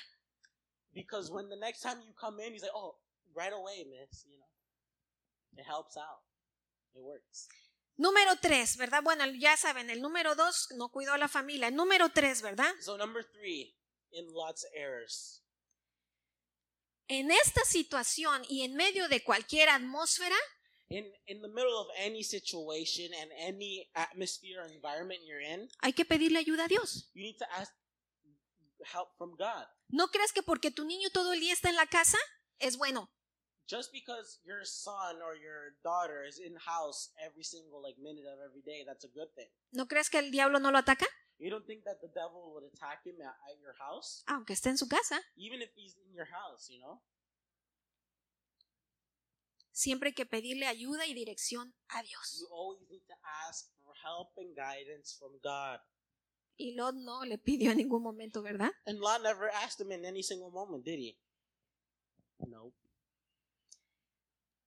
Because 0.92 1.30
when 1.30 1.48
the 1.48 1.56
next 1.56 1.80
time 1.82 2.00
you 2.04 2.12
come 2.20 2.40
in, 2.40 2.52
he's 2.52 2.62
like, 2.62 2.72
oh, 2.74 2.96
right 3.34 3.52
away, 3.52 3.84
miss, 3.84 4.24
you 4.26 4.36
know. 4.38 4.46
It 5.56 5.64
helps 5.66 5.96
out. 5.96 6.22
It 6.94 7.02
works. 7.02 7.48
Número 7.96 8.38
tres, 8.40 8.76
¿verdad? 8.76 9.02
Bueno, 9.02 9.26
ya 9.38 9.56
saben, 9.56 9.90
el 9.90 10.00
número 10.00 10.34
dos 10.34 10.68
no 10.76 10.88
cuidó 10.90 11.12
a 11.12 11.18
la 11.18 11.28
familia. 11.28 11.68
El 11.68 11.74
número 11.76 12.08
tres, 12.10 12.40
¿verdad? 12.40 12.72
So 12.80 12.96
number 12.96 13.22
three, 13.30 13.76
in 14.12 14.26
lots 14.32 14.64
of 14.64 14.70
errors. 14.74 15.42
En 17.08 17.30
esta 17.30 17.64
situación 17.64 18.42
y 18.48 18.62
en 18.62 18.74
medio 18.74 19.08
de 19.08 19.22
cualquier 19.22 19.68
atmósfera, 19.68 20.36
In 20.92 21.06
in 21.26 21.40
the 21.40 21.48
middle 21.48 21.76
of 21.76 21.86
any 21.98 22.24
situation 22.24 23.12
and 23.14 23.30
any 23.38 23.88
atmosphere 23.94 24.60
or 24.60 24.66
environment 24.72 25.20
you're 25.24 25.40
in, 25.40 25.68
hay 25.82 25.92
que 25.92 26.04
pedirle 26.04 26.38
ayuda 26.38 26.64
a 26.64 26.68
Dios. 26.68 27.10
you 27.14 27.22
need 27.22 27.36
to 27.38 27.44
ask 27.52 27.72
help 28.92 29.10
from 29.16 29.36
God. 29.36 29.66
No 29.88 30.08
creas 30.08 30.32
que 30.32 30.42
porque 30.42 30.70
tu 30.70 30.84
niño 30.84 31.10
todo 31.10 31.32
el 31.32 31.40
día 31.40 31.52
está 31.52 31.68
en 31.68 31.76
la 31.76 31.86
casa, 31.86 32.18
es 32.58 32.76
bueno. 32.76 33.08
Just 33.70 33.92
because 33.92 34.40
your 34.44 34.64
son 34.64 35.22
or 35.22 35.36
your 35.38 35.78
daughter 35.84 36.24
is 36.26 36.40
in 36.42 36.56
house 36.58 37.10
every 37.24 37.44
single 37.44 37.80
like 37.80 37.94
minute 38.02 38.26
of 38.26 38.42
every 38.42 38.62
day, 38.66 38.82
that's 38.84 39.04
a 39.04 39.12
good 39.14 39.30
thing. 39.36 39.46
¿No 39.72 39.86
creas 39.86 40.10
que 40.10 40.18
el 40.18 40.32
diablo 40.32 40.58
no 40.58 40.72
lo 40.72 40.78
ataca? 40.78 41.06
You 41.38 41.50
don't 41.50 41.64
think 41.64 41.84
that 41.84 42.00
the 42.02 42.08
devil 42.08 42.50
would 42.52 42.64
attack 42.64 43.06
him 43.06 43.14
at, 43.22 43.36
at 43.48 43.60
your 43.62 43.74
house, 43.78 44.24
Aunque 44.26 44.54
esté 44.54 44.70
en 44.70 44.76
su 44.76 44.88
casa. 44.88 45.20
even 45.36 45.62
if 45.62 45.70
he's 45.76 45.94
in 46.04 46.12
your 46.12 46.26
house, 46.26 46.68
you 46.68 46.80
know? 46.80 47.00
Siempre 49.70 50.08
hay 50.10 50.14
que 50.14 50.26
pedirle 50.26 50.66
ayuda 50.66 51.06
y 51.06 51.14
dirección 51.14 51.72
a 51.90 52.02
Dios. 52.02 52.40
You 52.40 52.48
always 52.52 52.80
need 52.90 53.06
to 53.06 53.14
ask 53.48 53.70
for 53.84 53.94
help 54.02 54.36
and 54.36 54.54
guidance 54.56 55.16
from 55.16 55.38
God. 55.42 55.78
Y 56.58 56.74
Lot 56.76 56.94
no 56.96 57.24
le 57.24 57.38
pidió 57.38 57.70
en 57.70 57.78
ningún 57.78 58.02
momento, 58.02 58.42
¿verdad? 58.42 58.72
And 58.84 58.98
Lot 58.98 59.22
never 59.22 59.48
asked 59.48 59.80
him 59.80 59.92
in 59.92 60.04
any 60.04 60.22
single 60.22 60.50
moment, 60.50 60.84
did 60.84 60.98
he? 60.98 61.16
Nope. 62.40 62.74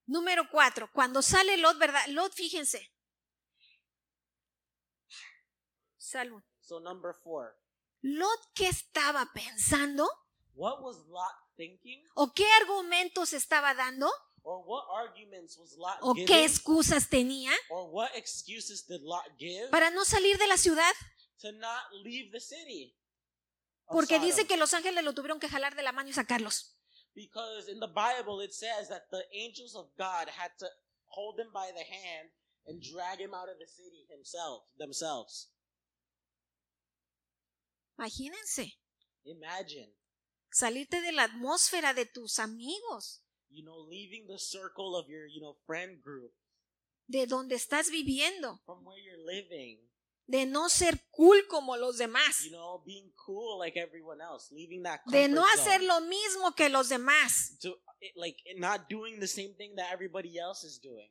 Número 0.05 0.49
cuatro, 0.51 0.89
cuando 0.91 1.21
sale 1.21 1.57
Lot, 1.57 1.77
¿verdad? 1.77 2.05
Lot, 2.07 2.33
fíjense. 2.33 2.91
Salud. 5.97 6.43
So 6.61 6.79
number 6.79 7.13
four, 7.23 7.57
Lot, 8.01 8.39
¿qué 8.53 8.67
estaba 8.67 9.31
pensando? 9.33 10.07
what 10.55 10.81
was 10.81 10.97
Lot 11.07 11.33
thinking, 11.57 12.03
¿O 12.15 12.31
qué 12.33 12.45
argumentos 12.61 13.33
estaba 13.33 13.73
dando? 13.73 14.09
or 14.43 14.61
what 14.65 14.83
arguments 14.93 15.57
was 15.57 15.73
Lot 15.77 15.97
¿O 16.01 16.13
giving, 16.13 16.27
qué 16.27 16.43
excusas 16.45 17.09
tenía 17.09 17.51
or 17.69 17.89
what 17.91 18.09
excuses 18.15 18.85
did 18.85 19.01
Lot 19.01 19.23
give 19.37 19.69
para 19.71 19.89
no 19.89 20.03
salir 20.05 20.37
de 20.37 20.47
la 20.47 20.57
ciudad? 20.57 20.93
to 21.41 21.51
not 21.53 21.81
leave 22.03 22.31
the 22.31 22.39
city? 22.39 22.95
Porque 23.87 24.15
Sodom? 24.15 24.27
dice 24.27 24.47
que 24.47 24.57
los 24.57 24.73
ángeles 24.73 25.03
lo 25.03 25.13
tuvieron 25.13 25.39
que 25.39 25.49
jalar 25.49 25.75
de 25.75 25.83
la 25.83 25.91
mano 25.91 26.09
y 26.09 26.13
sacarlos. 26.13 26.72
Because 27.15 27.69
in 27.69 27.79
the 27.79 27.87
Bible 27.93 28.39
it 28.41 28.53
says 28.53 28.89
that 28.89 29.09
the 29.11 29.23
angels 29.33 29.75
of 29.75 29.85
God 29.97 30.27
had 30.29 30.51
to 30.59 30.67
hold 31.05 31.39
him 31.39 31.47
by 31.53 31.69
the 31.73 31.83
hand 31.83 32.29
and 32.65 32.81
mm-hmm. 32.81 32.95
drag 32.95 33.19
him 33.19 33.33
out 33.33 33.49
of 33.49 33.59
the 33.59 33.67
city 33.67 34.05
himself 34.09 34.63
themselves. 34.77 35.49
Imagínense, 37.99 38.73
Imagine, 39.25 39.93
salirte 40.51 41.01
de 41.01 41.11
la 41.11 41.27
atmósfera 41.27 41.93
de 41.93 42.05
tus 42.05 42.39
amigos, 42.39 43.21
you 43.49 43.63
know, 43.63 43.77
leaving 43.87 44.25
the 44.27 44.39
circle 44.39 44.97
of 44.97 45.07
your, 45.07 45.27
you 45.27 45.39
know, 45.39 45.55
friend 45.65 46.01
group. 46.01 46.31
De 47.07 47.25
donde 47.27 47.53
estás 47.53 47.89
viviendo, 47.89 48.59
from 48.65 48.83
where 48.83 48.97
you're 48.97 49.23
living, 49.23 49.77
de 50.25 50.45
no 50.45 50.69
ser 50.69 50.99
cool 51.11 51.45
como 51.49 51.75
los 51.75 51.97
demás, 51.97 52.43
you 52.43 52.51
know, 52.51 52.81
being 52.85 53.11
cool 53.25 53.59
like 53.59 53.77
everyone 53.77 54.21
else, 54.21 54.53
leaving 54.53 54.81
that 54.83 55.01
de 55.07 55.27
no 55.27 55.45
hacer 55.45 55.81
zone. 55.81 55.87
lo 55.87 56.01
mismo 56.01 56.55
que 56.55 56.69
los 56.69 56.89
demás. 56.89 57.57
to 57.59 57.75
it- 57.99 58.15
like 58.15 58.37
not 58.57 58.87
doing 58.89 59.19
the 59.19 59.27
same 59.27 59.53
thing 59.55 59.75
that 59.75 59.91
everybody 59.91 60.37
else 60.39 60.63
is 60.65 60.79
doing. 60.81 61.09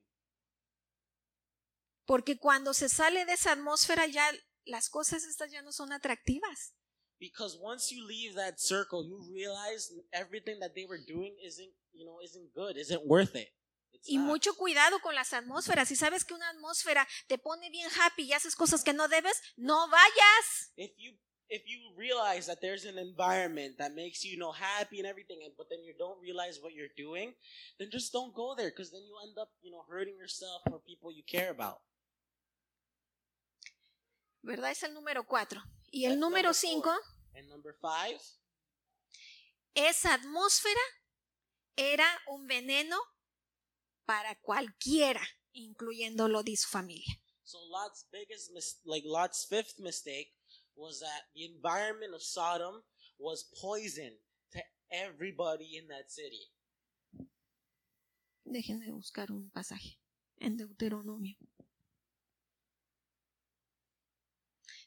Porque 2.06 2.38
cuando 2.38 2.74
se 2.74 2.88
sale 2.88 3.24
de 3.24 3.32
esa 3.32 3.52
atmósfera 3.52 4.06
ya 4.06 4.28
las 4.64 4.88
cosas 4.88 5.24
estas 5.24 5.50
ya 5.50 5.62
no 5.62 5.72
son 5.72 5.92
atractivas. 5.92 6.74
Because 7.18 7.56
once 7.60 7.92
you 7.94 8.04
leave 8.04 8.34
that 8.34 8.58
circle, 8.58 9.04
you 9.06 9.20
realize 9.32 9.92
everything 10.12 10.58
that 10.58 10.74
they 10.74 10.84
were 10.86 10.98
doing 11.06 11.36
isn't, 11.44 11.70
you 11.92 12.04
know, 12.04 12.20
isn't 12.20 12.52
good, 12.52 12.76
isn't 12.76 13.06
worth 13.06 13.36
it. 13.36 13.48
Y 14.04 14.18
mucho 14.18 14.54
cuidado 14.56 15.00
con 15.00 15.14
las 15.14 15.32
atmósferas. 15.32 15.88
Si 15.88 15.96
sabes 15.96 16.24
que 16.24 16.34
una 16.34 16.48
atmósfera 16.48 17.06
te 17.28 17.38
pone 17.38 17.70
bien 17.70 17.88
happy 18.00 18.24
y 18.24 18.32
haces 18.32 18.56
cosas 18.56 18.82
que 18.82 18.92
no 18.92 19.08
debes, 19.08 19.40
no 19.56 19.88
vayas. 19.88 20.72
if 20.76 20.92
you 20.98 21.12
if 21.48 21.62
you 21.66 21.94
realize 21.96 22.46
that 22.46 22.60
there's 22.60 22.86
an 22.86 22.98
environment 22.98 23.76
that 23.76 23.92
makes 23.92 24.24
you, 24.24 24.32
you 24.32 24.38
know 24.38 24.52
happy 24.52 24.98
and 24.98 25.06
everything 25.06 25.38
but 25.56 25.68
then 25.68 25.84
you 25.84 25.92
don't 25.98 26.18
realize 26.22 26.58
what 26.62 26.72
you're 26.72 26.94
doing 26.96 27.34
then 27.78 27.90
just 27.92 28.10
don't 28.10 28.32
go 28.34 28.54
there 28.56 28.70
because 28.70 28.90
then 28.90 29.04
you 29.04 29.14
end 29.22 29.36
up 29.38 29.50
you 29.60 29.70
know 29.70 29.84
hurting 29.86 30.16
yourself 30.16 30.62
or 30.70 30.80
people 30.80 31.12
you 31.12 31.22
care 31.24 31.50
about 31.50 31.82
¿Verdad? 34.44 34.72
Es 34.72 34.82
el 34.82 34.92
número 34.92 35.24
cuatro. 35.24 35.62
Y 35.92 36.04
el 36.06 36.12
That's 36.12 36.20
número 36.20 36.54
cinco, 36.54 36.90
and 37.36 37.48
number 37.48 37.76
five 37.80 38.18
esa 39.74 40.14
atmósfera 40.14 40.80
era 41.76 42.06
un 42.26 42.46
veneno 42.46 42.98
para 44.06 44.34
cualquiera, 44.40 45.22
incluyendo 45.52 46.28
lo 46.28 46.42
de 46.42 46.56
su 46.56 46.68
familia. 46.68 47.18
so 47.44 47.58
lot's 47.68 48.06
biggest 48.10 48.50
mis- 48.52 48.80
like 48.84 49.06
lot's 49.06 49.46
fifth 49.46 49.78
mistake 49.78 50.32
was 50.74 51.00
that 51.00 51.22
the 51.34 51.44
environment 51.44 52.14
of 52.14 52.22
sodom 52.22 52.82
was 53.18 53.44
poison 53.60 54.18
to 54.52 54.60
everybody 54.90 55.76
in 55.76 55.86
that 55.88 56.08
city 56.10 56.50
Déjenme 58.44 58.90
buscar 58.90 59.30
un 59.30 59.50
pasaje 59.50 59.98
en 60.40 60.56
Deuteronomio. 60.56 61.36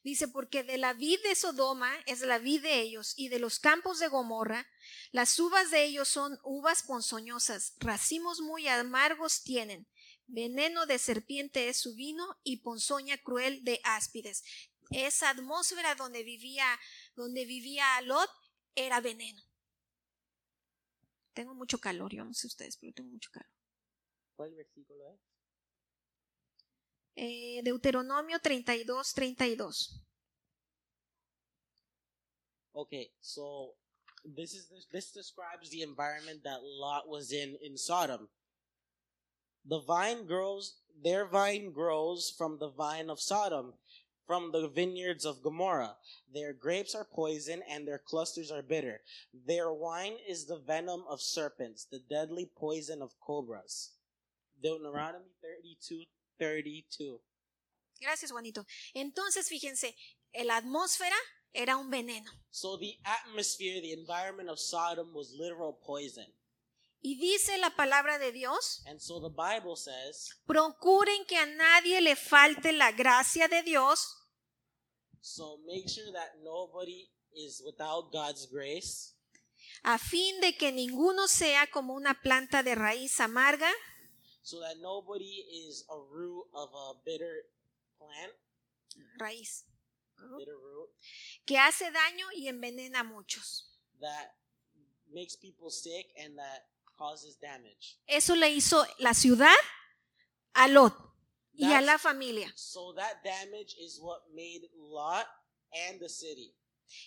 Dice, 0.05 0.27
porque 0.27 0.63
de 0.63 0.77
la 0.77 0.93
vid 0.93 1.19
de 1.23 1.33
Sodoma 1.33 1.91
es 2.05 2.21
la 2.21 2.37
vid 2.37 2.61
de 2.61 2.79
ellos, 2.79 3.15
y 3.17 3.29
de 3.29 3.39
los 3.39 3.57
campos 3.57 3.97
de 3.97 4.07
Gomorra, 4.07 4.67
las 5.11 5.39
uvas 5.39 5.71
de 5.71 5.83
ellos 5.83 6.07
son 6.07 6.37
uvas 6.43 6.83
ponzoñosas, 6.83 7.73
racimos 7.79 8.39
muy 8.39 8.67
amargos 8.67 9.41
tienen, 9.43 9.87
veneno 10.27 10.85
de 10.85 10.99
serpiente 10.99 11.69
es 11.69 11.77
su 11.77 11.95
vino, 11.95 12.23
y 12.43 12.57
ponzoña 12.57 13.17
cruel 13.17 13.63
de 13.63 13.81
áspides. 13.83 14.43
Esa 14.91 15.31
atmósfera 15.31 15.95
donde 15.95 16.21
vivía, 16.21 16.67
donde 17.15 17.45
vivía 17.45 17.99
Lot, 18.01 18.29
era 18.75 19.01
veneno. 19.01 19.41
Tengo 21.33 21.55
mucho 21.55 21.79
calor, 21.79 22.13
yo 22.13 22.23
no 22.23 22.33
sé 22.35 22.45
ustedes, 22.45 22.77
pero 22.77 22.93
tengo 22.93 23.09
mucho 23.09 23.31
calor. 23.31 23.49
¿Cuál 24.35 24.53
versículo 24.53 25.09
es? 25.09 25.34
Eh, 27.17 27.61
Deuteronomio 27.63 28.39
32, 28.39 29.01
32. 29.15 29.71
Okay, 32.75 33.09
so 33.21 33.71
this 34.25 34.53
is 34.53 34.67
this 34.91 35.11
describes 35.11 35.69
the 35.69 35.81
environment 35.81 36.43
that 36.43 36.59
Lot 36.61 37.07
was 37.07 37.31
in 37.31 37.57
in 37.61 37.77
Sodom. 37.77 38.27
The 39.65 39.79
vine 39.79 40.25
grows, 40.25 40.75
their 41.03 41.25
vine 41.25 41.71
grows 41.71 42.29
from 42.37 42.59
the 42.59 42.69
vine 42.69 43.09
of 43.09 43.21
Sodom, 43.21 43.73
from 44.27 44.51
the 44.51 44.67
vineyards 44.67 45.25
of 45.25 45.41
Gomorrah. 45.41 45.95
Their 46.31 46.53
grapes 46.53 46.93
are 46.93 47.05
poison 47.05 47.63
and 47.69 47.87
their 47.87 47.97
clusters 47.97 48.51
are 48.51 48.61
bitter. 48.61 49.01
Their 49.33 49.71
wine 49.71 50.17
is 50.27 50.45
the 50.45 50.59
venom 50.59 51.05
of 51.09 51.21
serpents, 51.21 51.85
the 51.85 51.99
deadly 51.99 52.49
poison 52.57 53.01
of 53.01 53.19
cobras. 53.19 53.91
Deuteronomy 54.61 55.31
32, 55.41 56.03
32. 56.37 57.21
Gracias, 57.99 58.31
Juanito. 58.31 58.65
Entonces, 58.93 59.47
fíjense, 59.47 59.95
la 60.33 60.57
atmósfera 60.57 61.15
era 61.53 61.77
un 61.77 61.89
veneno. 61.89 62.31
So 62.51 62.77
the 62.77 62.99
atmosphere, 63.03 63.81
the 63.81 63.93
environment 63.93 64.49
of 64.49 64.59
Sodom 64.59 65.13
was 65.13 65.31
literal 65.31 65.79
poison. 65.85 66.27
Y 67.01 67.17
dice 67.19 67.57
la 67.59 67.75
palabra 67.75 68.17
de 68.17 68.31
Dios, 68.31 68.81
And 68.87 68.99
so 68.99 69.21
the 69.21 69.29
Bible 69.29 69.75
says, 69.75 70.27
procuren 70.47 71.25
que 71.27 71.37
a 71.37 71.45
nadie 71.45 72.01
le 72.01 72.15
falte 72.15 72.71
la 72.71 72.91
gracia 72.93 73.47
de 73.47 73.61
Dios, 73.61 74.17
so 75.21 75.59
make 75.67 75.87
sure 75.87 76.11
that 76.13 76.31
nobody 76.41 77.07
is 77.31 77.61
without 77.63 78.11
God's 78.11 78.47
grace, 78.51 79.13
a 79.83 79.99
fin 79.99 80.41
de 80.41 80.57
que 80.57 80.71
ninguno 80.71 81.27
sea 81.27 81.67
como 81.71 81.93
una 81.93 82.19
planta 82.21 82.63
de 82.63 82.73
raíz 82.73 83.19
amarga, 83.19 83.71
so 84.45 84.59
that 84.59 84.77
nobody 84.79 85.41
is 85.65 85.83
a 85.89 85.97
root 85.97 86.45
of 86.53 86.69
a 86.69 86.93
bitter 87.03 87.45
plant, 87.97 88.31
raíz, 89.19 89.65
bitter 90.37 90.55
root, 90.55 90.89
que 91.47 91.57
hace 91.57 91.89
daño 91.91 92.27
y 92.35 92.47
envenena 92.47 92.99
a 92.99 93.03
muchos. 93.03 93.71
that 93.99 94.35
makes 95.11 95.35
people 95.35 95.71
sick 95.71 96.05
and 96.23 96.37
that 96.37 96.67
causes 96.95 97.37
damage. 97.41 97.97
Eso 98.07 98.35
le 98.35 98.49
hizo 98.49 98.85
la 98.99 99.13
ciudad 99.13 99.55
a 100.53 100.67
Lot 100.67 100.93
y 101.53 101.73
a 101.73 101.81
la 101.81 101.97
familia. 101.97 102.51
So 102.55 102.93
that 102.97 103.23
damage 103.23 103.75
is 103.81 103.99
what 103.99 104.21
made 104.31 104.61
Lot 104.77 105.25
and 105.89 105.99
the 105.99 106.09
city. 106.09 106.53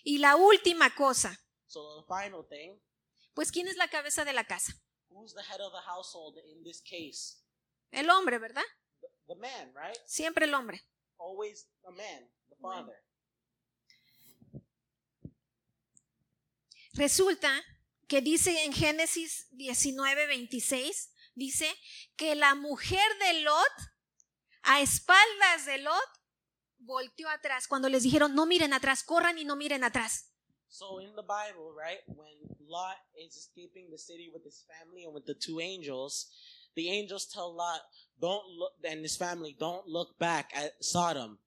Y 0.05 0.19
la 0.19 0.35
última 0.35 0.91
cosa, 0.97 1.39
So 1.69 2.01
the 2.01 2.07
final 2.09 2.43
thing, 2.49 2.81
pues 3.35 3.53
¿quién 3.53 3.69
es 3.69 3.77
la 3.77 3.87
cabeza 3.89 4.25
de 4.25 4.33
la 4.33 4.43
casa? 4.43 4.73
Who's 5.11 5.35
the 5.35 5.43
head 5.43 5.61
of 5.61 5.73
the 5.73 5.81
household 5.87 6.39
in 6.51 6.63
this 6.65 6.81
case? 6.81 7.43
El 7.91 8.09
hombre, 8.11 8.39
¿verdad? 8.39 8.65
The 9.27 9.35
man, 9.35 9.73
right? 9.75 9.99
Siempre 10.07 10.47
el 10.47 10.55
hombre. 10.55 10.83
Always 11.19 11.67
a 11.87 11.91
man, 11.91 12.31
the 12.49 12.57
father. 12.61 12.97
Resulta 16.95 17.63
que 18.09 18.21
dice 18.21 18.65
en 18.65 18.73
Génesis 18.73 19.49
19, 19.53 20.27
26, 20.27 21.11
dice 21.35 21.73
que 22.17 22.35
la 22.35 22.55
mujer 22.55 23.07
de 23.21 23.43
Lot, 23.43 23.73
a 24.63 24.81
espaldas 24.81 25.67
de 25.67 25.79
Lot, 25.79 26.09
volteó 26.79 27.29
atrás 27.29 27.69
cuando 27.69 27.89
les 27.89 28.03
dijeron, 28.03 28.35
no 28.35 28.47
miren 28.47 28.73
atrás, 28.73 29.05
corran 29.05 29.39
y 29.39 29.45
no 29.45 29.57
miren 29.57 29.85
atrás. 29.85 30.33
So 30.69 31.01
in 31.01 31.15
the 31.15 31.23
Bible, 31.23 31.73
right, 31.73 32.01
when 32.07 32.48
Lot 32.69 32.97
is 33.19 33.35
escaping 33.35 33.89
the 33.91 33.99
city 33.99 34.31
with 34.33 34.45
his 34.45 34.65
family 34.69 35.05
and 35.05 35.15
with 35.15 35.27
the 35.27 35.35
two 35.35 35.61
angels, 35.61 36.27
the 36.77 36.91
angels 36.91 37.27
tell 37.27 37.55
Lot, 37.55 37.81
don't 38.21 38.45
look, 38.57 38.73
and 38.85 39.01
his 39.01 39.17
family, 39.17 39.57
don't 39.59 39.87
look 39.87 40.19
back 40.19 40.51
at 40.55 40.73
Sodom. 40.81 41.39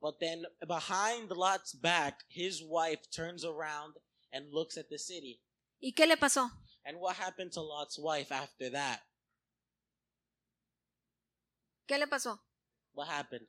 But 0.00 0.20
then 0.20 0.44
behind 0.66 1.30
Lot's 1.30 1.74
back, 1.74 2.20
his 2.28 2.62
wife 2.62 3.10
turns 3.14 3.44
around 3.44 3.94
and 4.32 4.52
looks 4.52 4.76
at 4.76 4.88
the 4.88 4.98
city. 4.98 5.40
¿Y 5.80 5.92
qué 5.96 6.06
le 6.06 6.16
pasó? 6.16 6.50
And 6.84 6.98
what 6.98 7.16
happened 7.16 7.52
to 7.52 7.60
Lot's 7.60 7.98
wife 7.98 8.32
after 8.32 8.70
that? 8.70 9.00
¿Qué 11.88 11.98
le 11.98 12.06
pasó? 12.06 12.38
What 12.94 13.08
happened? 13.08 13.46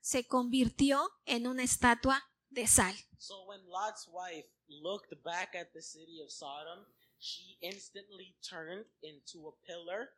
Se 0.00 0.22
convirtió 0.24 1.08
en 1.26 1.46
una 1.46 1.62
estatua 1.62 2.20
de 2.50 2.66
sal. 2.66 2.94
So 3.18 3.44
when 3.46 3.60
Lot's 3.68 4.08
wife 4.12 4.46
looked 4.68 5.14
back 5.24 5.54
at 5.54 5.72
the 5.72 5.82
city 5.82 6.20
of 6.24 6.30
Sodom, 6.30 6.84
she 7.18 7.56
instantly 7.60 8.34
turned 8.42 8.84
into 9.02 9.48
a 9.48 9.66
pillar 9.66 10.10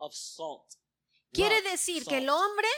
of 0.00 0.14
salt. 0.14 0.76
Quiere 1.32 1.60
decir 1.62 2.04
que 2.04 2.18
el 2.18 2.26
salt. 2.26 2.40
hombre 2.40 2.68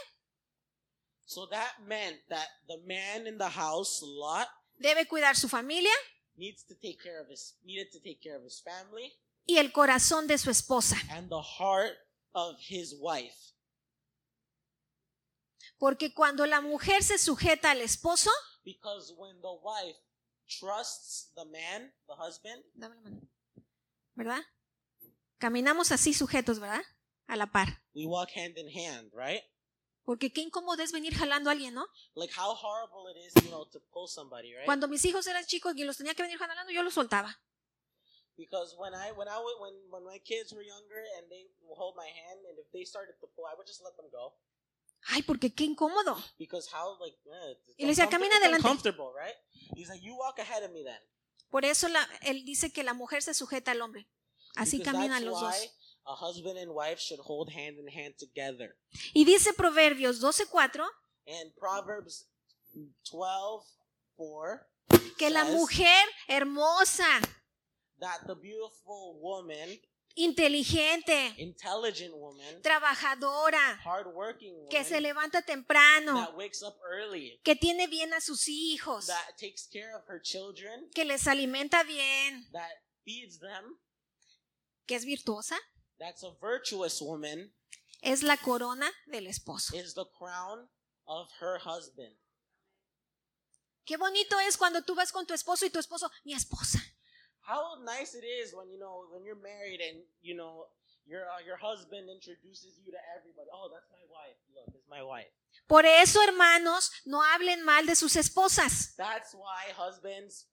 So 1.27 1.47
that 1.51 1.75
meant 1.87 2.17
that 2.31 2.49
the 2.67 2.79
man 2.87 3.27
in 3.27 3.37
the 3.37 3.51
house, 3.51 4.03
Lot, 4.03 4.49
debe 4.81 5.07
cuidar 5.07 5.37
su 5.37 5.49
familia 5.49 5.93
needs 6.37 6.65
to 6.65 6.75
take 6.75 7.03
care 7.03 7.21
of 7.21 7.29
his 7.29 7.55
needed 7.65 7.91
to 7.93 8.01
take 8.01 8.21
care 8.23 8.37
of 8.37 8.43
his 8.45 8.63
family 8.63 9.13
y 9.47 9.59
el 9.59 9.71
corazón 9.73 10.27
de 10.27 10.39
su 10.39 10.51
esposa. 10.51 10.97
and 11.11 11.29
the 11.29 11.43
heart 11.43 11.93
of 12.35 12.57
his 12.61 12.95
wife. 13.01 13.53
Porque 15.79 16.13
cuando 16.15 16.47
la 16.47 16.61
mujer 16.61 17.03
se 17.03 17.19
sujeta 17.19 17.71
al 17.71 17.81
esposo, 17.83 18.31
Because 18.69 19.14
when 19.16 19.41
the 19.41 19.55
wife 19.62 19.97
trusts 20.47 21.33
the 21.35 21.45
man, 21.47 21.91
the 22.07 22.14
husband, 22.14 22.62
Dame 22.75 22.95
la 22.97 23.01
mano. 23.01 23.21
¿verdad? 24.14 24.43
Caminamos 25.39 25.91
así 25.91 26.12
sujetos, 26.12 26.59
¿verdad? 26.61 26.83
A 27.29 27.37
la 27.37 27.47
par. 27.47 27.83
we 27.95 28.05
walk 28.05 28.29
hand 28.37 28.59
in 28.59 28.69
hand, 28.69 29.11
right? 29.14 29.43
Porque 30.05 30.31
qué 30.33 30.43
incómodo 30.43 30.83
es 30.83 30.93
venir 30.93 31.14
jalando 31.14 31.49
a 31.49 31.53
alguien, 31.55 31.73
¿no? 31.75 31.87
Like 32.14 32.33
how 32.39 32.55
horrible 32.55 33.11
it 33.11 33.16
is, 33.27 33.33
you 33.43 33.51
know, 33.51 33.64
to 33.71 33.81
pull 33.91 34.07
somebody, 34.07 34.55
right? 34.55 34.66
Cuando 34.66 34.87
mis 34.87 35.03
hijos 35.07 35.27
eran 35.27 35.45
chicos 35.47 35.75
y 35.77 35.85
los 35.85 35.97
tenía 35.97 36.14
que 36.14 36.23
venir 36.23 36.39
jalando, 36.39 36.71
yo 36.71 36.83
los 36.83 36.93
soltaba. 36.95 37.41
Because 38.37 38.77
when 38.77 38.95
I 38.95 39.12
when 39.12 39.29
I 39.29 39.39
would- 39.39 39.61
when 39.61 39.75
when 39.91 40.05
my 40.05 40.19
kids 40.21 40.53
were 40.53 40.62
younger 40.64 41.03
and 41.16 41.29
they 41.31 41.49
would 41.62 41.77
hold 41.79 41.97
my 41.97 42.07
hand 42.07 42.45
and 42.49 42.59
if 42.59 42.71
they 42.73 42.85
started 42.85 43.19
to 43.21 43.27
pull, 43.35 43.47
I 43.47 43.55
would 43.57 43.66
just 43.66 43.83
let 43.83 43.97
them 43.97 44.09
go 44.11 44.35
Ay, 45.07 45.23
porque 45.23 45.55
qué 45.55 45.65
incómodo. 45.65 46.17
because 46.39 46.69
how 46.73 46.99
like 47.01 47.17
eh, 47.27 47.59
Y 47.79 47.83
le 47.83 47.89
decía, 47.89 48.09
"Camina 48.09 48.37
adelante." 48.37 48.67
right? 49.15 49.35
He's 49.77 49.89
like, 49.89 50.03
you 50.05 50.15
walk 50.15 50.39
ahead 50.39 50.63
of 50.65 50.71
me 50.73 50.83
then. 50.83 51.01
Por 51.51 51.65
eso 51.65 51.89
la- 51.89 52.09
él 52.23 52.45
dice 52.45 52.73
que 52.73 52.83
la 52.83 52.93
mujer 52.95 53.23
se 53.23 53.33
sujeta 53.35 53.71
al 53.71 53.81
hombre. 53.81 54.09
Así 54.57 54.79
Because 54.79 54.93
caminan 54.93 55.25
los 55.25 55.41
dos. 55.41 55.55
a 56.05 56.15
husband 56.15 56.59
and 56.59 56.71
wife 56.73 56.99
should 57.01 57.21
hold 57.21 57.51
hand 57.51 57.79
in 57.79 57.89
hand 57.89 58.17
together. 58.19 58.77
Y 59.15 59.25
dice 59.25 59.53
Proverbios 59.55 60.21
12:4 60.21 60.85
And 61.27 61.55
Proverbs 61.55 62.27
12, 63.11 63.65
4, 64.17 64.67
que 65.19 65.31
la 65.31 65.45
mujer 65.45 66.07
hermosa, 66.27 67.21
that 68.01 68.21
the 68.27 68.35
beautiful 68.35 69.19
woman, 69.21 69.81
inteligente, 70.15 71.35
intelligent 71.39 72.15
woman, 72.15 72.61
trabajadora, 72.63 73.81
woman, 73.85 74.69
que 74.71 74.85
se 74.85 75.01
levanta 75.01 75.43
temprano, 75.43 76.15
that 76.15 76.37
wakes 76.37 76.63
up 76.63 76.77
early, 76.91 77.41
que 77.45 77.55
tiene 77.55 77.87
bien 77.87 78.13
a 78.13 78.21
sus 78.21 78.49
hijos, 78.49 79.07
that 79.07 79.37
takes 79.39 79.67
care 79.67 79.95
of 79.95 80.03
her 80.09 80.21
children, 80.21 80.89
que 80.95 81.05
les 81.05 81.27
alimenta 81.27 81.85
bien, 81.85 82.49
that 82.53 82.83
feeds 83.05 83.39
them, 83.39 83.79
que 84.87 84.97
es 84.97 85.05
virtuosa, 85.05 85.57
that's 85.99 86.23
a 86.25 86.31
virtuous 86.41 87.01
woman, 87.01 87.53
es 88.03 88.23
la 88.23 88.37
corona 88.37 88.91
del 89.07 89.27
esposo. 89.27 89.75
is 89.77 89.95
the 89.95 90.07
crown 90.19 90.69
of 91.07 91.29
her 91.41 91.59
husband. 91.59 92.17
Qué 93.85 93.97
bonito 93.97 94.39
es 94.41 94.59
cuando 94.59 94.83
tú 94.83 94.95
vas 94.95 95.13
con 95.13 95.27
tu 95.27 95.33
esposo 95.33 95.65
y 95.65 95.71
tu 95.71 95.79
esposo, 95.79 96.11
mi 96.25 96.35
esposa. 96.35 96.79
How 97.49 97.81
nice 97.83 98.13
it 98.15 98.27
is 98.27 98.53
when 98.53 98.69
you 98.69 98.79
know 98.79 99.09
when 99.11 99.25
you're 99.25 99.41
married 99.41 99.81
and 99.81 100.05
you 100.21 100.37
know 100.37 100.67
your 101.07 101.23
uh, 101.25 101.41
your 101.47 101.57
husband 101.57 102.11
introduces 102.13 102.77
you 102.85 102.93
to 102.93 103.01
everybody. 103.17 103.49
Oh, 103.49 103.71
that's 103.73 103.89
my 103.89 104.05
wife. 104.13 104.37
Look, 104.55 104.69
it's 104.77 104.89
my 104.89 105.03
wife. 105.03 105.33
Por 105.67 105.87
eso, 105.87 106.21
hermanos, 106.21 106.91
no 107.07 107.23
hablen 107.23 107.65
mal 107.65 107.87
de 107.87 107.95
sus 107.97 108.17
esposas. 108.17 108.95
That's 108.97 109.33
why 109.35 109.73
husbands 109.75 110.45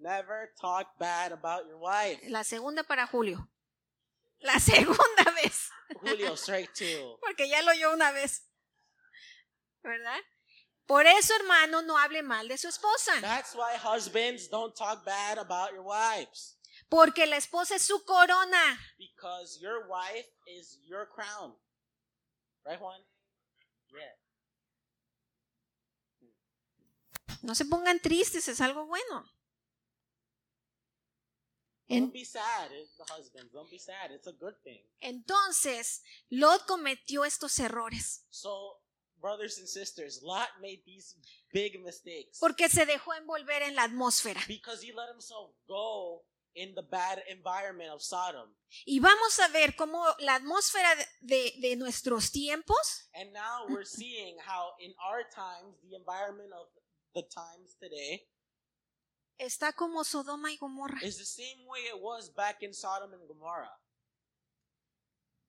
never 0.00 0.52
talk 0.60 0.86
bad 1.00 1.32
about 1.32 1.66
your 1.66 1.78
wife. 1.78 2.20
La 2.30 2.44
segunda 2.44 2.84
para 2.84 3.08
Julio. 3.08 3.48
La 4.40 4.60
segunda 4.60 5.24
vez. 5.42 5.68
Julio, 6.00 6.36
straight 6.36 6.72
to. 6.74 7.18
Porque 7.20 7.48
ya 7.48 7.60
lo 7.62 7.72
oyó 7.72 7.92
una 7.92 8.12
vez. 8.12 8.42
¿Verdad? 9.82 10.20
Por 10.86 11.06
eso, 11.06 11.34
hermano, 11.34 11.80
no 11.82 11.96
hable 11.96 12.22
mal 12.22 12.46
de 12.48 12.58
su 12.58 12.68
esposa. 12.68 13.18
That's 13.20 13.54
why 13.54 13.74
husbands 13.82 14.48
don't 14.48 14.74
talk 14.76 15.04
bad 15.04 15.38
about 15.38 15.72
your 15.72 15.82
wives. 15.82 16.58
Porque 16.90 17.26
la 17.26 17.36
esposa 17.36 17.76
es 17.76 17.82
su 17.82 18.04
corona. 18.04 18.78
Because 18.98 19.58
your 19.60 19.86
wife 19.88 20.28
is 20.46 20.78
your 20.84 21.08
crown. 21.08 21.56
Right, 22.64 22.78
Juan? 22.78 23.00
Yeah. 23.92 24.14
No 27.42 27.54
se 27.54 27.64
pongan 27.64 28.00
tristes, 28.00 28.48
es 28.48 28.60
algo 28.60 28.86
bueno. 28.86 29.24
En- 31.88 32.04
Don't 32.04 32.12
be 32.12 32.24
sad, 32.24 32.70
it's 32.72 32.96
the 32.96 33.04
husbands. 33.12 33.52
Don't 33.52 33.70
be 33.70 33.78
sad. 33.78 34.10
It's 34.10 34.26
a 34.26 34.32
good 34.32 34.54
thing. 34.62 34.82
entonces, 35.00 36.02
Lot 36.30 36.64
cometió 36.66 37.24
estos 37.24 37.58
errores. 37.58 38.24
So, 38.30 38.82
brothers 39.24 39.58
and 39.58 39.66
sisters, 39.66 40.20
Lot 40.22 40.48
made 40.60 40.82
these 40.84 41.16
big 41.50 41.80
mistakes 41.82 42.38
Porque 42.38 42.68
se 42.68 42.84
dejó 42.84 43.14
envolver 43.14 43.62
en 43.62 43.74
la 43.74 43.84
atmósfera. 43.84 44.38
because 44.46 44.82
he 44.84 44.92
let 44.92 45.08
himself 45.08 45.50
go 45.66 46.26
in 46.54 46.74
the 46.74 46.82
bad 46.82 47.22
environment 47.30 47.90
of 47.90 48.02
Sodom. 48.02 48.54
Y 48.86 49.00
vamos 49.00 49.38
a 49.40 49.48
ver 49.48 49.74
cómo 49.76 50.04
la 50.18 50.34
atmósfera 50.36 50.94
de, 51.22 51.54
de- 51.60 51.76
nuestros 51.76 52.30
tiempos 52.30 53.08
And 53.14 53.32
now 53.32 53.64
we're 53.68 53.86
seeing 53.86 54.36
how 54.46 54.74
in 54.78 54.92
our 55.02 55.24
times, 55.34 55.74
the 55.88 55.96
environment 55.96 56.52
of 56.52 56.68
the 57.14 57.22
times 57.22 57.74
today 57.80 58.28
está 59.38 59.72
como 59.74 60.04
Sodoma 60.04 60.52
y 60.52 60.58
Gomorra. 60.58 60.98
is 61.02 61.16
the 61.16 61.24
same 61.24 61.64
way 61.66 61.80
it 61.88 61.98
was 62.00 62.28
back 62.36 62.62
in 62.62 62.74
Sodom 62.74 63.12
and 63.14 63.26
Gomorrah. 63.26 63.72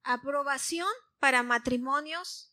Aprobación 0.03 0.87
para 1.19 1.43
matrimonios 1.43 2.51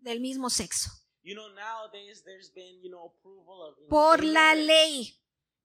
del 0.00 0.20
mismo 0.20 0.50
sexo. 0.50 0.90
You 1.22 1.34
know, 1.34 1.48
nowadays 1.54 2.22
there's 2.24 2.50
been, 2.54 2.80
you 2.82 2.90
know, 2.90 3.04
approval 3.06 3.62
of 3.68 3.76
you 3.78 3.84
know, 3.84 3.90
Por 3.90 4.24
la 4.24 4.54
ley 4.54 5.14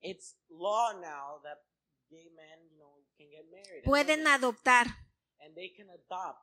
It's 0.02 0.36
law 0.50 0.92
now 0.94 1.40
that 1.44 1.60
gay 2.10 2.30
men, 2.36 2.70
you 2.70 2.78
know, 2.78 3.02
can 3.18 3.30
get 3.32 3.46
married. 3.50 3.84
and 3.84 3.86
pueden 3.86 4.28
adoptar, 4.28 4.86
and 5.40 5.56
they 5.56 5.70
can 5.70 5.90
adopt. 5.90 6.42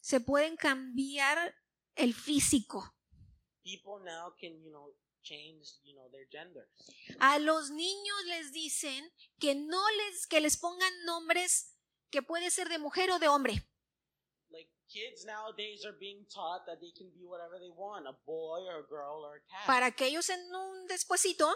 se 0.00 0.20
pueden 0.20 0.56
cambiar 0.56 1.54
el 1.96 2.12
físico. 2.14 2.94
People 3.62 4.04
now 4.04 4.34
can, 4.38 4.60
you 4.62 4.70
know, 4.70 4.92
change, 5.22 5.78
you 5.84 5.94
know, 5.94 6.08
their 6.10 6.26
genders. 6.30 6.68
A 7.20 7.38
los 7.38 7.70
niños 7.70 8.24
les 8.26 8.52
dicen 8.52 9.10
que 9.38 9.54
no 9.54 9.82
les 9.90 10.26
que 10.26 10.40
les 10.40 10.56
pongan 10.58 10.92
nombres 11.04 11.76
que 12.10 12.22
puede 12.22 12.50
ser 12.50 12.68
de 12.68 12.78
mujer 12.78 13.10
o 13.12 13.18
de 13.18 13.28
hombre. 13.28 13.64
Para 19.66 19.90
que 19.92 20.06
ellos 20.06 20.28
en 20.28 20.40
un 20.54 20.86
despuesito 20.86 21.52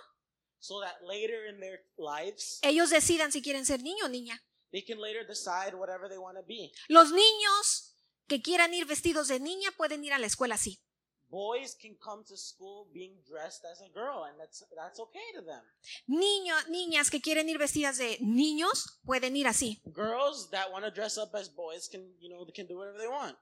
so 0.59 0.80
that 0.80 1.01
later 1.03 1.47
in 1.47 1.61
their 1.61 1.80
lives, 1.97 2.59
ellos 2.62 2.91
decidan 2.91 3.30
si 3.30 3.43
quieren 3.43 3.66
ser 3.66 3.82
niño 3.82 4.07
o 4.07 4.09
niña. 4.09 4.43
they 4.72 4.82
can 4.82 4.99
later 5.01 5.24
decide 5.26 5.74
whatever 5.74 6.09
they 6.09 6.18
want 6.18 6.37
to 6.37 6.43
be. 6.43 6.72
Los 6.89 7.12
niños 7.12 7.95
que 8.26 8.43
quieran 8.43 8.74
ir 8.74 8.87
vestidos 8.87 9.28
de 9.28 9.39
niña 9.41 9.70
pueden 9.76 10.05
ir 10.05 10.12
a 10.12 10.18
la 10.18 10.26
escuela 10.26 10.57
así. 10.57 10.82
Boys 11.29 11.74
can 11.74 11.97
come 11.97 12.22
to 12.24 12.37
school 12.37 12.89
being 12.95 13.14
dressed 13.29 13.64
as 13.64 13.81
a 13.81 13.93
girl, 13.93 14.24
and 14.24 14.39
that's 14.39 14.62
that's 14.77 15.01
okay 15.01 15.33
to 15.35 15.43
them. 15.43 15.62
Niñas 16.07 17.11
que 17.11 17.20
quieren 17.20 17.49
ir 17.49 17.59
vestidas 17.59 17.99
de 17.99 18.18
niños 18.20 19.01
pueden 19.05 19.37
ir 19.37 19.49
así. 19.49 19.81
Girls 19.93 20.51
that 20.51 20.70
want 20.70 20.85
to 20.85 20.91
dress 20.91 21.18
up 21.18 21.35
as 21.35 21.49
boys 21.49 21.89
can, 21.89 22.14
you 22.20 22.31
know, 22.31 22.47
can 22.55 22.66
do 22.66 22.79
whatever 22.79 22.99
they 22.99 23.09
want. 23.09 23.37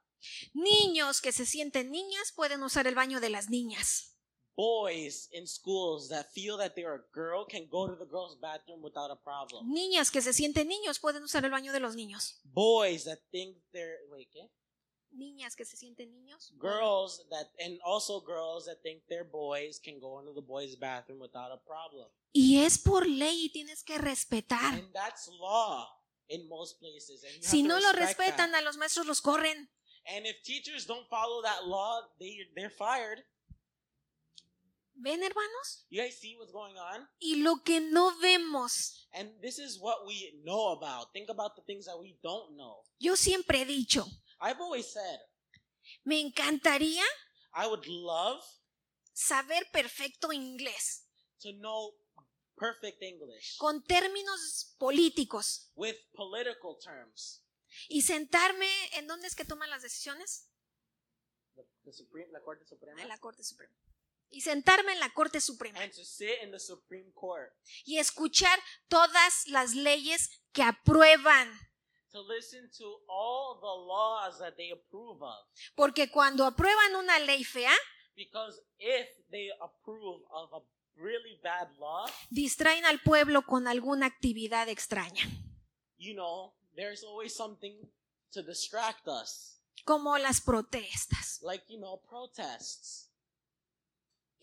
Niños 0.55 1.21
que 1.21 1.33
se 1.33 1.45
sienten 1.45 1.91
niñas 1.91 2.33
pueden 2.35 2.63
usar 2.63 2.87
el 2.87 2.95
baño 2.95 3.21
de 3.21 3.29
las 3.29 3.51
niñas. 3.51 4.15
Boys 4.57 5.29
in 5.33 5.47
schools 5.47 6.09
that 6.11 6.33
feel 6.33 6.57
that 6.59 6.75
they're 6.77 6.95
a 6.95 7.05
girl 7.13 7.45
can 7.45 7.67
go 7.69 7.89
to 7.89 7.97
the 7.97 8.07
girls' 8.07 8.39
bathroom 8.41 8.81
without 8.81 9.11
a 9.11 9.17
problem. 9.17 9.69
Niñas 9.69 10.11
que 10.11 10.23
se 10.23 10.33
sienten 10.33 10.69
niños 10.69 11.01
pueden 11.01 11.25
usar 11.25 11.45
el 11.45 11.51
baño 11.51 11.73
de 11.73 11.81
los 11.81 11.97
niños. 11.97 12.41
Boys 12.45 13.05
that 13.05 13.19
think 13.33 13.57
they're 13.73 13.99
wait, 14.11 14.31
¿qué? 14.33 14.49
Niñas 15.15 15.55
que 15.55 15.65
se 15.65 15.77
sienten 15.77 16.11
niños. 16.13 16.53
Girls 16.59 17.25
that 17.31 17.47
and 17.65 17.79
also 17.85 18.21
girls 18.21 18.67
that 18.67 18.83
think 18.83 19.03
they're 19.09 19.25
boys 19.25 19.79
can 19.79 20.01
go 20.01 20.19
into 20.21 20.33
the 20.35 20.43
boys' 20.43 20.75
bathroom 20.77 21.21
without 21.21 21.53
a 21.53 21.59
problem. 21.65 22.09
Y 22.33 22.65
es 22.65 22.79
por 22.79 23.07
ley 23.07 23.45
y 23.45 23.49
tienes 23.51 23.85
que 23.85 23.97
respetar. 23.99 24.75
And 24.75 24.93
that's 24.93 25.29
law 25.39 25.89
in 26.29 26.49
most 26.49 26.81
places. 26.81 27.23
And 27.23 27.33
you 27.35 27.41
have 27.43 27.51
Si 27.51 27.63
to 27.63 27.69
no 27.69 27.79
lo 27.79 27.93
respect 27.93 28.37
that. 28.37 28.51
respetan, 28.51 28.55
a 28.55 28.63
los 28.63 28.77
maestros 28.77 29.07
los 29.07 29.21
corren. 29.21 29.69
And 30.07 30.27
if 30.27 30.43
teachers 30.43 30.85
don't 30.87 31.09
follow 31.09 31.43
that 31.43 31.65
law, 31.67 32.01
they 32.19 32.39
they're 32.57 32.71
fired. 32.71 33.23
¿Ven, 34.97 35.21
hermanos? 35.23 35.87
You 35.91 36.03
guys 36.03 36.17
see 36.19 36.37
what's 36.39 36.53
going 36.53 36.77
on? 36.77 37.09
Y 37.21 37.37
lo 37.43 37.63
que 37.65 37.81
no 37.81 38.13
vemos. 38.21 39.09
And 39.13 39.31
this 39.43 39.59
is 39.59 39.79
what 39.81 40.07
we 40.07 40.33
know 40.45 40.73
about. 40.73 41.13
Think 41.13 41.29
about 41.31 41.57
the 41.57 41.63
things 41.63 41.87
that 41.87 41.99
we 41.99 42.17
don't 42.23 42.57
know. 42.57 42.83
Yo 43.01 43.17
siempre 43.17 43.59
he 43.61 43.65
dicho, 43.65 44.07
I've 44.41 44.61
always 44.61 44.91
said, 44.93 45.21
me 46.05 46.21
encantaría 46.21 47.03
I 47.55 47.67
would 47.67 47.87
love 47.87 48.43
saber 49.13 49.67
perfecto 49.73 50.33
inglés, 50.33 51.07
to 51.41 51.53
know 51.53 51.95
perfect 52.57 53.03
English 53.03 53.57
con 53.59 53.83
términos 53.85 54.75
políticos, 54.79 55.71
with 55.77 55.97
political 56.15 56.77
terms. 56.83 57.43
y 57.89 58.03
sentarme 58.03 58.69
en 58.95 59.07
dónde 59.07 59.27
es 59.27 59.35
que 59.35 59.45
toman 59.45 59.71
las 59.71 59.83
decisiones, 59.83 60.49
The, 61.55 61.63
the 61.85 61.93
Supreme, 61.93 62.31
la 62.33 62.41
Corte 62.43 62.65
Suprema. 62.67 63.01
en 63.03 63.09
la 63.09 63.19
Corte 63.19 63.45
Suprema. 63.45 63.73
Y 64.31 64.41
sentarme 64.41 64.93
en 64.93 64.99
la 64.99 65.11
Corte 65.13 65.41
Suprema 65.41 65.79
And 65.81 65.93
to 65.93 66.05
sit 66.05 66.43
in 66.43 66.51
the 66.51 66.59
Supreme 66.59 67.13
Court. 67.13 67.53
y 67.85 67.99
escuchar 67.99 68.59
todas 68.89 69.47
las 69.47 69.75
leyes 69.75 70.31
que 70.53 70.63
aprueban. 70.65 71.53
To 72.15 72.21
listen 72.23 72.71
to 72.79 72.85
all 73.09 73.59
the 73.61 73.67
laws 73.67 74.39
that 74.39 74.57
they 74.57 74.71
approve 74.71 75.21
of. 75.21 75.35
Porque 75.75 76.09
cuando 76.13 76.47
aprueban 76.47 76.95
una 76.95 77.19
ley 77.19 77.43
fea, 77.43 77.75
Because 78.15 78.61
if 78.79 79.09
they 79.33 79.51
approve 79.61 80.23
of 80.31 80.53
a 80.53 80.61
really 80.97 81.41
bad 81.43 81.69
law, 81.81 82.07
distraen 82.31 82.85
al 82.85 83.01
pueblo 83.01 83.43
con 83.43 83.67
alguna 83.67 84.07
actividad 84.07 84.69
extraña, 84.69 85.25
you 85.99 86.15
know, 86.15 86.55
there's 86.77 87.03
always 87.03 87.35
something 87.35 87.75
to 88.31 88.43
distract 88.45 89.09
us, 89.09 89.59
como 89.85 90.17
las 90.19 90.41
protestas. 90.41 91.41
like, 91.43 91.65
you 91.69 91.81
know, 91.81 92.01
protests. 92.09 93.04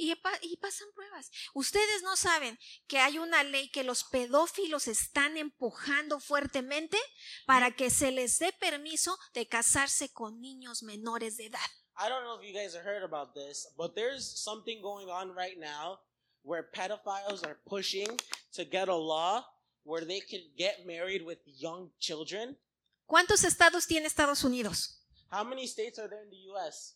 Y, 0.02 0.12
y 0.42 0.58
pasan 0.58 0.88
pruebas. 0.96 1.30
Ustedes 1.54 2.02
no 2.02 2.16
saben 2.16 2.58
que 2.88 2.98
hay 2.98 3.20
una 3.20 3.44
ley 3.44 3.70
que 3.70 3.84
los 3.84 4.04
pedófilos 4.04 4.88
están 4.88 5.38
empujando 5.38 6.20
fuertemente 6.20 6.98
para 7.46 7.70
que 7.76 7.92
se 7.92 8.12
les 8.12 8.40
dé 8.40 8.52
permiso 8.54 9.16
de 9.36 9.48
casarse 9.48 10.12
con 10.12 10.42
niños 10.42 10.82
menores 10.82 11.38
de 11.38 11.46
edad. 11.46 11.70
I 11.96 12.10
don't 12.10 12.24
know 12.24 12.40
if 12.40 12.44
you 12.44 12.52
guys 12.52 12.74
have 12.74 12.84
heard 12.84 13.04
about 13.04 13.36
this, 13.36 13.68
but 13.78 13.94
there's 13.94 14.26
something 14.26 14.82
going 14.82 15.08
on 15.08 15.36
right 15.36 15.60
now 15.60 16.00
where 16.44 16.64
pedophiles 16.64 17.46
are 17.46 17.60
pushing 17.68 18.08
to 18.54 18.66
get 18.66 18.88
a 18.88 18.96
law 18.96 19.46
where 19.84 20.04
they 20.04 20.22
could 20.22 20.56
get 20.58 20.86
married 20.88 21.24
with 21.24 21.38
young 21.46 21.92
children. 22.00 22.58
¿Cuántos 23.06 23.44
estados 23.44 23.86
tiene 23.86 24.08
Estados 24.08 24.44
Unidos? 24.44 25.04
How 25.30 25.44
many 25.44 25.68
states 25.68 26.00
are 26.00 26.08
there 26.10 26.24
in 26.24 26.32
the 26.32 26.50
U.S.? 26.54 26.96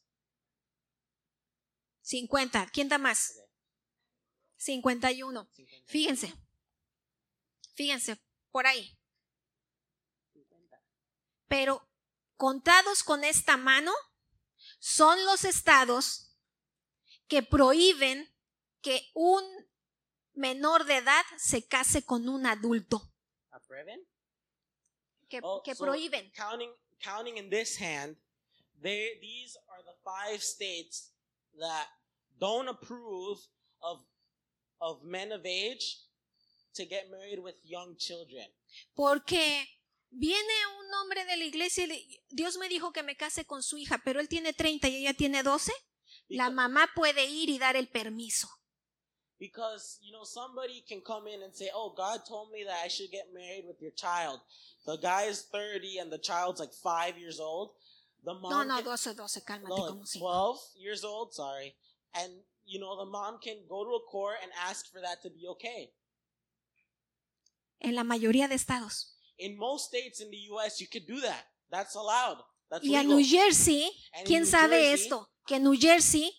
50. 2.05 2.67
¿Quién 2.71 2.87
da 2.87 2.99
más? 2.99 3.41
51. 4.57 5.49
Fíjense. 5.87 6.33
Fíjense, 7.73 8.21
por 8.51 8.67
ahí. 8.67 8.95
Pero 11.47 11.87
contados 12.37 13.03
con 13.03 13.23
esta 13.23 13.57
mano 13.57 13.91
son 14.79 15.23
los 15.25 15.45
estados 15.45 16.37
que 17.27 17.41
prohíben 17.41 18.31
que 18.81 19.09
un 19.15 19.43
menor 20.33 20.85
de 20.85 20.97
edad 20.97 21.23
se 21.37 21.67
case 21.67 22.05
con 22.05 22.29
un 22.29 22.45
adulto. 22.45 23.11
Que, 25.27 25.39
Oh, 25.41 25.63
que 25.63 25.73
so 25.73 25.83
prohíben. 25.83 26.31
Counting, 26.35 26.71
counting 26.99 27.37
in 27.37 27.49
this 27.49 27.81
hand, 27.81 28.15
they, 28.79 29.17
these 29.19 29.57
are 29.69 29.83
the 29.83 29.95
five 30.03 30.43
states 30.43 31.14
that 31.59 31.87
don't 32.39 32.67
approve 32.67 33.39
of, 33.81 33.99
of 34.81 35.03
men 35.03 35.31
of 35.31 35.45
age 35.45 35.97
to 36.75 36.85
get 36.85 37.09
married 37.09 37.39
with 37.39 37.55
young 37.63 37.95
children. 37.97 38.45
Porque 38.95 39.65
viene 40.11 40.53
un 40.79 40.93
hombre 40.93 41.23
de 41.25 41.37
la 41.37 41.45
iglesia 41.45 41.85
y 41.85 42.21
Dios 42.29 42.57
me 42.57 42.67
dijo 42.69 42.91
que 42.91 43.03
me 43.03 43.15
case 43.15 43.45
con 43.45 43.63
su 43.63 43.77
hija, 43.77 44.01
pero 44.03 44.19
él 44.19 44.27
tiene 44.27 44.53
30 44.53 44.87
y 44.89 44.95
ella 44.97 45.13
tiene 45.13 45.43
12. 45.43 45.71
La 46.27 46.45
Because- 46.49 46.55
mamá 46.55 46.87
puede 46.95 47.25
ir 47.25 47.49
y 47.49 47.57
dar 47.59 47.75
el 47.75 47.87
permiso. 47.87 48.47
Because, 49.37 49.99
you 50.01 50.11
know, 50.13 50.23
somebody 50.23 50.81
can 50.87 51.01
come 51.01 51.27
in 51.27 51.43
and 51.43 51.53
say, 51.53 51.69
oh, 51.73 51.93
God 51.93 52.21
told 52.25 52.51
me 52.51 52.63
that 52.63 52.85
I 52.85 52.87
should 52.87 53.11
get 53.11 53.33
married 53.33 53.65
with 53.67 53.81
your 53.81 53.91
child. 53.91 54.39
The 54.85 54.97
guy 54.97 55.23
is 55.25 55.43
30 55.51 55.97
and 55.99 56.09
the 56.11 56.17
child's 56.19 56.61
like 56.61 56.71
five 56.73 57.17
years 57.17 57.39
old. 57.41 57.71
The 58.25 58.33
mom 58.33 58.49
No, 58.49 58.63
no, 58.63 58.75
can- 58.77 58.83
12, 58.85 59.15
12, 59.15 59.41
cálmate 59.45 59.69
no, 59.69 59.87
como 59.87 60.05
si. 60.05 60.19
12 60.19 60.59
years 60.77 61.03
old, 61.03 61.31
sorry. 61.33 61.75
And, 62.13 62.43
you 62.65 62.79
know, 62.79 62.97
the 62.97 63.05
mom 63.09 63.37
can 63.39 63.65
go 63.69 63.83
to 63.85 63.91
a 63.95 64.03
court 64.09 64.37
and 64.41 64.51
ask 64.67 64.91
for 64.91 64.99
that 65.01 65.21
to 65.21 65.29
be 65.29 65.45
okay. 65.47 65.93
En 67.79 67.93
la 67.95 68.03
mayoría 68.03 68.47
de 68.47 68.55
estados. 68.55 69.17
In 69.37 69.57
most 69.57 69.87
states 69.89 70.21
in 70.21 70.29
the 70.31 70.37
U.S., 70.51 70.79
you 70.79 70.87
could 70.87 71.05
do 71.05 71.19
that. 71.21 71.45
That's 71.69 71.95
allowed. 71.95 72.37
That's 72.69 72.83
Y 72.83 72.95
a 72.95 73.03
legal. 73.03 73.17
New 73.17 73.23
Jersey, 73.23 73.91
And 74.13 74.25
¿quién 74.25 74.41
New 74.43 74.49
sabe 74.51 74.79
Jersey- 74.89 75.03
esto? 75.05 75.29
Que 75.45 75.57
en 75.57 75.63
New 75.63 75.75
Jersey, 75.79 76.31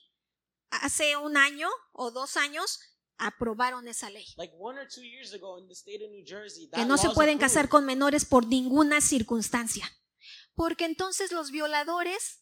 hace 0.71 1.17
un 1.17 1.37
año 1.37 1.69
o 1.93 2.11
dos 2.11 2.37
años, 2.37 2.81
aprobaron 3.19 3.87
esa 3.87 4.11
ley. 4.11 4.27
Like 4.37 4.55
one 4.59 4.79
or 4.79 4.89
two 4.89 5.03
years 5.05 5.33
ago 5.33 5.59
in 5.59 5.69
the 5.69 5.75
state 5.75 6.03
of 6.05 6.11
New 6.11 6.25
Jersey, 6.27 6.69
Que 6.69 6.79
that 6.81 6.87
no 6.89 6.97
se 6.97 7.11
pueden 7.11 7.37
approved. 7.37 7.41
casar 7.41 7.69
con 7.69 7.85
menores 7.85 8.25
por 8.25 8.47
ninguna 8.47 9.01
circunstancia. 9.01 9.87
Porque 10.57 10.85
entonces 10.87 11.31
los 11.31 11.51
violadores, 11.53 12.41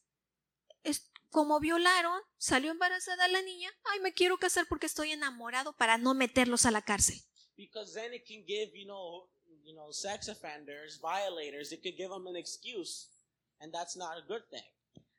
es- 0.85 1.11
como 1.31 1.61
violaron, 1.61 2.19
salió 2.39 2.71
embarazada 2.71 3.29
la 3.29 3.43
niña, 3.43 3.71
ay, 3.93 4.01
me 4.01 4.13
quiero 4.15 4.39
casar 4.39 4.67
porque 4.69 4.87
estoy 4.87 5.11
enamorado 5.13 5.77
para 5.77 5.99
no 5.99 6.15
meterlos 6.15 6.65
a 6.65 6.71
la 6.71 6.81
cárcel. 6.83 7.21
because 7.57 7.93
then 7.95 8.13
it 8.13 8.27
can 8.27 8.45
give 8.47 8.73
you 8.77 8.85
know 8.85 9.31
you 9.63 9.73
know 9.75 9.93
sex 9.93 10.29
offenders 10.29 10.99
violators 11.01 11.71
it 11.71 11.81
could 11.85 11.95
give 11.97 12.09
them 12.11 12.27
an 12.27 12.35
excuse 12.35 13.09
and 13.61 13.73
that's 13.73 13.95
not 13.97 14.17
a 14.19 14.23
good 14.27 14.43
thing 14.51 14.65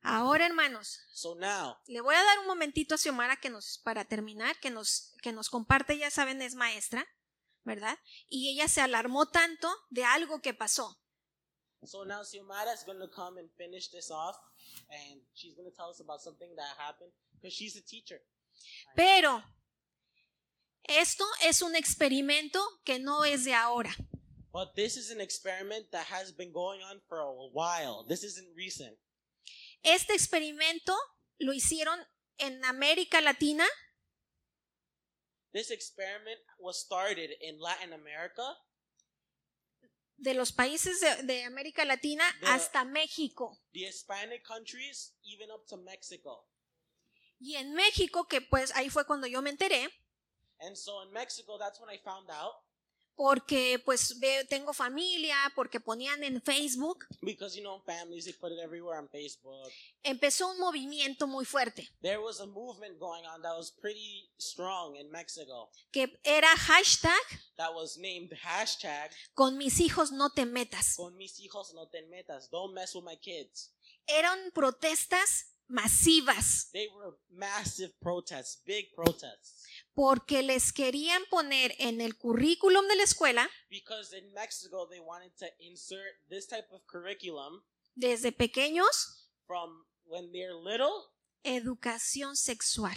Ahora, 0.01 0.45
hermanos, 0.45 0.99
so 1.13 1.33
now 1.35 1.77
le 1.87 2.01
voy 2.01 2.13
a 2.13 2.21
dar 2.23 2.39
un 2.39 2.45
momentito 2.47 2.93
a 2.93 2.97
Xiomara 2.97 3.37
que 3.37 3.49
nos, 3.49 3.77
para 3.79 4.03
terminar, 4.05 4.59
que 4.59 4.69
nos, 4.69 5.15
que 5.23 5.31
nos 5.31 5.49
comparte, 5.49 5.97
ya 5.97 6.11
saben, 6.11 6.41
es 6.43 6.53
maestra, 6.55 7.07
¿verdad? 7.63 7.97
Y 8.27 8.51
ella 8.51 8.67
se 8.67 8.81
alarmó 8.81 9.27
tanto 9.29 9.67
de 9.89 10.03
algo 10.05 10.41
que 10.41 10.53
pasó. 10.53 10.99
So 11.87 12.03
now 12.03 12.21
Xiomara 12.21 12.73
is 12.73 12.83
going 12.83 12.99
to 12.99 13.07
come 13.07 13.37
and 13.37 13.49
finish 13.57 13.89
this 13.89 14.11
off 14.11 14.35
and 14.91 15.19
she's 15.33 15.55
going 15.55 15.69
to 15.69 15.75
tell 15.75 15.89
us 15.89 15.99
about 15.99 16.21
something 16.21 16.49
that 16.55 16.77
happened 16.77 17.11
because 17.33 17.53
she's 17.53 17.75
a 17.75 17.81
teacher. 17.81 18.19
Pero 18.95 19.41
esto 20.87 21.25
es 21.43 21.61
un 21.61 21.75
experimento 21.75 22.59
que 22.85 22.99
no 22.99 23.23
es 23.23 23.45
de 23.45 23.53
ahora. 23.53 23.91
but 24.55 24.73
this 24.73 24.95
is 24.95 25.11
an 25.11 25.19
experiment 25.19 25.83
that 25.91 26.05
has 26.05 26.31
been 26.31 26.53
going 26.53 26.79
on 26.79 27.01
for 27.09 27.19
a 27.19 27.29
while. 27.51 28.05
This 28.07 28.23
isn't 28.23 28.47
recent. 28.55 28.95
Este 29.83 30.11
experimento 30.11 30.95
lo 31.41 31.51
hicieron 31.51 31.99
en 32.39 32.63
América 32.63 33.21
Latina, 33.21 33.65
this 35.53 35.71
experiment 35.71 36.39
was 36.57 36.79
started 36.79 37.31
in 37.41 37.59
Latin 37.59 37.91
America 37.91 38.55
de 40.17 40.33
los 40.33 40.51
países 40.51 40.99
de, 41.01 41.23
de 41.23 41.43
América 41.43 41.83
Latina 41.85 42.23
De- 42.41 42.47
hasta 42.47 42.83
México. 42.85 43.57
the 43.73 43.81
Hispanic 43.87 44.43
countries 44.45 45.13
even 45.23 45.51
up 45.51 45.65
to 45.67 45.77
Mexico 45.77 46.47
Y 47.39 47.55
en 47.57 47.73
México, 47.73 48.27
que 48.27 48.39
pues 48.41 48.73
ahí 48.75 48.89
fue 48.89 49.05
cuando 49.05 49.27
yo 49.27 49.41
me 49.41 49.49
enteré, 49.49 49.89
and 50.61 50.75
so 50.75 51.03
in 51.03 51.11
Mexico 51.11 51.57
that's 51.59 51.79
when 51.81 51.89
I 51.93 51.97
found 52.01 52.29
out 52.31 52.55
porque 53.15 53.81
pues 53.83 54.15
tengo 54.49 54.73
familia, 54.73 55.37
porque 55.55 55.79
ponían 55.79 56.23
en 56.23 56.41
Facebook, 56.41 57.05
because 57.21 57.55
you 57.55 57.63
know 57.63 57.81
families 57.85 58.25
they 58.25 58.33
put 58.33 58.51
it 58.51 58.59
everywhere 58.59 58.97
on 58.97 59.09
facebook. 59.09 59.71
Empezó 60.03 60.51
un 60.51 60.59
movimiento 60.59 61.27
muy 61.27 61.45
fuerte, 61.45 61.89
there 62.01 62.19
was 62.19 62.39
a 62.39 62.45
movement 62.45 62.99
going 62.99 63.25
on 63.25 63.41
that 63.41 63.55
was 63.55 63.71
pretty 63.71 64.29
strong 64.37 64.95
in 64.95 65.09
mexico. 65.09 65.69
Que 65.91 66.19
era 66.23 66.49
hashtag 66.55 67.13
that 67.57 67.73
was 67.73 67.97
named 67.97 68.31
hashtag 68.43 69.11
con 69.33 69.57
mis 69.57 69.79
hijos 69.79 70.11
no 70.11 70.29
te 70.29 70.45
metas. 70.45 70.95
con 70.95 71.15
mis 71.15 71.39
hijos 71.39 71.73
no 71.73 71.87
te 71.87 72.01
metas. 72.03 72.49
Don't 72.49 72.73
mess 72.73 72.93
with 72.93 73.05
my 73.05 73.15
kids. 73.15 73.71
Eran 74.07 74.51
protestas 74.51 75.55
masivas. 75.67 76.69
They 76.71 76.87
were 76.95 77.17
massive 77.29 77.93
protests 78.01 78.61
big 78.65 78.93
protests 78.93 79.65
porque 79.95 80.43
les 80.43 80.71
querían 80.73 81.23
poner 81.29 81.73
en 81.79 82.01
el 82.01 82.17
currículum 82.17 82.85
de 82.87 82.95
la 82.97 83.03
escuela 83.03 83.49
because 83.69 84.15
in 84.15 84.31
mexico 84.33 84.87
they 84.89 84.99
wanted 84.99 85.31
to 85.37 85.45
insert 85.59 86.19
this 86.29 86.45
type 86.47 86.67
of 86.71 86.81
curriculum 86.85 87.63
desde 87.95 88.31
pequeños 88.31 89.29
from 89.47 89.85
when 90.05 90.31
they're 90.31 90.53
little 90.53 90.91
educación 91.43 92.35
sexual. 92.35 92.91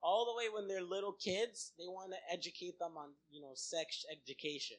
all 0.00 0.24
the 0.26 0.34
way 0.36 0.48
when 0.48 0.66
they're 0.66 0.82
little 0.82 1.14
kids 1.18 1.72
they 1.76 1.86
want 1.86 2.10
to 2.10 2.18
educate 2.32 2.78
them 2.78 2.96
on 2.96 3.14
you 3.30 3.40
know 3.40 3.54
sex 3.54 4.04
education 4.10 4.78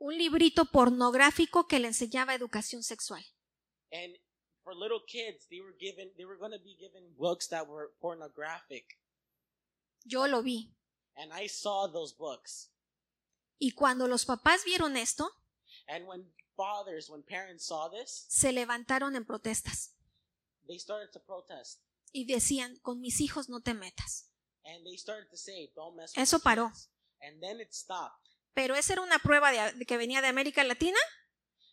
Un 0.00 0.16
librito 0.16 0.64
pornográfico 0.66 1.66
que 1.66 1.78
le 1.80 1.88
enseñaba 1.88 2.34
educación 2.34 2.82
sexual. 2.82 3.22
and 3.92 4.16
for 4.64 4.74
little 4.74 5.00
kids 5.06 5.46
they 5.50 5.60
were 5.60 5.74
given 5.78 6.10
they 6.16 6.24
were 6.24 6.36
going 6.38 6.52
to 6.52 6.62
be 6.62 6.76
given 6.78 7.14
books 7.16 7.48
that 7.48 7.66
were 7.66 7.92
pornographic 8.00 8.84
Yo 10.04 10.26
lo 10.26 10.42
vi. 10.42 10.74
and 11.16 11.32
i 11.32 11.48
saw 11.48 11.86
those 11.90 12.14
books 12.16 12.70
Y 13.60 13.72
cuando 13.72 14.06
los 14.06 14.24
papás 14.24 14.64
vieron 14.64 14.96
esto, 14.96 15.28
and 15.88 16.06
when 16.06 16.32
fathers 16.56 17.08
when 17.10 17.22
parents 17.24 17.66
saw 17.66 17.88
this 17.90 18.26
se 18.28 18.52
levantaron 18.52 19.16
en 19.16 19.24
protestas 19.24 19.94
they 20.66 20.78
started 20.78 21.10
to 21.12 21.20
protest 21.20 21.82
y 22.12 22.24
decían, 22.24 22.76
con 22.82 23.00
mis 23.00 23.20
hijos 23.20 23.48
no 23.48 23.60
te 23.60 23.74
metas. 23.74 24.30
and 24.64 24.84
they 24.84 24.96
started 24.96 25.28
to 25.30 25.36
say 25.36 25.72
don't 25.74 25.96
mess 25.96 26.12
with 26.16 26.22
Eso 26.22 26.38
paró. 26.38 26.68
kids." 26.68 26.90
and 27.20 27.40
then 27.42 27.60
it 27.60 27.72
stopped 27.72 28.28
Pero 28.54 28.74
esa 28.74 28.92
era 28.94 29.02
una 29.02 29.18
prueba 29.20 29.50
de, 29.52 29.72
de 29.78 29.84
que 29.86 29.96
venía 29.96 30.20
de 30.20 30.28
América 30.28 30.62
Latina 30.64 30.98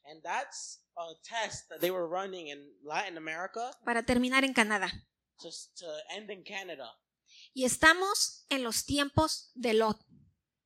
and 0.06 0.22
that's 0.24 0.82
a 0.98 1.14
test 1.24 1.68
that 1.70 1.80
they 1.80 1.90
were 1.92 2.08
running 2.08 2.48
in 2.48 2.74
latin 2.84 3.18
america 3.18 3.72
para 3.86 4.04
terminar 4.04 4.44
en 4.44 4.54
Canadá. 4.54 4.92
to 5.40 5.88
end 6.16 6.30
in 6.32 6.44
canada 6.44 6.90
Y 7.56 7.64
estamos 7.64 8.46
en 8.50 8.64
los 8.64 8.84
tiempos 8.86 9.52
de 9.56 9.74
Lot. 9.74 9.98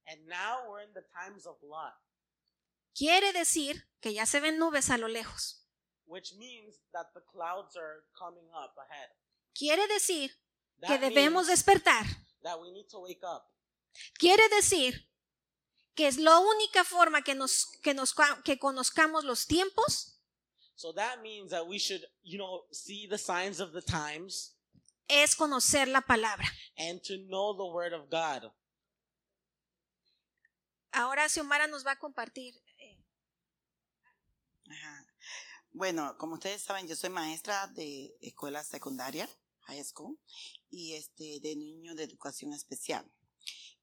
and 0.07 0.25
now 0.27 0.67
we're 0.67 0.81
in 0.83 0.91
the 0.93 1.03
times 1.13 1.45
of 1.45 1.55
lot 1.61 1.93
Quiere 2.97 3.31
decir 3.31 3.87
que 4.01 4.11
ya 4.11 4.25
se 4.25 4.39
ven 4.39 4.57
nubes 4.57 4.89
a 4.89 4.97
lo 4.97 5.07
lejos. 5.07 5.67
which 6.05 6.33
means 6.37 6.79
that 6.91 7.05
the 7.13 7.21
clouds 7.31 7.77
are 7.77 8.03
coming 8.17 8.49
up 8.51 8.73
ahead 8.77 9.09
Quiere 9.53 9.87
decir 9.87 10.31
que 10.81 10.97
that 10.97 11.01
debemos 11.01 11.45
means 11.45 11.49
despertar. 11.49 12.05
that 12.41 12.59
we 12.59 12.71
need 12.71 12.87
to 12.89 12.99
wake 12.99 13.23
up 13.23 13.45
Quiere 14.17 14.49
decir 14.49 15.07
que 15.95 16.07
es 16.07 16.17
la 16.17 16.39
única 16.39 16.83
forma 16.83 17.21
que 17.21 17.35
nos 17.35 17.67
que 17.83 17.93
nos 17.93 18.15
que 18.43 18.57
conozcamos 18.57 19.23
los 19.25 19.45
tiempos 19.45 20.15
So 20.75 20.91
that 20.93 21.21
means 21.21 21.51
that 21.51 21.67
we 21.67 21.77
should, 21.77 22.05
you 22.23 22.37
know, 22.37 22.63
see 22.71 23.05
the 23.05 23.17
signs 23.17 23.59
of 23.59 23.73
the 23.73 23.81
times 23.81 24.55
es 25.09 25.35
conocer 25.35 25.87
la 25.89 26.01
palabra. 26.01 26.47
and 26.77 27.01
to 27.03 27.17
know 27.27 27.53
the 27.57 27.65
word 27.73 27.93
of 27.93 28.09
God. 28.09 28.51
Ahora 30.91 31.27
Xiomara 31.27 31.67
nos 31.67 31.85
va 31.85 31.91
a 31.91 31.99
compartir. 31.99 32.55
eh, 32.77 33.03
Ajá. 34.69 35.05
Bueno, 35.71 36.17
como 36.17 36.35
ustedes 36.35 36.61
saben, 36.63 36.87
yo 36.87 36.95
soy 36.95 37.09
maestra 37.09 37.67
de 37.67 38.15
escuela 38.21 38.63
secundaria, 38.63 39.29
high 39.67 39.83
school, 39.83 40.17
y 40.69 40.93
este 40.95 41.39
de 41.41 41.55
niños 41.55 41.95
de 41.95 42.03
educación 42.03 42.53
especial. 42.53 43.05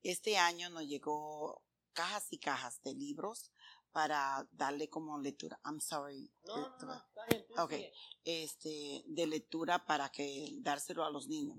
Este 0.03 0.37
año 0.37 0.69
nos 0.71 0.85
llegó 0.85 1.63
cajas 1.93 2.27
y 2.31 2.39
cajas 2.39 2.81
de 2.83 2.95
libros 2.95 3.53
para 3.97 4.47
darle 4.53 4.91
como 4.91 5.19
lectura. 5.19 5.59
I'm 5.65 5.81
sorry. 5.81 6.31
No, 6.45 6.55
no, 6.55 6.87
no, 6.87 6.95
está 6.95 7.25
bien. 7.31 7.47
tú 7.49 7.63
Ok, 7.63 7.71
sigue. 7.71 7.93
este, 8.27 9.03
de 9.07 9.27
lectura 9.27 9.87
para 9.87 10.11
que 10.11 10.51
dárselo 10.61 11.03
a 11.03 11.11
los 11.11 11.29
niños 11.29 11.59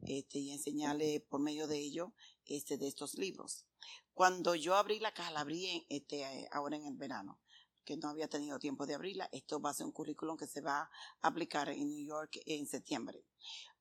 este, 0.00 0.40
y 0.40 0.50
enseñarle 0.50 1.24
por 1.30 1.40
medio 1.40 1.68
de 1.68 1.78
ello 1.78 2.14
este, 2.46 2.78
de 2.78 2.88
estos 2.88 3.14
libros. 3.14 3.64
Cuando 4.12 4.56
yo 4.56 4.74
abrí 4.74 4.98
la 4.98 5.14
caja, 5.14 5.30
la 5.30 5.42
abrí 5.42 5.86
este, 5.88 6.48
ahora 6.50 6.74
en 6.74 6.84
el 6.84 6.96
verano, 6.96 7.38
que 7.84 7.96
no 7.96 8.08
había 8.08 8.26
tenido 8.26 8.58
tiempo 8.58 8.84
de 8.84 8.94
abrirla. 8.96 9.28
Esto 9.30 9.60
va 9.60 9.70
a 9.70 9.74
ser 9.74 9.86
un 9.86 9.92
currículum 9.92 10.36
que 10.36 10.48
se 10.48 10.60
va 10.60 10.80
a 10.80 10.90
aplicar 11.28 11.68
en 11.68 11.86
New 11.86 12.04
York 12.04 12.40
en 12.44 12.66
septiembre. 12.66 13.24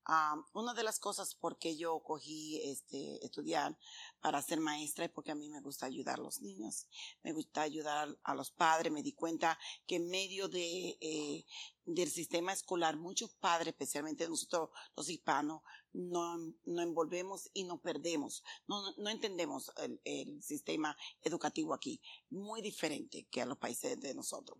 Ah, 0.09 0.41
una 0.53 0.73
de 0.73 0.83
las 0.83 0.99
cosas 0.99 1.35
por 1.35 1.59
qué 1.59 1.75
yo 1.75 1.99
cogí 1.99 2.61
este, 2.63 3.25
estudiar 3.25 3.77
para 4.21 4.41
ser 4.41 4.61
maestra 4.61 5.03
es 5.03 5.11
porque 5.11 5.31
a 5.31 5.35
mí 5.35 5.49
me 5.49 5.59
gusta 5.59 5.85
ayudar 5.85 6.17
a 6.19 6.23
los 6.23 6.39
niños, 6.39 6.87
me 7.23 7.33
gusta 7.33 7.63
ayudar 7.63 8.17
a 8.23 8.33
los 8.33 8.49
padres. 8.51 8.93
Me 8.93 9.03
di 9.03 9.11
cuenta 9.11 9.59
que 9.85 9.97
en 9.97 10.07
medio 10.07 10.47
de, 10.47 10.97
eh, 11.01 11.45
del 11.83 12.09
sistema 12.09 12.53
escolar, 12.53 12.95
muchos 12.95 13.33
padres, 13.33 13.73
especialmente 13.73 14.29
nosotros 14.29 14.69
los 14.95 15.09
hispanos, 15.09 15.61
no, 15.97 16.37
no 16.65 16.81
envolvemos 16.81 17.49
y 17.53 17.63
nos 17.63 17.79
perdemos. 17.81 18.43
No, 18.67 18.81
no- 18.97 19.09
entendemos 19.09 19.71
el, 19.77 19.99
el 20.05 20.41
sistema 20.43 20.95
educativo 21.21 21.73
aquí, 21.73 22.01
muy 22.29 22.61
diferente 22.61 23.27
que 23.31 23.41
a 23.41 23.45
los 23.45 23.57
países 23.57 23.99
de 23.99 24.13
nosotros. 24.13 24.59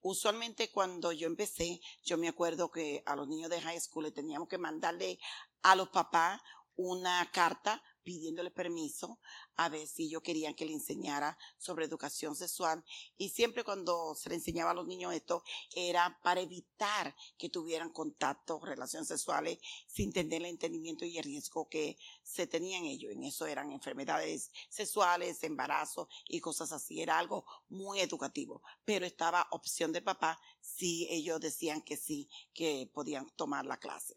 Usualmente 0.00 0.70
cuando 0.70 1.12
yo 1.12 1.26
empecé, 1.26 1.80
yo 2.04 2.16
me 2.18 2.28
acuerdo 2.28 2.70
que 2.70 3.02
a 3.06 3.16
los 3.16 3.28
niños 3.28 3.50
de 3.50 3.60
high 3.60 3.80
school 3.80 4.04
le 4.04 4.12
teníamos 4.12 4.48
que 4.48 4.58
mandarle 4.58 5.18
a 5.62 5.74
los 5.74 5.88
papás 5.88 6.40
una 6.76 7.28
carta 7.32 7.82
pidiéndole 8.06 8.52
permiso 8.52 9.18
a 9.56 9.68
ver 9.68 9.88
si 9.88 10.04
ellos 10.04 10.22
querían 10.22 10.54
que 10.54 10.64
le 10.64 10.72
enseñara 10.72 11.36
sobre 11.58 11.86
educación 11.86 12.36
sexual. 12.36 12.84
Y 13.18 13.30
siempre 13.30 13.64
cuando 13.64 14.14
se 14.14 14.28
le 14.28 14.36
enseñaba 14.36 14.70
a 14.70 14.74
los 14.74 14.86
niños 14.86 15.12
esto, 15.12 15.42
era 15.74 16.16
para 16.22 16.40
evitar 16.40 17.16
que 17.36 17.48
tuvieran 17.48 17.90
contacto, 17.90 18.60
relaciones 18.64 19.08
sexuales, 19.08 19.58
sin 19.88 20.12
tener 20.12 20.40
el 20.42 20.46
entendimiento 20.46 21.04
y 21.04 21.18
el 21.18 21.24
riesgo 21.24 21.68
que 21.68 21.98
se 22.22 22.46
tenían 22.46 22.84
ellos. 22.84 23.10
En 23.10 23.24
eso 23.24 23.44
eran 23.44 23.72
enfermedades 23.72 24.52
sexuales, 24.68 25.42
embarazo 25.42 26.08
y 26.28 26.38
cosas 26.40 26.70
así. 26.70 27.02
Era 27.02 27.18
algo 27.18 27.44
muy 27.68 27.98
educativo. 27.98 28.62
Pero 28.84 29.04
estaba 29.04 29.48
opción 29.50 29.90
del 29.90 30.04
papá 30.04 30.38
si 30.60 31.08
ellos 31.10 31.40
decían 31.40 31.82
que 31.82 31.96
sí, 31.96 32.28
que 32.54 32.88
podían 32.94 33.28
tomar 33.30 33.66
la 33.66 33.78
clase. 33.78 34.14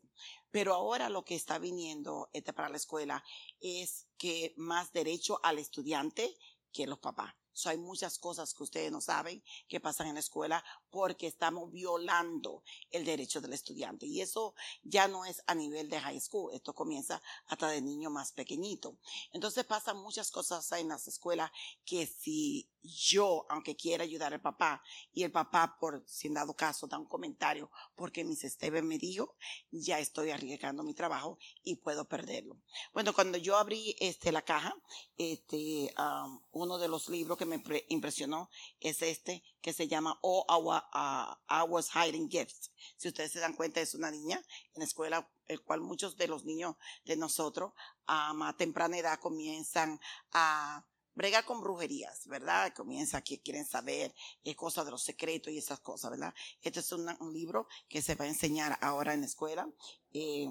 Pero 0.51 0.73
ahora 0.73 1.09
lo 1.09 1.23
que 1.23 1.35
está 1.35 1.59
viniendo 1.59 2.29
este, 2.33 2.53
para 2.53 2.69
la 2.69 2.77
escuela 2.77 3.23
es 3.59 4.07
que 4.17 4.53
más 4.57 4.91
derecho 4.91 5.39
al 5.43 5.59
estudiante 5.59 6.35
que 6.71 6.87
los 6.87 6.99
papás. 6.99 7.33
So, 7.51 7.69
hay 7.69 7.77
muchas 7.77 8.17
cosas 8.19 8.53
que 8.53 8.63
ustedes 8.63 8.89
no 8.89 9.01
saben 9.01 9.43
que 9.67 9.81
pasan 9.81 10.07
en 10.07 10.13
la 10.13 10.21
escuela 10.21 10.63
porque 10.89 11.27
estamos 11.27 11.69
violando 11.71 12.63
el 12.89 13.03
derecho 13.03 13.41
del 13.41 13.51
estudiante. 13.51 14.05
Y 14.05 14.21
eso 14.21 14.55
ya 14.81 15.09
no 15.09 15.25
es 15.25 15.43
a 15.45 15.55
nivel 15.55 15.89
de 15.89 15.99
high 15.99 16.21
school, 16.21 16.53
esto 16.53 16.73
comienza 16.73 17.21
hasta 17.47 17.67
de 17.67 17.81
niño 17.81 18.09
más 18.11 18.31
pequeñito. 18.31 18.97
Entonces 19.33 19.65
pasan 19.65 19.97
muchas 19.97 20.31
cosas 20.31 20.71
en 20.71 20.87
las 20.87 21.07
escuelas 21.09 21.51
que 21.83 22.07
si 22.07 22.69
yo, 22.81 23.45
aunque 23.49 23.75
quiera 23.75 24.03
ayudar 24.03 24.33
al 24.33 24.41
papá, 24.41 24.81
y 25.11 25.23
el 25.23 25.31
papá, 25.31 25.77
por 25.79 26.03
si 26.07 26.29
dado 26.29 26.55
caso, 26.55 26.87
da 26.87 26.97
un 26.97 27.07
comentario 27.07 27.69
porque 27.95 28.23
Miss 28.23 28.43
Esteban 28.43 28.87
me 28.87 28.97
dijo, 28.97 29.35
ya 29.71 29.99
estoy 29.99 30.29
arriesgando 30.29 30.83
mi 30.83 30.93
trabajo 30.93 31.37
y 31.63 31.75
puedo 31.77 32.07
perderlo. 32.07 32.57
Bueno, 32.93 33.13
cuando 33.13 33.37
yo 33.37 33.57
abrí 33.57 33.95
este, 33.99 34.31
la 34.31 34.43
caja, 34.43 34.75
este, 35.17 35.93
um, 35.97 36.41
uno 36.51 36.77
de 36.77 36.87
los 36.87 37.09
libros 37.09 37.37
que 37.37 37.45
me 37.45 37.59
pre- 37.59 37.85
impresionó 37.89 38.49
es 38.79 39.01
este 39.01 39.43
que 39.61 39.73
se 39.73 39.87
llama 39.87 40.17
Our, 40.21 40.83
uh, 40.93 41.35
Hours 41.53 41.89
Hiding 41.91 42.29
Gifts. 42.29 42.71
Si 42.95 43.07
ustedes 43.07 43.31
se 43.31 43.39
dan 43.39 43.55
cuenta, 43.55 43.81
es 43.81 43.95
una 43.95 44.11
niña 44.11 44.37
en 44.73 44.79
la 44.79 44.85
escuela, 44.85 45.29
el 45.47 45.61
cual 45.63 45.81
muchos 45.81 46.15
de 46.15 46.27
los 46.27 46.45
niños 46.45 46.75
de 47.05 47.17
nosotros 47.17 47.73
a 48.05 48.33
más 48.33 48.55
temprana 48.55 48.97
edad 48.97 49.19
comienzan 49.19 49.99
a 50.31 50.85
bregar 51.19 51.43
con 51.43 51.59
brujerías, 51.59 52.25
¿verdad? 52.27 52.73
Comienza 52.73 53.21
que 53.21 53.41
quieren 53.41 53.65
saber 53.65 54.15
eh, 54.45 54.55
cosas 54.55 54.85
de 54.85 54.91
los 54.91 55.03
secretos 55.03 55.51
y 55.51 55.57
esas 55.57 55.81
cosas, 55.81 56.11
¿verdad? 56.11 56.33
Este 56.61 56.79
es 56.79 56.89
un 56.93 57.33
libro 57.33 57.67
que 57.89 58.01
se 58.01 58.15
va 58.15 58.23
a 58.23 58.29
enseñar 58.29 58.77
ahora 58.81 59.13
en 59.13 59.19
la 59.19 59.25
escuela. 59.27 59.69
Eh, 60.13 60.47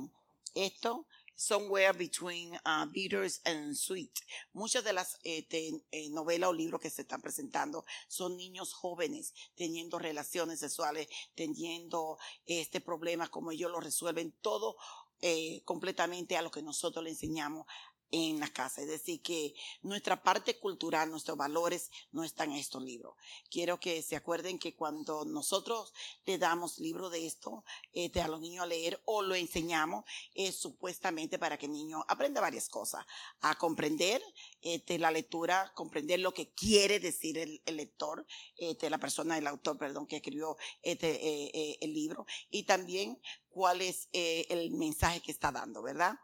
esto, 0.55 1.07
Somewhere 1.35 1.97
Between 1.97 2.55
uh, 2.55 2.85
Bitters 2.91 3.41
and 3.45 3.75
Sweet. 3.75 4.13
Muchas 4.53 4.85
de 4.85 4.93
las 4.93 5.19
eh, 5.23 5.47
te- 5.49 5.83
eh, 5.91 6.11
novelas 6.11 6.51
o 6.51 6.53
libros 6.53 6.83
que 6.83 6.91
se 6.91 7.03
están 7.03 7.23
presentando 7.23 7.85
son 8.07 8.37
niños 8.37 8.75
jóvenes 8.75 9.33
teniendo 9.55 9.99
relaciones 9.99 10.61
sexuales, 10.61 11.09
teniendo 11.35 12.19
este 12.45 12.81
problema, 12.83 13.29
como 13.29 13.53
ellos 13.53 13.71
lo 13.71 13.81
resuelven, 13.81 14.33
todo 14.43 14.77
eh, 15.21 15.63
completamente 15.65 16.37
a 16.37 16.43
lo 16.43 16.51
que 16.51 16.63
nosotros 16.63 17.03
le 17.03 17.11
enseñamos 17.11 17.67
en 18.11 18.41
la 18.41 18.49
casa. 18.49 18.83
Es 18.83 18.89
decir, 18.89 19.23
que 19.23 19.55
nuestra 19.83 20.23
parte 20.23 20.59
cultural, 20.59 21.11
nuestros 21.11 21.37
valores 21.37 21.91
no 22.13 22.25
están 22.25 22.53
en 22.53 22.59
estos 22.59 22.83
libros. 22.83 23.15
Quiero 23.51 23.79
que 23.81 24.03
se 24.03 24.17
acuerden 24.17 24.59
que 24.59 24.75
cuando 24.75 25.25
nosotros 25.25 25.93
le 26.27 26.39
damos 26.39 26.79
libros 26.79 27.13
de 27.13 27.27
esto 27.27 27.65
este, 27.93 28.21
a 28.21 28.29
los 28.29 28.41
niños 28.41 28.65
a 28.65 28.67
leer 28.67 29.01
o 29.05 29.23
lo 29.23 29.35
enseñamos, 29.35 30.05
es 30.35 30.57
supuestamente 30.57 31.39
para 31.39 31.57
que 31.57 31.67
el 31.67 31.73
niño 31.73 32.05
aprenda 32.09 32.41
varias 32.41 32.69
cosas. 32.69 33.05
A 33.41 33.57
comprender 33.57 34.23
este, 34.61 34.99
la 34.99 35.11
lectura, 35.11 35.73
comprender 35.75 36.21
lo 36.21 36.33
que 36.33 36.53
quiere 36.53 37.01
decir 37.01 37.39
el, 37.39 37.77
lector, 37.77 38.27
este, 38.57 38.91
la 38.91 38.99
persona, 38.99 39.39
el 39.39 39.47
autor, 39.47 39.79
perdón, 39.79 40.07
que 40.07 40.17
escribió 40.17 40.57
este, 40.83 41.11
eh, 41.11 41.51
eh, 41.55 41.79
el 41.81 41.93
libro, 41.93 42.27
y 42.51 42.65
también 42.65 43.21
cuál 43.49 43.83
es 43.83 44.09
eh, 44.13 44.47
el 44.51 44.71
mensaje 44.73 45.21
que 45.21 45.33
está 45.33 45.51
dando, 45.51 45.83
¿verdad? 45.83 46.15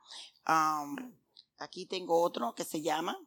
Aquí 1.58 1.86
tengo 1.86 2.20
otro 2.22 2.54
que 2.54 2.64
se 2.64 2.82
llama 2.82 3.18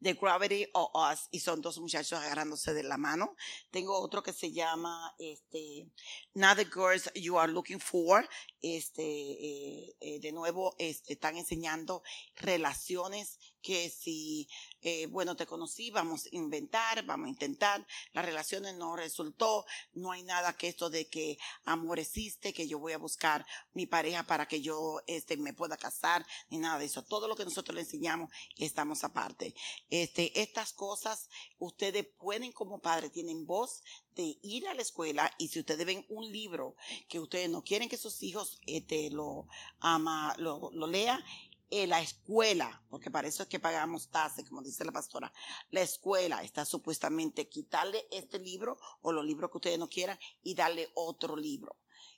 The 0.00 0.14
Gravity 0.14 0.66
of 0.74 0.90
Us 0.94 1.28
y 1.32 1.40
son 1.40 1.60
dos 1.60 1.78
muchachos 1.78 2.20
agarrándose 2.20 2.72
de 2.72 2.84
la 2.84 2.96
mano. 2.96 3.34
Tengo 3.70 3.98
otro 3.98 4.22
que 4.22 4.32
se 4.32 4.52
llama 4.52 5.14
este 5.18 5.90
Not 6.34 6.56
the 6.56 6.64
Girls 6.66 7.10
You 7.14 7.38
Are 7.38 7.50
Looking 7.50 7.80
For. 7.80 8.28
Este 8.62 9.02
eh, 9.02 9.96
eh, 10.00 10.20
de 10.20 10.32
nuevo 10.32 10.74
este, 10.78 11.14
están 11.14 11.36
enseñando 11.36 12.02
relaciones 12.36 13.38
que 13.62 13.90
si 13.90 14.48
eh, 14.80 15.06
bueno 15.06 15.36
te 15.36 15.46
conocí 15.46 15.90
vamos 15.90 16.26
a 16.26 16.28
inventar, 16.32 17.04
vamos 17.04 17.26
a 17.26 17.30
intentar. 17.30 17.86
Las 18.12 18.24
relaciones 18.24 18.74
no 18.76 18.96
resultó. 18.96 19.64
No 19.92 20.12
hay 20.12 20.22
nada 20.22 20.56
que 20.56 20.68
esto 20.68 20.90
de 20.90 21.08
que 21.08 21.38
amor 21.64 21.98
existe, 21.98 22.52
que 22.52 22.68
yo 22.68 22.78
voy 22.78 22.92
a 22.92 22.98
buscar 22.98 23.46
mi 23.72 23.86
pareja 23.86 24.24
para 24.24 24.46
que 24.46 24.60
yo 24.60 25.00
este 25.06 25.36
me 25.36 25.54
pueda 25.54 25.76
casar 25.76 26.26
ni 26.50 26.58
nada 26.58 26.78
de 26.78 26.86
eso. 26.86 27.02
Todo 27.04 27.28
lo 27.28 27.36
que 27.36 27.44
nosotros 27.44 27.74
le 27.74 27.82
enseñamos 27.82 28.30
estamos 28.56 29.04
aparte. 29.04 29.54
Este, 29.90 30.40
estas 30.40 30.72
cosas 30.72 31.28
ustedes 31.58 32.06
pueden 32.18 32.52
como 32.52 32.80
padres, 32.80 33.12
tienen 33.12 33.46
voz 33.46 33.82
de 34.14 34.36
ir 34.42 34.66
a 34.66 34.74
la 34.74 34.82
escuela 34.82 35.30
y 35.38 35.48
si 35.48 35.60
ustedes 35.60 35.86
ven 35.86 36.04
un 36.08 36.30
libro 36.30 36.74
que 37.08 37.20
ustedes 37.20 37.48
no 37.48 37.62
quieren 37.62 37.88
que 37.88 37.96
sus 37.96 38.22
hijos 38.22 38.58
este, 38.66 39.10
lo, 39.10 39.46
ama, 39.78 40.34
lo, 40.38 40.70
lo 40.72 40.86
lea, 40.88 41.24
en 41.70 41.90
la 41.90 42.00
escuela, 42.00 42.82
porque 42.88 43.10
para 43.10 43.28
eso 43.28 43.42
es 43.42 43.48
que 43.48 43.60
pagamos 43.60 44.08
tasa, 44.08 44.44
como 44.44 44.62
dice 44.62 44.84
la 44.84 44.92
pastora, 44.92 45.32
la 45.70 45.82
escuela 45.82 46.42
está 46.42 46.64
supuestamente 46.64 47.48
quitarle 47.48 48.06
este 48.10 48.38
libro 48.38 48.78
o 49.02 49.12
los 49.12 49.24
libros 49.24 49.50
que 49.50 49.58
ustedes 49.58 49.78
no 49.78 49.88
quieran 49.88 50.18
y 50.42 50.54
darle 50.54 50.90
otro 50.94 51.36
libro. 51.36 51.76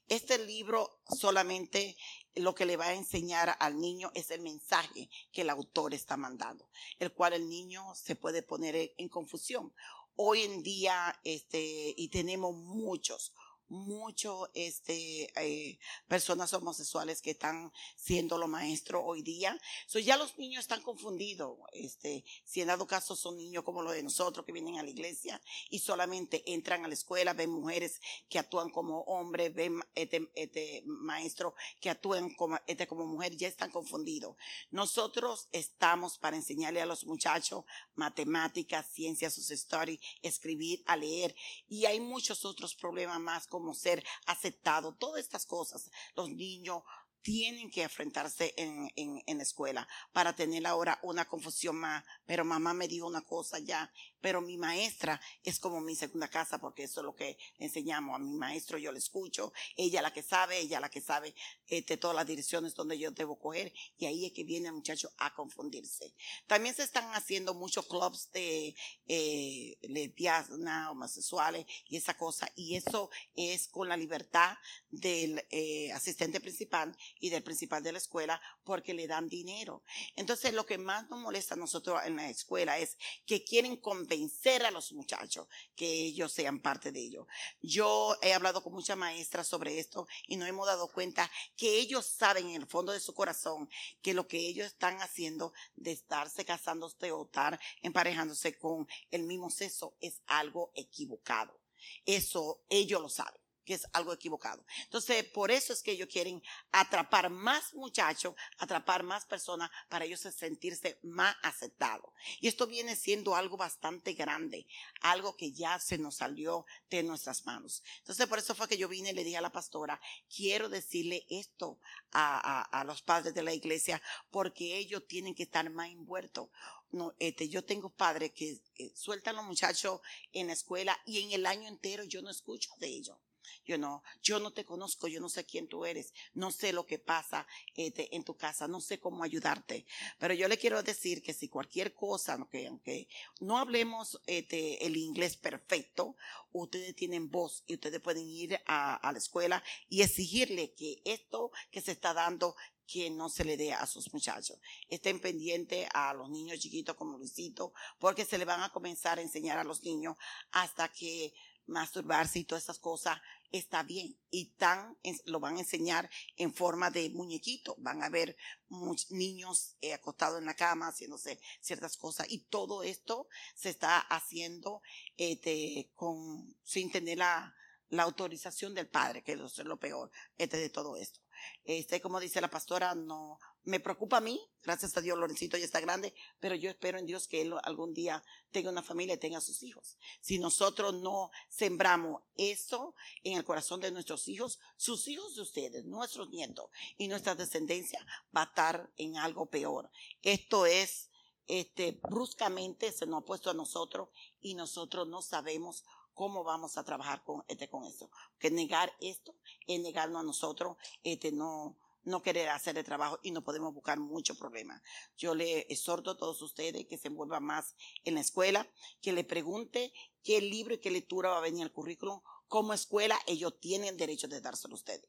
Este 0.08 0.44
libro 0.44 1.00
solamente 1.04 1.96
lo 2.34 2.54
que 2.54 2.66
le 2.66 2.76
va 2.76 2.86
a 2.86 2.94
enseñar 2.94 3.56
al 3.60 3.80
niño 3.80 4.10
es 4.14 4.32
el 4.32 4.40
mensaje 4.40 5.08
que 5.32 5.42
el 5.42 5.50
autor 5.50 5.94
está 5.94 6.16
mandando, 6.16 6.68
el 6.98 7.12
cual 7.12 7.32
el 7.32 7.48
niño 7.48 7.94
se 7.94 8.16
puede 8.16 8.42
poner 8.42 8.92
en 8.96 9.08
confusión. 9.08 9.72
Hoy 10.16 10.42
en 10.42 10.64
día, 10.64 11.18
este, 11.22 11.94
y 11.96 12.08
tenemos 12.08 12.56
muchos, 12.56 13.32
muchos 13.70 14.50
este, 14.52 15.32
eh, 15.40 15.78
personas 16.08 16.52
homosexuales 16.52 17.22
que 17.22 17.30
están 17.30 17.72
siendo 17.96 18.36
los 18.36 18.48
maestros 18.48 19.02
hoy 19.06 19.22
día. 19.22 19.58
So, 19.86 19.98
ya 19.98 20.16
los 20.16 20.36
niños 20.38 20.62
están 20.62 20.82
confundidos. 20.82 21.56
Este, 21.72 22.24
si 22.44 22.60
en 22.60 22.66
dado 22.66 22.86
caso 22.86 23.16
son 23.16 23.36
niños 23.36 23.64
como 23.64 23.82
los 23.82 23.92
de 23.92 24.02
nosotros 24.02 24.44
que 24.44 24.52
vienen 24.52 24.78
a 24.78 24.82
la 24.82 24.90
iglesia 24.90 25.40
y 25.70 25.78
solamente 25.78 26.42
entran 26.52 26.84
a 26.84 26.88
la 26.88 26.94
escuela, 26.94 27.32
ven 27.32 27.50
mujeres 27.50 28.00
que 28.28 28.38
actúan 28.38 28.70
como 28.70 29.02
hombres, 29.02 29.54
ven 29.54 29.80
este, 29.94 30.30
este 30.34 30.82
maestro 30.84 31.54
que 31.80 31.90
actúan 31.90 32.34
como, 32.34 32.58
este, 32.66 32.86
como 32.86 33.06
mujer, 33.06 33.36
ya 33.36 33.48
están 33.48 33.70
confundidos. 33.70 34.36
Nosotros 34.70 35.48
estamos 35.52 36.18
para 36.18 36.36
enseñarle 36.36 36.80
a 36.82 36.86
los 36.86 37.04
muchachos 37.06 37.64
matemáticas, 37.94 38.86
ciencias, 38.90 39.34
sus 39.34 39.50
story, 39.52 40.00
escribir, 40.22 40.82
a 40.86 40.96
leer. 40.96 41.34
Y 41.68 41.86
hay 41.86 42.00
muchos 42.00 42.44
otros 42.44 42.74
problemas 42.74 43.20
más 43.20 43.46
como 43.46 43.59
ser 43.74 44.04
aceptado, 44.26 44.94
todas 44.96 45.20
estas 45.20 45.46
cosas. 45.46 45.90
Los 46.14 46.30
niños 46.30 46.82
tienen 47.22 47.70
que 47.70 47.82
enfrentarse 47.82 48.54
en, 48.56 48.90
en, 48.96 49.22
en 49.26 49.36
la 49.36 49.42
escuela 49.42 49.86
para 50.12 50.34
tener 50.34 50.66
ahora 50.66 50.98
una 51.02 51.26
confusión 51.26 51.76
más. 51.76 52.04
Pero 52.26 52.44
mamá 52.44 52.74
me 52.74 52.88
dijo 52.88 53.06
una 53.06 53.22
cosa 53.22 53.58
ya, 53.58 53.92
pero 54.20 54.40
mi 54.40 54.56
maestra 54.56 55.20
es 55.42 55.58
como 55.58 55.80
mi 55.80 55.94
segunda 55.94 56.28
casa 56.28 56.58
porque 56.58 56.84
eso 56.84 57.00
es 57.00 57.04
lo 57.04 57.14
que 57.14 57.38
enseñamos 57.58 58.14
a 58.14 58.18
mi 58.18 58.36
maestro. 58.36 58.78
Yo 58.78 58.92
le 58.92 58.98
escucho, 58.98 59.52
ella 59.76 60.02
la 60.02 60.12
que 60.12 60.22
sabe, 60.22 60.58
ella 60.58 60.80
la 60.80 60.90
que 60.90 61.00
sabe 61.00 61.34
este, 61.66 61.96
todas 61.96 62.16
las 62.16 62.26
direcciones 62.26 62.74
donde 62.74 62.98
yo 62.98 63.10
debo 63.10 63.38
coger 63.38 63.72
y 63.96 64.06
ahí 64.06 64.26
es 64.26 64.32
que 64.32 64.44
viene 64.44 64.68
el 64.68 64.74
muchacho 64.74 65.10
a 65.18 65.34
confundirse. 65.34 66.14
También 66.46 66.74
se 66.74 66.82
están 66.82 67.10
haciendo 67.14 67.54
muchos 67.54 67.86
clubs 67.86 68.30
de 68.32 68.74
eh, 69.06 69.78
lesbianas, 69.82 70.90
homosexuales 70.90 71.66
y 71.88 71.96
esa 71.96 72.16
cosa 72.16 72.50
y 72.54 72.76
eso 72.76 73.10
es 73.34 73.68
con 73.68 73.88
la 73.88 73.96
libertad 73.96 74.56
del 74.90 75.42
eh, 75.50 75.92
asistente 75.92 76.40
principal 76.40 76.96
y 77.18 77.30
del 77.30 77.42
principal 77.42 77.82
de 77.82 77.92
la 77.92 77.98
escuela 77.98 78.40
porque 78.64 78.94
le 78.94 79.06
dan 79.06 79.28
dinero. 79.28 79.82
Entonces 80.16 80.52
lo 80.52 80.66
que 80.66 80.78
más 80.78 81.08
nos 81.08 81.20
molesta 81.20 81.54
a 81.54 81.58
nosotros 81.58 82.00
en 82.04 82.16
la 82.16 82.28
escuela 82.28 82.78
es 82.78 82.96
que 83.26 83.44
quieren 83.44 83.76
convencer 83.76 84.09
a 84.14 84.70
los 84.70 84.92
muchachos 84.92 85.46
que 85.74 85.86
ellos 85.86 86.32
sean 86.32 86.60
parte 86.60 86.92
de 86.92 87.00
ello. 87.00 87.26
Yo 87.60 88.16
he 88.22 88.34
hablado 88.34 88.62
con 88.62 88.72
muchas 88.72 88.96
maestras 88.96 89.46
sobre 89.46 89.78
esto 89.78 90.06
y 90.26 90.36
nos 90.36 90.48
hemos 90.48 90.66
dado 90.66 90.88
cuenta 90.88 91.30
que 91.56 91.78
ellos 91.78 92.06
saben 92.06 92.48
en 92.48 92.62
el 92.62 92.66
fondo 92.66 92.92
de 92.92 93.00
su 93.00 93.14
corazón 93.14 93.68
que 94.02 94.14
lo 94.14 94.26
que 94.26 94.38
ellos 94.38 94.66
están 94.66 95.00
haciendo 95.00 95.52
de 95.76 95.92
estarse 95.92 96.44
casándose 96.44 97.12
o 97.12 97.24
estar 97.24 97.60
emparejándose 97.82 98.58
con 98.58 98.86
el 99.10 99.22
mismo 99.22 99.50
sexo 99.50 99.96
es 100.00 100.20
algo 100.26 100.72
equivocado. 100.74 101.60
Eso 102.04 102.64
ellos 102.68 103.00
lo 103.00 103.08
saben 103.08 103.39
que 103.64 103.74
es 103.74 103.86
algo 103.92 104.12
equivocado. 104.12 104.64
Entonces, 104.84 105.24
por 105.24 105.50
eso 105.50 105.72
es 105.72 105.82
que 105.82 105.92
ellos 105.92 106.08
quieren 106.10 106.42
atrapar 106.72 107.30
más 107.30 107.74
muchachos, 107.74 108.34
atrapar 108.58 109.02
más 109.02 109.26
personas 109.26 109.70
para 109.88 110.04
ellos 110.04 110.20
sentirse 110.20 110.98
más 111.02 111.36
aceptados. 111.42 112.10
Y 112.40 112.48
esto 112.48 112.66
viene 112.66 112.96
siendo 112.96 113.34
algo 113.34 113.56
bastante 113.56 114.14
grande, 114.14 114.66
algo 115.00 115.36
que 115.36 115.52
ya 115.52 115.78
se 115.78 115.98
nos 115.98 116.16
salió 116.16 116.66
de 116.90 117.02
nuestras 117.02 117.46
manos. 117.46 117.82
Entonces, 117.98 118.26
por 118.26 118.38
eso 118.38 118.54
fue 118.54 118.68
que 118.68 118.78
yo 118.78 118.88
vine 118.88 119.10
y 119.10 119.14
le 119.14 119.24
dije 119.24 119.36
a 119.36 119.42
la 119.42 119.52
pastora, 119.52 120.00
quiero 120.34 120.68
decirle 120.68 121.26
esto 121.28 121.78
a, 122.12 122.62
a, 122.62 122.84
los 122.84 123.02
padres 123.02 123.34
de 123.34 123.42
la 123.42 123.54
iglesia, 123.54 124.02
porque 124.30 124.76
ellos 124.76 125.06
tienen 125.06 125.34
que 125.34 125.44
estar 125.44 125.68
más 125.70 125.90
envueltos 125.90 126.48
no, 126.92 127.14
este, 127.18 127.48
yo 127.48 127.64
tengo 127.64 127.90
padres 127.90 128.32
que 128.32 128.60
eh, 128.76 128.92
sueltan 128.94 129.34
a 129.34 129.38
los 129.38 129.46
muchachos 129.46 130.00
en 130.32 130.48
la 130.48 130.54
escuela 130.54 130.98
y 131.06 131.22
en 131.22 131.32
el 131.32 131.46
año 131.46 131.68
entero 131.68 132.04
yo 132.04 132.20
no 132.22 132.30
escucho 132.30 132.72
de 132.78 132.88
ellos. 132.88 133.16
Yo 133.64 133.78
no, 133.78 134.02
yo 134.22 134.38
no 134.38 134.52
te 134.52 134.64
conozco, 134.64 135.08
yo 135.08 135.20
no 135.20 135.28
sé 135.28 135.44
quién 135.44 135.68
tú 135.68 135.84
eres, 135.84 136.12
no 136.34 136.50
sé 136.50 136.72
lo 136.72 136.86
que 136.86 136.98
pasa 136.98 137.46
este, 137.74 138.14
en 138.14 138.24
tu 138.24 138.36
casa, 138.36 138.68
no 138.68 138.80
sé 138.80 138.98
cómo 138.98 139.24
ayudarte. 139.24 139.86
Pero 140.18 140.34
yo 140.34 140.48
le 140.48 140.58
quiero 140.58 140.82
decir 140.82 141.22
que 141.22 141.34
si 141.34 141.48
cualquier 141.48 141.94
cosa, 141.94 142.34
aunque, 142.34 142.66
aunque 142.66 143.08
no 143.40 143.58
hablemos 143.58 144.20
este, 144.26 144.84
el 144.86 144.96
inglés 144.96 145.36
perfecto, 145.36 146.16
ustedes 146.52 146.94
tienen 146.94 147.30
voz 147.30 147.64
y 147.66 147.74
ustedes 147.74 148.00
pueden 148.00 148.28
ir 148.28 148.60
a, 148.66 148.94
a 148.96 149.12
la 149.12 149.18
escuela 149.18 149.62
y 149.88 150.02
exigirle 150.02 150.74
que 150.74 151.00
esto 151.04 151.50
que 151.70 151.80
se 151.80 151.92
está 151.92 152.14
dando 152.14 152.56
que 152.90 153.08
no 153.08 153.28
se 153.28 153.44
le 153.44 153.56
dé 153.56 153.72
a 153.72 153.86
sus 153.86 154.12
muchachos. 154.12 154.58
Estén 154.88 155.20
pendientes 155.20 155.86
a 155.94 156.12
los 156.12 156.28
niños 156.28 156.58
chiquitos 156.58 156.96
como 156.96 157.18
Luisito, 157.18 157.72
porque 158.00 158.24
se 158.24 158.36
le 158.36 158.44
van 158.44 158.62
a 158.62 158.72
comenzar 158.72 159.18
a 159.18 159.22
enseñar 159.22 159.58
a 159.58 159.64
los 159.64 159.84
niños 159.84 160.16
hasta 160.50 160.88
que 160.88 161.32
masturbarse 161.70 162.40
y 162.40 162.44
todas 162.44 162.64
esas 162.64 162.78
cosas 162.78 163.18
está 163.52 163.82
bien. 163.82 164.16
Y 164.30 164.46
tan 164.56 164.96
lo 165.24 165.40
van 165.40 165.56
a 165.56 165.60
enseñar 165.60 166.10
en 166.36 166.52
forma 166.52 166.90
de 166.90 167.10
muñequito. 167.10 167.74
Van 167.78 168.02
a 168.02 168.08
ver 168.08 168.36
muchos 168.68 169.10
niños 169.10 169.76
eh, 169.80 169.94
acostados 169.94 170.38
en 170.38 170.46
la 170.46 170.54
cama 170.54 170.88
haciéndose 170.88 171.40
ciertas 171.60 171.96
cosas. 171.96 172.26
Y 172.28 172.40
todo 172.40 172.82
esto 172.82 173.28
se 173.54 173.70
está 173.70 173.98
haciendo 173.98 174.82
este, 175.16 175.90
con 175.94 176.54
sin 176.62 176.90
tener 176.90 177.18
la, 177.18 177.54
la 177.90 178.04
autorización 178.04 178.74
del 178.74 178.88
padre 178.88 179.22
que 179.22 179.32
es 179.32 179.58
lo 179.58 179.78
peor 179.78 180.10
este, 180.38 180.56
de 180.56 180.70
todo 180.70 180.96
esto 180.96 181.20
este, 181.64 182.00
como 182.00 182.20
dice 182.20 182.40
la 182.40 182.50
pastora, 182.50 182.94
no, 182.94 183.38
me 183.64 183.80
preocupa 183.80 184.18
a 184.18 184.20
mí, 184.20 184.40
gracias 184.62 184.96
a 184.96 185.00
Dios 185.00 185.18
Lorencito 185.18 185.56
ya 185.56 185.64
está 185.64 185.80
grande, 185.80 186.14
pero 186.38 186.54
yo 186.54 186.70
espero 186.70 186.98
en 186.98 187.06
Dios 187.06 187.28
que 187.28 187.42
él 187.42 187.54
algún 187.62 187.94
día 187.94 188.22
tenga 188.50 188.70
una 188.70 188.82
familia 188.82 189.14
y 189.14 189.18
tenga 189.18 189.40
sus 189.40 189.62
hijos. 189.62 189.98
Si 190.20 190.38
nosotros 190.38 190.94
no 190.94 191.30
sembramos 191.48 192.22
eso 192.36 192.94
en 193.22 193.36
el 193.36 193.44
corazón 193.44 193.80
de 193.80 193.90
nuestros 193.90 194.26
hijos, 194.28 194.58
sus 194.76 195.06
hijos 195.08 195.34
de 195.36 195.42
ustedes, 195.42 195.84
nuestros 195.84 196.30
nietos 196.30 196.70
y 196.96 197.08
nuestra 197.08 197.34
descendencia 197.34 198.04
va 198.34 198.42
a 198.42 198.46
estar 198.46 198.90
en 198.96 199.16
algo 199.16 199.46
peor. 199.46 199.90
Esto 200.22 200.66
es, 200.66 201.10
este, 201.46 202.00
bruscamente 202.08 202.92
se 202.92 203.06
nos 203.06 203.22
ha 203.22 203.26
puesto 203.26 203.50
a 203.50 203.54
nosotros 203.54 204.08
y 204.40 204.54
nosotros 204.54 205.08
no 205.08 205.20
sabemos 205.20 205.84
cómo 206.14 206.44
vamos 206.44 206.76
a 206.76 206.84
trabajar 206.84 207.22
con, 207.24 207.44
este, 207.48 207.68
con 207.68 207.84
eso. 207.84 208.10
Que 208.38 208.50
negar 208.50 208.92
esto 209.00 209.34
es 209.66 209.80
negarnos 209.80 210.20
a 210.20 210.24
nosotros, 210.24 210.76
este, 211.02 211.32
no, 211.32 211.76
no 212.04 212.22
querer 212.22 212.48
hacer 212.48 212.76
el 212.78 212.84
trabajo 212.84 213.18
y 213.22 213.30
no 213.30 213.42
podemos 213.42 213.74
buscar 213.74 213.98
muchos 213.98 214.36
problemas. 214.38 214.82
Yo 215.16 215.34
le 215.34 215.60
exhorto 215.72 216.10
a 216.10 216.16
todos 216.16 216.40
ustedes 216.42 216.86
que 216.86 216.98
se 216.98 217.08
envuelvan 217.08 217.44
más 217.44 217.74
en 218.04 218.14
la 218.14 218.20
escuela, 218.20 218.68
que 219.00 219.12
le 219.12 219.24
pregunte 219.24 219.92
qué 220.22 220.40
libro 220.40 220.74
y 220.74 220.78
qué 220.78 220.90
lectura 220.90 221.30
va 221.30 221.38
a 221.38 221.42
venir 221.42 221.62
al 221.62 221.72
currículum. 221.72 222.20
Como 222.48 222.72
escuela, 222.72 223.18
ellos 223.26 223.58
tienen 223.60 223.96
derecho 223.96 224.28
de 224.28 224.40
dárselo 224.40 224.74
a 224.74 224.78
ustedes. 224.78 225.08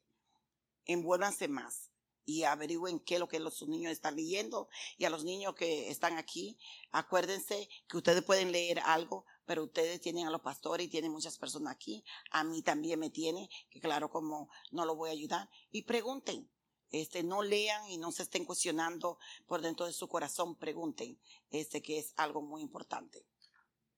Envuélvanse 0.85 1.47
más 1.47 1.91
y 2.25 2.43
averigüen 2.43 2.99
qué 2.99 3.15
es 3.15 3.19
lo 3.19 3.27
que 3.27 3.39
los 3.39 3.67
niños 3.67 3.91
están 3.91 4.15
leyendo. 4.15 4.69
Y 4.97 5.05
a 5.05 5.09
los 5.09 5.23
niños 5.23 5.55
que 5.55 5.89
están 5.89 6.17
aquí, 6.17 6.57
acuérdense 6.91 7.69
que 7.87 7.97
ustedes 7.97 8.23
pueden 8.23 8.51
leer 8.51 8.79
algo, 8.79 9.25
pero 9.51 9.65
ustedes 9.65 9.99
tienen 9.99 10.25
a 10.25 10.31
los 10.31 10.39
pastores 10.39 10.87
y 10.87 10.89
tienen 10.89 11.11
muchas 11.11 11.37
personas 11.37 11.73
aquí. 11.73 12.05
A 12.31 12.45
mí 12.45 12.61
también 12.61 12.97
me 12.97 13.09
tiene, 13.09 13.49
que 13.69 13.81
claro, 13.81 14.09
como 14.09 14.49
no 14.71 14.85
lo 14.85 14.95
voy 14.95 15.09
a 15.09 15.11
ayudar. 15.11 15.49
Y 15.71 15.81
pregunten. 15.81 16.49
Este, 16.89 17.21
no 17.21 17.41
lean 17.41 17.85
y 17.89 17.97
no 17.97 18.13
se 18.13 18.23
estén 18.23 18.45
cuestionando 18.45 19.17
por 19.47 19.61
dentro 19.61 19.85
de 19.85 19.91
su 19.91 20.07
corazón, 20.07 20.55
pregunten, 20.55 21.19
este, 21.49 21.81
que 21.81 21.99
es 21.99 22.13
algo 22.15 22.41
muy 22.41 22.61
importante. 22.61 23.25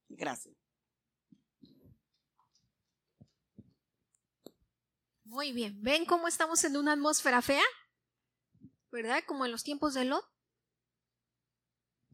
Gracias. 0.09 0.55
Muy 5.23 5.51
bien. 5.51 5.79
¿Ven 5.83 6.05
cómo 6.05 6.27
estamos 6.27 6.63
en 6.63 6.77
una 6.77 6.93
atmósfera 6.93 7.43
fea? 7.43 7.63
¿Verdad? 8.91 9.21
Como 9.27 9.45
en 9.45 9.51
los 9.51 9.63
tiempos 9.63 9.93
de 9.93 10.05
Lot. 10.05 10.25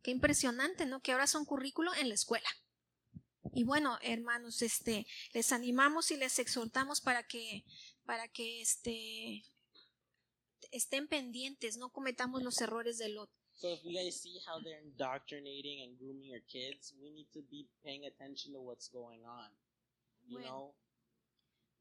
Qué 0.04 0.12
impresionante, 0.12 0.86
¿no? 0.86 1.00
Que 1.02 1.14
ahora 1.14 1.28
son 1.28 1.46
currículo 1.46 1.94
en 1.94 2.10
la 2.10 2.16
escuela. 2.16 2.50
Y 3.54 3.64
bueno, 3.64 3.98
hermanos, 4.02 4.62
este, 4.62 5.06
les 5.34 5.52
animamos 5.52 6.12
y 6.12 6.18
les 6.18 6.40
exhortamos 6.40 7.02
para 7.02 7.28
que, 7.28 7.64
para 8.06 8.28
que 8.28 8.62
este, 8.62 9.44
estén 10.72 11.08
pendientes, 11.08 11.78
no 11.78 11.92
cometamos 11.92 12.44
los 12.44 12.62
errores 12.62 12.98
de 12.98 13.10
Lot. 13.10 13.30
So 13.54 13.68
if 13.74 13.82
you 13.84 13.92
guys 13.92 14.22
see 14.22 14.40
how 14.48 14.62
they're 14.64 14.82
indoctrinating 14.82 15.82
and 15.84 15.98
grooming 16.00 16.30
your 16.30 16.42
kids, 16.48 16.94
we 17.02 17.10
need 17.12 17.28
to 17.34 17.42
be 17.52 17.68
paying 17.84 18.06
attention 18.06 18.54
to 18.54 18.62
what's 18.62 18.88
going 18.90 19.26
on. 19.26 19.52
You 20.26 20.38
Bueno, 20.38 20.48
know? 20.50 20.76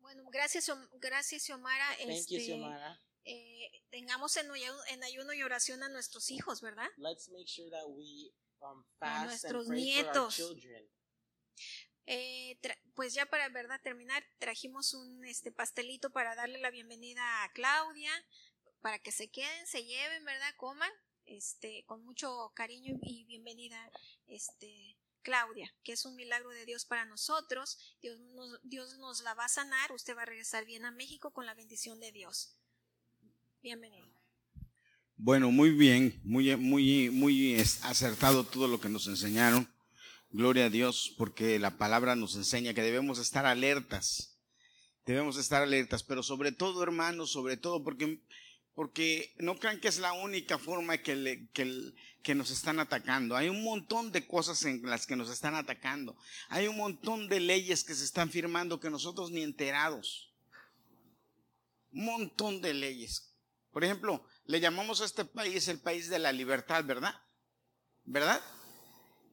Bueno, 0.01 0.25
gracias, 0.33 0.69
gracias, 1.01 1.45
Xiomara. 1.45 1.87
Thank 1.99 2.09
you, 2.09 2.37
Este, 2.39 2.41
Xiomara. 2.41 3.01
eh, 3.25 3.71
tengamos 3.91 4.37
en, 4.39 4.47
en 4.91 5.05
ayuno 5.05 5.33
y 5.35 5.43
oración 5.43 5.83
a 5.85 5.89
nuestros 5.89 6.31
hijos, 6.31 6.61
¿verdad? 6.63 6.89
Let's 6.97 7.29
make 7.29 7.47
sure 7.47 7.71
that 7.71 7.87
we 7.89 8.33
um, 8.61 8.85
A 9.01 9.29
fast 9.29 9.45
and 9.45 9.53
nuestros 9.55 9.67
pray 9.69 10.03
for 10.03 10.07
our 10.09 10.15
nietos. 10.15 10.37
children. 10.37 10.89
Eh, 12.11 12.59
pues 12.95 13.13
ya 13.13 13.27
para 13.27 13.51
verdad 13.51 13.79
terminar, 13.83 14.25
trajimos 14.39 14.95
un 14.95 15.27
este 15.27 15.53
pastelito 15.53 16.09
para 16.09 16.35
darle 16.35 16.59
la 16.59 16.71
bienvenida 16.71 17.45
a 17.45 17.53
Claudia, 17.53 18.11
para 18.81 18.99
que 18.99 19.13
se 19.13 19.29
queden, 19.29 19.67
se 19.67 19.85
lleven, 19.85 20.25
¿verdad? 20.25 20.55
Coman, 20.57 20.91
este, 21.27 21.85
con 21.85 22.03
mucho 22.07 22.51
cariño 22.55 22.99
y 23.03 23.27
bienvenida, 23.27 23.77
este, 24.27 24.97
Claudia, 25.21 25.71
que 25.85 25.93
es 25.93 26.07
un 26.07 26.17
milagro 26.17 26.49
de 26.49 26.65
Dios 26.65 26.87
para 26.87 27.05
nosotros. 27.05 27.77
Dios 28.01 28.19
nos, 28.19 28.59
Dios 28.63 28.97
nos 28.97 29.23
la 29.23 29.35
va 29.35 29.45
a 29.45 29.51
sanar, 29.51 29.93
usted 29.93 30.17
va 30.17 30.23
a 30.23 30.25
regresar 30.25 30.65
bien 30.65 30.87
a 30.87 30.91
México 30.91 31.31
con 31.31 31.45
la 31.45 31.53
bendición 31.53 32.01
de 32.01 32.11
Dios. 32.11 32.57
Bienvenido. 33.63 34.09
Bueno, 35.19 35.51
muy 35.51 35.73
bien, 35.73 36.19
muy, 36.25 36.57
muy, 36.57 37.11
muy 37.11 37.61
acertado 37.83 38.45
todo 38.45 38.67
lo 38.67 38.81
que 38.81 38.89
nos 38.89 39.07
enseñaron. 39.09 39.69
Gloria 40.31 40.67
a 40.67 40.71
Dios, 40.71 41.15
porque 41.17 41.59
la 41.59 41.79
palabra 41.79 42.15
nos 42.15 42.37
enseña 42.37 42.75
que 42.75 42.83
debemos 42.83 43.19
estar 43.19 43.47
alertas. 43.47 44.39
Debemos 45.07 45.39
estar 45.39 45.63
alertas, 45.63 46.03
pero 46.03 46.23
sobre 46.23 46.53
todo, 46.53 46.83
hermanos, 46.83 47.33
sobre 47.33 47.57
todo 47.57 47.83
porque, 47.83 48.21
porque 48.75 49.35
no 49.39 49.59
crean 49.59 49.81
que 49.81 49.89
es 49.89 49.99
la 49.99 50.13
única 50.13 50.59
forma 50.59 50.99
que, 50.99 51.49
que, 51.55 51.95
que 52.23 52.35
nos 52.35 52.51
están 52.51 52.79
atacando. 52.79 53.37
Hay 53.37 53.49
un 53.49 53.65
montón 53.65 54.13
de 54.13 54.27
cosas 54.27 54.63
en 54.65 54.83
las 54.83 55.07
que 55.07 55.17
nos 55.17 55.31
están 55.31 55.55
atacando. 55.55 56.15
Hay 56.51 56.69
un 56.69 56.77
montón 56.77 57.31
de 57.31 57.41
leyes 57.41 57.83
que 57.83 57.95
se 57.95 58.05
están 58.05 58.31
firmando 58.31 58.81
que 58.81 58.91
nosotros 58.91 59.31
ni 59.31 59.43
enterados. 59.43 60.31
Un 61.91 62.05
montón 62.05 62.61
de 62.61 62.75
leyes 62.75 63.33
Por 63.73 63.83
ejemplo, 63.83 64.23
le 64.45 64.61
llamamos 64.61 65.01
a 65.01 65.07
este 65.07 65.25
país 65.25 65.69
el 65.69 65.81
país 65.81 66.11
de 66.11 66.19
la 66.19 66.33
libertad, 66.33 66.85
¿verdad? 66.85 67.15
¿Verdad? 68.05 68.43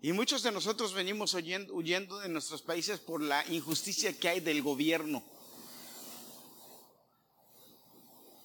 Y 0.01 0.11
muchos 0.13 0.43
de 0.43 0.51
nosotros 0.51 0.93
venimos 0.93 1.33
huyendo, 1.33 1.73
huyendo 1.73 2.19
de 2.19 2.29
nuestros 2.29 2.61
países 2.61 2.99
por 2.99 3.21
la 3.21 3.45
injusticia 3.47 4.17
que 4.17 4.29
hay 4.29 4.39
del 4.39 4.61
gobierno. 4.61 5.23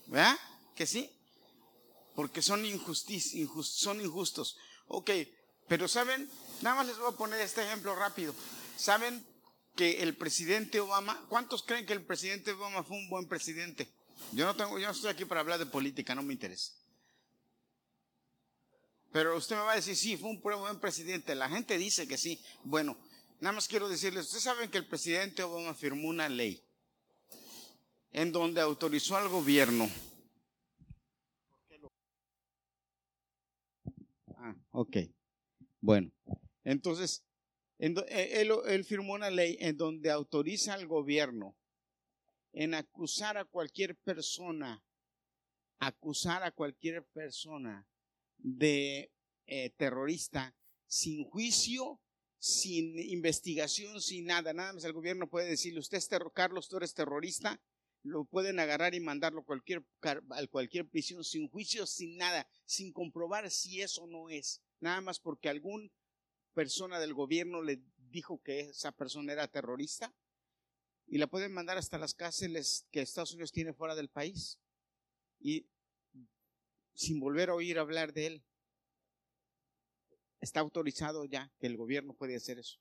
¿Verdad? 0.07 0.37
Que 0.75 0.87
sí. 0.87 1.11
Porque 2.15 2.43
son, 2.43 2.65
injustis, 2.65 3.35
son 3.63 4.01
injustos. 4.01 4.57
Ok, 4.89 5.11
pero 5.69 5.87
saben, 5.87 6.29
nada 6.63 6.77
más 6.77 6.87
les 6.87 6.99
voy 6.99 7.13
a 7.13 7.17
poner 7.17 7.41
este 7.41 7.63
ejemplo 7.63 7.95
rápido. 7.95 8.35
¿Saben 8.77 9.25
que 9.77 10.03
el 10.03 10.17
presidente 10.17 10.81
Obama, 10.81 11.25
¿cuántos 11.29 11.63
creen 11.63 11.87
que 11.87 11.93
el 11.93 12.05
presidente 12.05 12.53
Obama 12.53 12.83
fue 12.83 12.97
un 12.97 13.09
buen 13.09 13.29
presidente? 13.29 13.89
Yo 14.33 14.47
no 14.47 14.57
tengo, 14.57 14.79
yo 14.79 14.87
no 14.87 14.93
estoy 14.93 15.11
aquí 15.11 15.25
para 15.25 15.41
hablar 15.41 15.59
de 15.59 15.67
política, 15.67 16.15
no 16.15 16.23
me 16.23 16.33
interesa. 16.33 16.73
Pero 19.13 19.37
usted 19.37 19.57
me 19.57 19.63
va 19.63 19.73
a 19.73 19.77
decir, 19.77 19.97
sí, 19.97 20.17
fue 20.17 20.31
un 20.31 20.41
buen 20.41 20.79
presidente. 20.81 21.35
La 21.35 21.49
gente 21.49 21.77
dice 21.79 22.07
que 22.07 22.17
sí. 22.17 22.41
Bueno, 22.63 22.97
nada 23.41 23.53
más 23.55 23.67
quiero 23.67 23.89
decirles, 23.89 24.27
ustedes 24.27 24.45
saben 24.45 24.71
que 24.71 24.79
el 24.79 24.87
presidente 24.87 25.43
Obama 25.43 25.75
firmó 25.75 26.09
una 26.09 26.29
ley 26.29 26.63
en 28.13 28.33
donde 28.33 28.61
autorizó 28.61 29.17
al 29.17 29.29
gobierno. 29.29 29.89
Ah, 34.37 34.55
ok. 34.73 34.97
Bueno, 35.81 36.11
entonces, 36.65 37.25
eh, 37.79 38.47
él, 38.67 38.85
firmó 38.85 39.15
una 39.15 39.31
ley 39.31 39.57
en 39.61 39.77
donde 39.77 40.11
autoriza 40.11 40.75
al 40.75 40.87
gobierno 40.87 41.57
en 42.53 42.75
acusar 42.75 43.39
a 43.39 43.45
cualquier 43.45 43.97
persona, 43.97 44.83
acusar 45.79 46.43
a 46.43 46.51
cualquier 46.51 47.05
persona 47.07 47.87
de 48.43 49.13
eh, 49.47 49.71
terrorista 49.77 50.55
sin 50.87 51.25
juicio, 51.25 52.01
sin 52.39 52.99
investigación, 52.99 54.01
sin 54.01 54.27
nada. 54.27 54.53
Nada 54.53 54.73
más 54.73 54.85
el 54.85 54.93
gobierno 54.93 55.29
puede 55.29 55.49
decirle, 55.49 55.81
usted 55.81 55.99
es 55.99 56.09
Carlos, 56.35 56.69
tú 56.69 56.79
eres 56.79 56.95
terrorista, 56.95 57.61
lo 58.03 58.25
pueden 58.25 58.59
agarrar 58.59 58.95
y 58.95 59.01
mandarlo 59.01 59.43
a 59.43 59.45
cualquier, 59.45 59.85
a 60.03 60.47
cualquier 60.47 60.89
prisión 60.89 61.23
sin 61.23 61.49
juicio, 61.49 61.87
sin 61.87 62.17
nada, 62.17 62.49
sin 62.65 62.93
comprobar 62.93 63.51
si 63.51 63.83
eso 63.83 64.07
no 64.07 64.31
es. 64.31 64.63
Nada 64.81 65.01
más 65.01 65.21
porque 65.21 65.49
algún 65.49 65.93
persona 66.55 66.99
del 66.99 67.15
gobierno 67.15 67.63
le 67.63 67.83
dijo 68.11 68.43
que 68.43 68.61
esa 68.61 68.93
persona 68.93 69.33
era 69.33 69.49
terrorista 69.49 70.13
y 71.07 71.19
la 71.19 71.27
pueden 71.27 71.53
mandar 71.53 71.77
hasta 71.77 71.99
las 71.99 72.15
cárceles 72.15 72.87
que 72.91 73.03
Estados 73.03 73.33
Unidos 73.33 73.53
tiene 73.53 73.75
fuera 73.75 73.95
del 73.95 74.09
país 74.09 74.59
y 75.41 75.67
sin 77.01 77.19
volver 77.19 77.49
a 77.49 77.55
oír 77.55 77.79
hablar 77.79 78.13
de 78.13 78.27
él. 78.27 78.45
Está 80.39 80.61
autorizado 80.61 81.25
ya 81.25 81.51
que 81.59 81.67
el 81.67 81.79
gobierno 81.79 82.13
puede 82.13 82.37
hacer 82.37 82.59
eso. 82.59 82.79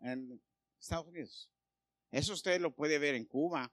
En 0.00 0.40
Estados 0.80 1.06
Unidos. 1.06 1.50
Eso 2.10 2.32
usted 2.32 2.58
lo 2.62 2.74
puede 2.74 2.98
ver 2.98 3.14
en 3.14 3.26
Cuba. 3.26 3.70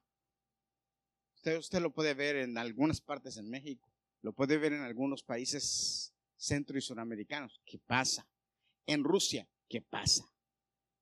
Usted, 1.35 1.57
usted 1.57 1.79
lo 1.79 1.93
puede 1.93 2.13
ver 2.13 2.35
en 2.35 2.57
algunas 2.57 2.99
partes 2.99 3.37
en 3.37 3.49
México. 3.49 3.89
Lo 4.21 4.33
puede 4.33 4.57
ver 4.57 4.73
en 4.73 4.81
algunos 4.81 5.23
países 5.23 6.13
centro 6.35 6.77
y 6.77 6.81
suramericanos. 6.81 7.61
¿Qué 7.65 7.79
pasa? 7.79 8.27
En 8.85 9.05
Rusia, 9.05 9.47
¿qué 9.69 9.81
pasa? 9.81 10.29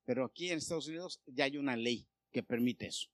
Pero 0.06 0.26
aquí 0.26 0.52
en 0.52 0.60
Estados 0.60 0.88
Unidos 0.88 1.20
ya 1.26 1.46
hay 1.46 1.58
una 1.58 1.76
ley 1.76 2.08
que 2.32 2.44
permite 2.44 2.86
eso. 2.86 3.13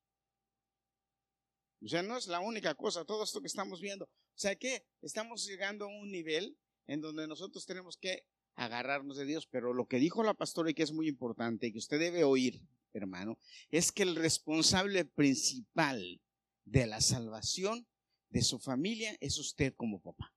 O 1.82 1.88
sea, 1.88 2.04
no 2.04 2.18
es 2.18 2.28
la 2.28 2.40
única 2.40 2.76
cosa, 2.76 3.06
todo 3.06 3.24
esto 3.24 3.42
que 3.42 3.48
estamos 3.48 3.80
viendo. 3.80 4.06
O 4.06 4.38
sea 4.38 4.56
que 4.56 4.86
estamos 5.02 5.46
llegando 5.46 5.86
a 5.86 5.88
un 5.88 6.12
nivel 6.12 6.58
en 6.88 7.02
donde 7.02 7.28
nosotros 7.28 7.66
tenemos 7.66 7.98
que 7.98 8.26
agarrarnos 8.56 9.18
de 9.18 9.26
Dios. 9.26 9.48
Pero 9.48 9.74
lo 9.74 9.88
que 9.88 10.00
dijo 10.00 10.24
la 10.24 10.34
pastora 10.34 10.72
y 10.72 10.74
que 10.74 10.84
es 10.84 10.92
muy 10.92 11.08
importante 11.08 11.68
y 11.68 11.72
que 11.72 11.80
usted 11.80 12.00
debe 12.00 12.24
oír, 12.24 12.62
hermano, 12.94 13.40
es 13.70 13.92
que 13.92 14.04
el 14.04 14.16
responsable 14.16 15.06
principal 15.06 16.22
de 16.66 16.88
la 16.88 17.02
salvación 17.02 17.88
de 18.30 18.42
su 18.42 18.60
familia 18.60 19.16
es 19.22 19.38
usted 19.40 19.74
como 19.76 20.02
papá. 20.02 20.34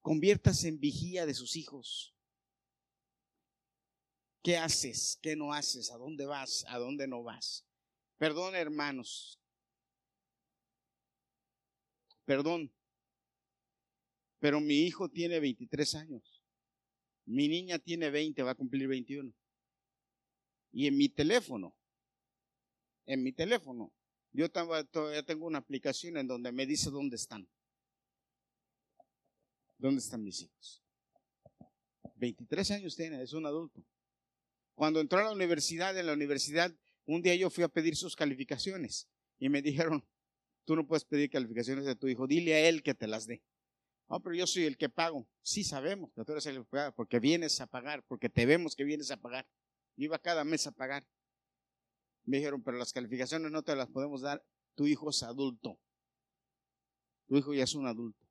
Conviértase 0.00 0.68
en 0.68 0.78
vigía 0.78 1.26
de 1.26 1.34
sus 1.34 1.56
hijos. 1.56 2.14
¿Qué 4.42 4.58
haces? 4.58 5.18
¿Qué 5.22 5.34
no 5.34 5.54
haces? 5.54 5.90
¿A 5.90 5.96
dónde 5.96 6.26
vas? 6.26 6.64
¿A 6.68 6.78
dónde 6.78 7.08
no 7.08 7.22
vas? 7.22 7.64
Perdón, 8.18 8.54
hermanos. 8.54 9.40
Perdón. 12.24 12.72
Pero 14.38 14.60
mi 14.60 14.80
hijo 14.82 15.08
tiene 15.08 15.40
23 15.40 15.94
años. 15.96 16.42
Mi 17.26 17.48
niña 17.48 17.78
tiene 17.78 18.10
20, 18.10 18.42
va 18.42 18.52
a 18.52 18.54
cumplir 18.54 18.86
21. 18.88 19.32
Y 20.72 20.86
en 20.86 20.96
mi 20.96 21.08
teléfono, 21.08 21.74
en 23.06 23.22
mi 23.22 23.32
teléfono, 23.32 23.92
yo 24.32 24.50
todavía 24.50 25.22
tengo 25.24 25.46
una 25.46 25.58
aplicación 25.58 26.16
en 26.16 26.26
donde 26.26 26.52
me 26.52 26.66
dice 26.66 26.90
dónde 26.90 27.16
están. 27.16 27.48
¿Dónde 29.78 30.00
están 30.00 30.22
mis 30.24 30.42
hijos? 30.42 30.82
23 32.16 32.70
años 32.72 32.96
tiene, 32.96 33.22
es 33.22 33.32
un 33.32 33.46
adulto. 33.46 33.84
Cuando 34.74 35.00
entró 35.00 35.20
a 35.20 35.24
la 35.24 35.32
universidad, 35.32 35.96
en 35.96 36.06
la 36.06 36.12
universidad, 36.12 36.74
un 37.06 37.22
día 37.22 37.34
yo 37.34 37.50
fui 37.50 37.64
a 37.64 37.68
pedir 37.68 37.96
sus 37.96 38.16
calificaciones 38.16 39.08
y 39.38 39.48
me 39.48 39.62
dijeron, 39.62 40.04
tú 40.64 40.76
no 40.76 40.86
puedes 40.86 41.04
pedir 41.04 41.30
calificaciones 41.30 41.84
de 41.84 41.96
tu 41.96 42.08
hijo, 42.08 42.26
dile 42.26 42.54
a 42.54 42.68
él 42.68 42.82
que 42.82 42.94
te 42.94 43.06
las 43.06 43.26
dé. 43.26 43.42
No, 44.08 44.20
pero 44.22 44.34
yo 44.34 44.46
soy 44.46 44.64
el 44.64 44.76
que 44.76 44.88
pago. 44.88 45.26
Sí 45.42 45.64
sabemos 45.64 46.10
porque 46.94 47.20
vienes 47.20 47.60
a 47.60 47.66
pagar, 47.66 48.04
porque 48.06 48.28
te 48.28 48.46
vemos 48.46 48.76
que 48.76 48.84
vienes 48.84 49.10
a 49.10 49.16
pagar. 49.16 49.46
Yo 49.96 50.04
iba 50.04 50.18
cada 50.18 50.44
mes 50.44 50.66
a 50.66 50.72
pagar. 50.72 51.06
Me 52.24 52.38
dijeron, 52.38 52.62
pero 52.62 52.78
las 52.78 52.92
calificaciones 52.92 53.50
no 53.50 53.62
te 53.62 53.76
las 53.76 53.88
podemos 53.88 54.20
dar. 54.22 54.44
Tu 54.74 54.86
hijo 54.86 55.10
es 55.10 55.22
adulto. 55.22 55.78
Tu 57.26 57.38
hijo 57.38 57.54
ya 57.54 57.64
es 57.64 57.74
un 57.74 57.86
adulto. 57.86 58.26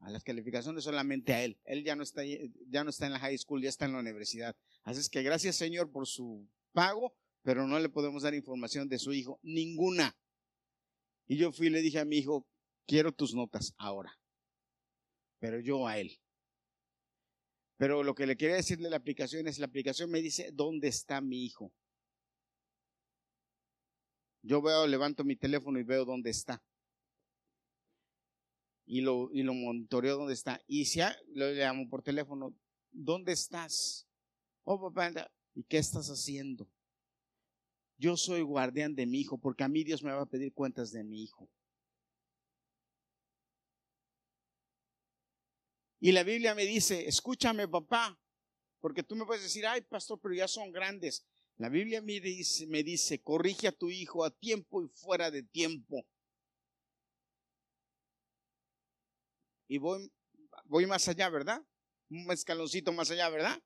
A 0.00 0.10
las 0.10 0.22
calificaciones 0.22 0.84
solamente 0.84 1.32
a 1.32 1.42
él. 1.42 1.58
Él 1.64 1.82
ya 1.84 1.96
no 1.96 2.02
está, 2.02 2.22
ya 2.24 2.84
no 2.84 2.90
está 2.90 3.06
en 3.06 3.12
la 3.12 3.18
high 3.18 3.38
school, 3.38 3.62
ya 3.62 3.68
está 3.68 3.86
en 3.86 3.92
la 3.92 4.00
universidad. 4.00 4.56
Así 4.82 5.00
es 5.00 5.08
que 5.08 5.22
gracias 5.22 5.56
Señor 5.56 5.90
por 5.90 6.06
su 6.06 6.46
pago, 6.72 7.16
pero 7.46 7.64
no 7.64 7.78
le 7.78 7.88
podemos 7.88 8.24
dar 8.24 8.34
información 8.34 8.88
de 8.88 8.98
su 8.98 9.12
hijo, 9.12 9.38
ninguna. 9.44 10.18
Y 11.28 11.36
yo 11.36 11.52
fui 11.52 11.68
y 11.68 11.70
le 11.70 11.80
dije 11.80 12.00
a 12.00 12.04
mi 12.04 12.16
hijo, 12.16 12.44
quiero 12.88 13.12
tus 13.12 13.36
notas 13.36 13.72
ahora, 13.78 14.18
pero 15.38 15.60
yo 15.60 15.86
a 15.86 15.96
él. 15.96 16.18
Pero 17.76 18.02
lo 18.02 18.16
que 18.16 18.26
le 18.26 18.36
quería 18.36 18.56
decirle 18.56 18.90
la 18.90 18.96
aplicación 18.96 19.46
es, 19.46 19.60
la 19.60 19.66
aplicación 19.66 20.10
me 20.10 20.20
dice, 20.20 20.50
¿dónde 20.52 20.88
está 20.88 21.20
mi 21.20 21.44
hijo? 21.44 21.72
Yo 24.42 24.60
veo, 24.60 24.88
levanto 24.88 25.22
mi 25.22 25.36
teléfono 25.36 25.78
y 25.78 25.84
veo 25.84 26.04
dónde 26.04 26.30
está 26.30 26.60
y 28.86 29.02
lo, 29.02 29.30
y 29.32 29.44
lo 29.44 29.54
monitoreo 29.54 30.16
dónde 30.16 30.34
está. 30.34 30.60
Y 30.66 30.86
si 30.86 30.98
lo 31.28 31.52
llamo 31.52 31.88
por 31.88 32.02
teléfono, 32.02 32.56
¿dónde 32.90 33.30
estás? 33.30 34.04
Oh, 34.64 34.80
papá, 34.80 35.30
¿y 35.54 35.62
qué 35.62 35.78
estás 35.78 36.08
haciendo? 36.08 36.68
Yo 37.98 38.16
soy 38.16 38.42
guardián 38.42 38.94
de 38.94 39.06
mi 39.06 39.20
hijo, 39.20 39.38
porque 39.38 39.64
a 39.64 39.68
mí 39.68 39.84
Dios 39.84 40.02
me 40.02 40.12
va 40.12 40.22
a 40.22 40.26
pedir 40.26 40.52
cuentas 40.52 40.92
de 40.92 41.04
mi 41.04 41.22
hijo. 41.22 41.48
Y 45.98 46.12
la 46.12 46.22
Biblia 46.22 46.54
me 46.54 46.66
dice, 46.66 47.08
escúchame 47.08 47.66
papá, 47.66 48.18
porque 48.80 49.02
tú 49.02 49.16
me 49.16 49.24
puedes 49.24 49.42
decir, 49.42 49.66
ay 49.66 49.80
pastor, 49.80 50.20
pero 50.22 50.34
ya 50.34 50.46
son 50.46 50.70
grandes. 50.70 51.26
La 51.56 51.70
Biblia 51.70 52.02
me 52.02 52.20
dice, 52.20 52.66
me 52.66 52.82
dice, 52.82 53.22
corrige 53.22 53.68
a 53.68 53.72
tu 53.72 53.88
hijo 53.88 54.24
a 54.24 54.30
tiempo 54.30 54.82
y 54.82 54.88
fuera 54.88 55.30
de 55.30 55.42
tiempo. 55.42 56.06
y 59.68 59.78
voy, 59.78 60.10
voy 60.64 60.86
más 60.86 61.08
allá, 61.08 61.28
¿verdad? 61.28 61.62
Un 62.10 62.30
escaloncito 62.30 62.92
más 62.92 63.10
allá, 63.10 63.28
¿verdad? 63.28 63.60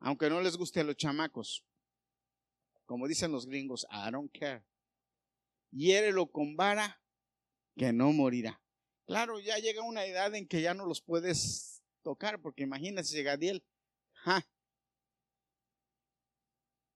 Aunque 0.00 0.28
no 0.28 0.40
les 0.40 0.56
guste 0.56 0.80
a 0.80 0.84
los 0.84 0.96
chamacos. 0.96 1.64
Como 2.86 3.08
dicen 3.08 3.32
los 3.32 3.46
gringos, 3.46 3.86
I 3.90 4.10
don't 4.10 4.30
care. 4.32 4.64
Hiérelo 5.70 6.30
con 6.30 6.56
vara 6.56 7.00
que 7.76 7.92
no 7.92 8.12
morirá. 8.12 8.60
Claro, 9.06 9.40
ya 9.40 9.58
llega 9.58 9.82
una 9.82 10.04
edad 10.04 10.34
en 10.34 10.46
que 10.46 10.60
ya 10.60 10.74
no 10.74 10.86
los 10.86 11.00
puedes 11.00 11.82
tocar, 12.02 12.40
porque 12.40 12.62
imagínense, 12.62 13.22
Gadiel, 13.22 13.64
ja. 14.12 14.46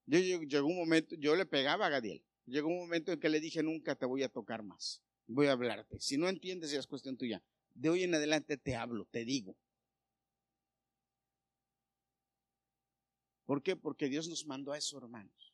Yo, 0.07 0.19
llegó 0.19 0.67
un 0.67 0.77
momento, 0.77 1.17
yo 1.17 1.35
le 1.35 1.47
pegaba 1.47 1.87
a 1.87 1.91
Gadiel. 1.91 2.23
Llegó 2.45 2.69
un 2.69 2.79
momento 2.79 3.13
en 3.13 3.19
que 3.19 3.29
le 3.29 3.41
dije, 3.41 3.63
nunca 3.63 3.97
te 3.97 4.07
voy 4.07 4.23
a 4.23 4.29
tocar 4.29 4.63
más. 4.63 5.03
Voy 5.27 5.49
a 5.49 5.53
hablarte. 5.53 5.99
Si 5.99 6.17
no 6.17 6.29
entiendes, 6.29 6.71
ya 6.71 6.79
es 6.79 6.87
cuestión 6.87 7.17
tuya 7.17 7.43
de 7.77 7.91
hoy 7.91 8.03
en 8.03 8.15
adelante 8.15 8.57
te 8.57 8.75
hablo, 8.75 9.07
te 9.11 9.25
digo. 9.25 9.57
¿Por 13.45 13.63
qué? 13.63 13.77
Porque 13.77 14.09
Dios 14.09 14.29
nos 14.29 14.47
mandó 14.47 14.73
a 14.73 14.79
eso, 14.79 14.99
hermanos. 14.99 15.46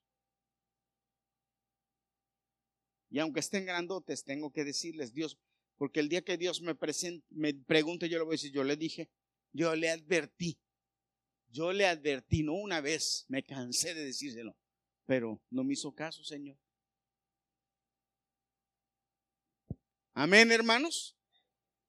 Y 3.13 3.19
aunque 3.19 3.41
estén 3.41 3.67
grandotes, 3.67 4.25
tengo 4.25 4.51
que 4.53 4.65
decirles, 4.65 5.13
Dios, 5.13 5.39
porque 5.77 6.01
el 6.01 6.09
día 6.09 6.23
que 6.23 6.39
Dios 6.39 6.63
me, 6.63 6.75
presente, 6.75 7.27
me 7.29 7.53
pregunte, 7.53 8.09
yo 8.09 8.17
le 8.17 8.25
voy 8.25 8.33
a 8.33 8.39
decir, 8.39 8.53
yo 8.53 8.65
le 8.65 8.75
dije, 8.75 9.11
yo 9.53 9.77
le 9.77 9.91
advertí, 9.91 10.59
yo 11.51 11.75
le 11.75 11.87
advertí, 11.87 12.43
no 12.43 12.55
una 12.55 12.81
vez, 12.81 13.27
me 13.29 13.43
cansé 13.43 13.93
de 13.93 14.07
decírselo, 14.07 14.57
pero 15.05 15.43
no 15.51 15.63
me 15.63 15.75
hizo 15.75 15.95
caso, 15.95 16.25
Señor. 16.25 16.57
Amén, 20.15 20.51
hermanos. 20.51 21.15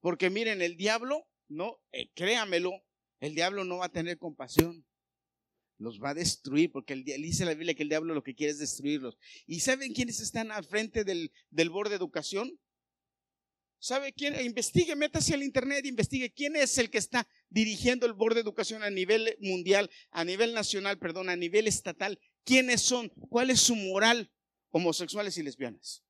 Porque 0.02 0.30
miren, 0.30 0.62
el 0.62 0.76
diablo, 0.76 1.26
no, 1.48 1.80
eh, 1.94 2.12
créamelo, 2.14 2.84
el 3.22 3.34
diablo 3.34 3.64
no 3.64 3.78
va 3.78 3.86
a 3.86 3.91
tener 3.94 4.18
compasión. 4.18 4.86
Los 5.84 6.01
va 6.01 6.11
a 6.11 6.14
destruir, 6.14 6.72
porque 6.72 6.95
dice 6.95 7.43
la 7.43 7.53
Biblia 7.53 7.73
que 7.73 7.84
el 7.84 7.89
diablo 7.89 8.14
lo 8.14 8.23
que 8.23 8.34
quiere 8.34 8.51
es 8.51 8.60
destruirlos. 8.60 9.18
¿Y 9.45 9.60
saben 9.60 9.93
quiénes 9.93 10.22
están 10.22 10.49
al 10.49 10.64
frente 10.64 11.03
del, 11.03 11.34
del 11.49 11.69
borde 11.69 11.91
de 11.91 11.97
educación? 11.97 12.57
¿Sabe 13.80 14.14
quién? 14.14 14.39
Investigue, 14.39 14.95
métase 14.95 15.34
al 15.34 15.43
internet, 15.43 15.85
investigue 15.85 16.31
quién 16.31 16.55
es 16.55 16.77
el 16.77 16.89
que 16.89 16.99
está 16.99 17.27
dirigiendo 17.49 18.05
el 18.05 18.14
borde 18.14 18.35
de 18.35 18.41
educación 18.41 18.81
a 18.81 18.89
nivel 18.89 19.35
mundial, 19.41 19.91
a 20.11 20.23
nivel 20.23 20.53
nacional, 20.53 20.97
perdón, 20.97 21.27
a 21.27 21.35
nivel 21.35 21.68
estatal. 21.68 22.18
¿Quiénes 22.45 22.81
son? 22.81 23.10
¿Cuál 23.10 23.49
es 23.49 23.60
su 23.60 23.76
moral? 23.76 24.31
Homosexuales 24.69 25.38
y 25.38 25.43
lesbianas. 25.43 26.01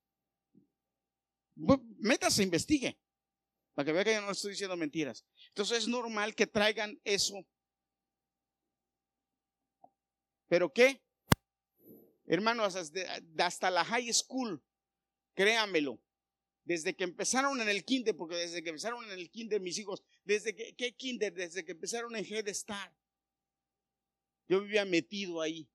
Métase, 1.98 2.44
investigue, 2.44 2.96
para 3.74 3.88
que 3.88 3.92
vea 3.92 4.04
que 4.04 4.14
yo 4.14 4.22
no 4.22 4.32
estoy 4.32 4.52
diciendo 4.52 4.78
mentiras. 4.78 5.26
Entonces 5.48 5.80
es 5.80 5.88
normal 5.88 6.36
que 6.36 6.46
traigan 6.46 7.02
eso. 7.04 7.44
¿Pero 10.54 10.72
qué? 10.72 11.02
Hermanos, 12.28 12.76
hasta 12.76 13.72
la 13.72 13.84
high 13.84 14.14
school, 14.14 14.64
créamelo, 15.34 16.00
desde 16.64 16.96
que 16.96 17.06
empezaron 17.06 17.60
en 17.60 17.70
el 17.70 17.84
kinder, 17.84 18.16
porque 18.16 18.36
desde 18.36 18.62
que 18.62 18.70
empezaron 18.70 19.04
en 19.06 19.18
el 19.18 19.32
kinder 19.32 19.60
mis 19.62 19.80
hijos, 19.80 20.04
desde 20.24 20.54
que, 20.54 20.76
¿qué 20.76 20.96
kinder? 20.96 21.34
Desde 21.34 21.66
que 21.66 21.72
empezaron 21.72 22.16
en 22.16 22.24
Head 22.24 22.54
Start. 22.54 22.94
Yo 24.48 24.62
vivía 24.62 24.86
metido 24.86 25.42
ahí, 25.42 25.68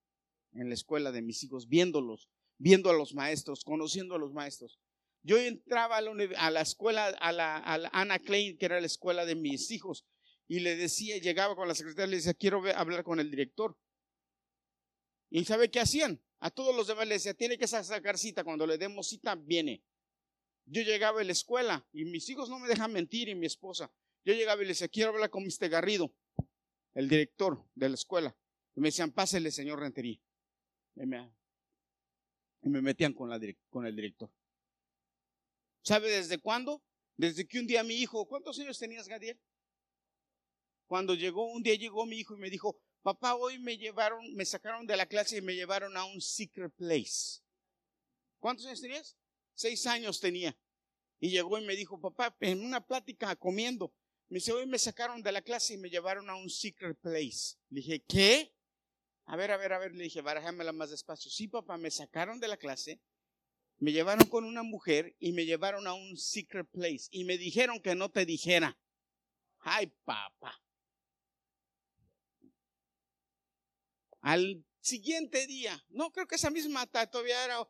en 0.52 0.68
la 0.68 0.74
escuela 0.74 1.10
de 1.10 1.22
mis 1.22 1.42
hijos, 1.42 1.66
viéndolos, 1.66 2.28
viendo 2.56 2.88
a 2.88 2.94
los 2.94 3.14
maestros, 3.14 3.64
conociendo 3.64 4.14
a 4.14 4.18
los 4.18 4.32
maestros. 4.32 4.78
Yo 5.24 5.38
entraba 5.38 5.96
a 5.96 6.50
la, 6.52 6.60
escuela, 6.60 7.08
a 7.08 7.32
la, 7.32 7.56
a 7.56 8.00
Anna 8.00 8.20
Klein, 8.20 8.56
que 8.56 8.66
era 8.66 8.78
la 8.78 8.86
escuela 8.86 9.26
de 9.26 9.34
mis 9.34 9.72
hijos, 9.72 10.06
y 10.46 10.60
le 10.60 10.76
decía, 10.76 11.18
llegaba 11.18 11.56
con 11.56 11.66
la 11.66 11.74
secretaria, 11.74 12.06
le 12.06 12.18
decía, 12.18 12.34
quiero 12.34 12.62
hablar 12.76 13.02
con 13.02 13.18
el 13.18 13.28
director. 13.28 13.76
¿Y 15.30 15.44
sabe 15.44 15.70
qué 15.70 15.80
hacían? 15.80 16.20
A 16.40 16.50
todos 16.50 16.74
los 16.74 16.86
demás 16.86 17.06
le 17.06 17.14
decía, 17.14 17.34
tiene 17.34 17.58
que 17.58 17.66
sacar 17.66 18.16
cita, 18.16 18.44
cuando 18.44 18.66
le 18.66 18.78
demos 18.78 19.08
cita, 19.08 19.34
viene. 19.34 19.82
Yo 20.66 20.82
llegaba 20.82 21.20
a 21.20 21.24
la 21.24 21.32
escuela 21.32 21.86
y 21.92 22.04
mis 22.04 22.28
hijos 22.28 22.48
no 22.48 22.58
me 22.58 22.68
dejan 22.68 22.92
mentir 22.92 23.28
y 23.28 23.34
mi 23.34 23.46
esposa. 23.46 23.92
Yo 24.24 24.34
llegaba 24.34 24.60
y 24.62 24.66
le 24.66 24.72
decía, 24.72 24.88
quiero 24.88 25.10
hablar 25.10 25.30
con 25.30 25.44
Mr. 25.44 25.68
Garrido, 25.68 26.14
el 26.94 27.08
director 27.08 27.64
de 27.74 27.88
la 27.88 27.94
escuela. 27.94 28.36
Y 28.76 28.80
me 28.80 28.88
decían, 28.88 29.10
pásele, 29.10 29.50
señor 29.50 29.80
Rentería. 29.80 30.20
Y 30.96 31.06
me, 31.06 32.82
metían 32.82 33.14
con, 33.14 33.30
con 33.70 33.86
el 33.86 33.96
director. 33.96 34.30
¿Sabe 35.82 36.10
desde 36.10 36.38
cuándo? 36.38 36.82
Desde 37.16 37.46
que 37.46 37.58
un 37.58 37.66
día 37.66 37.82
mi 37.82 37.94
hijo, 37.94 38.28
¿cuántos 38.28 38.58
años 38.60 38.78
tenías, 38.78 39.08
Gadiel? 39.08 39.40
Cuando 40.86 41.14
llegó, 41.14 41.50
un 41.50 41.62
día 41.62 41.74
llegó 41.74 42.06
mi 42.06 42.18
hijo 42.18 42.34
y 42.34 42.38
me 42.38 42.50
dijo, 42.50 42.80
papá, 43.02 43.34
hoy 43.34 43.58
me 43.58 43.76
llevaron, 43.76 44.34
me 44.34 44.44
sacaron 44.44 44.86
de 44.86 44.96
la 44.96 45.06
clase 45.06 45.38
y 45.38 45.42
me 45.42 45.54
llevaron 45.54 45.96
a 45.96 46.04
un 46.04 46.20
secret 46.20 46.72
place. 46.74 47.40
¿Cuántos 48.38 48.66
años 48.66 48.80
tenías? 48.80 49.16
Seis 49.54 49.86
años 49.86 50.20
tenía. 50.20 50.56
Y 51.20 51.30
llegó 51.30 51.58
y 51.58 51.64
me 51.64 51.74
dijo, 51.74 52.00
papá, 52.00 52.36
en 52.40 52.64
una 52.64 52.84
plática 52.84 53.34
comiendo, 53.36 53.92
me 54.28 54.36
dice, 54.36 54.52
hoy 54.52 54.66
me 54.66 54.78
sacaron 54.78 55.22
de 55.22 55.32
la 55.32 55.42
clase 55.42 55.74
y 55.74 55.78
me 55.78 55.90
llevaron 55.90 56.28
a 56.30 56.36
un 56.36 56.50
secret 56.50 56.98
place. 57.00 57.56
Le 57.70 57.80
dije, 57.80 58.04
¿qué? 58.06 58.54
A 59.24 59.36
ver, 59.36 59.50
a 59.50 59.56
ver, 59.56 59.72
a 59.72 59.78
ver, 59.78 59.94
le 59.94 60.04
dije, 60.04 60.20
barajámela 60.20 60.72
más 60.72 60.90
despacio. 60.90 61.30
Sí, 61.30 61.48
papá, 61.48 61.76
me 61.76 61.90
sacaron 61.90 62.38
de 62.38 62.48
la 62.48 62.56
clase, 62.56 63.00
me 63.78 63.92
llevaron 63.92 64.26
con 64.28 64.44
una 64.44 64.62
mujer 64.62 65.16
y 65.18 65.32
me 65.32 65.44
llevaron 65.44 65.86
a 65.86 65.94
un 65.94 66.16
secret 66.16 66.68
place 66.70 67.08
y 67.10 67.24
me 67.24 67.38
dijeron 67.38 67.80
que 67.80 67.94
no 67.94 68.10
te 68.10 68.24
dijera. 68.26 68.78
Ay, 69.60 69.92
papá. 70.04 70.60
Al 74.20 74.64
siguiente 74.80 75.46
día, 75.46 75.84
no 75.88 76.10
creo 76.10 76.26
que 76.26 76.36
esa 76.36 76.50
misma 76.50 76.86
todavía 76.86 77.44
era 77.44 77.68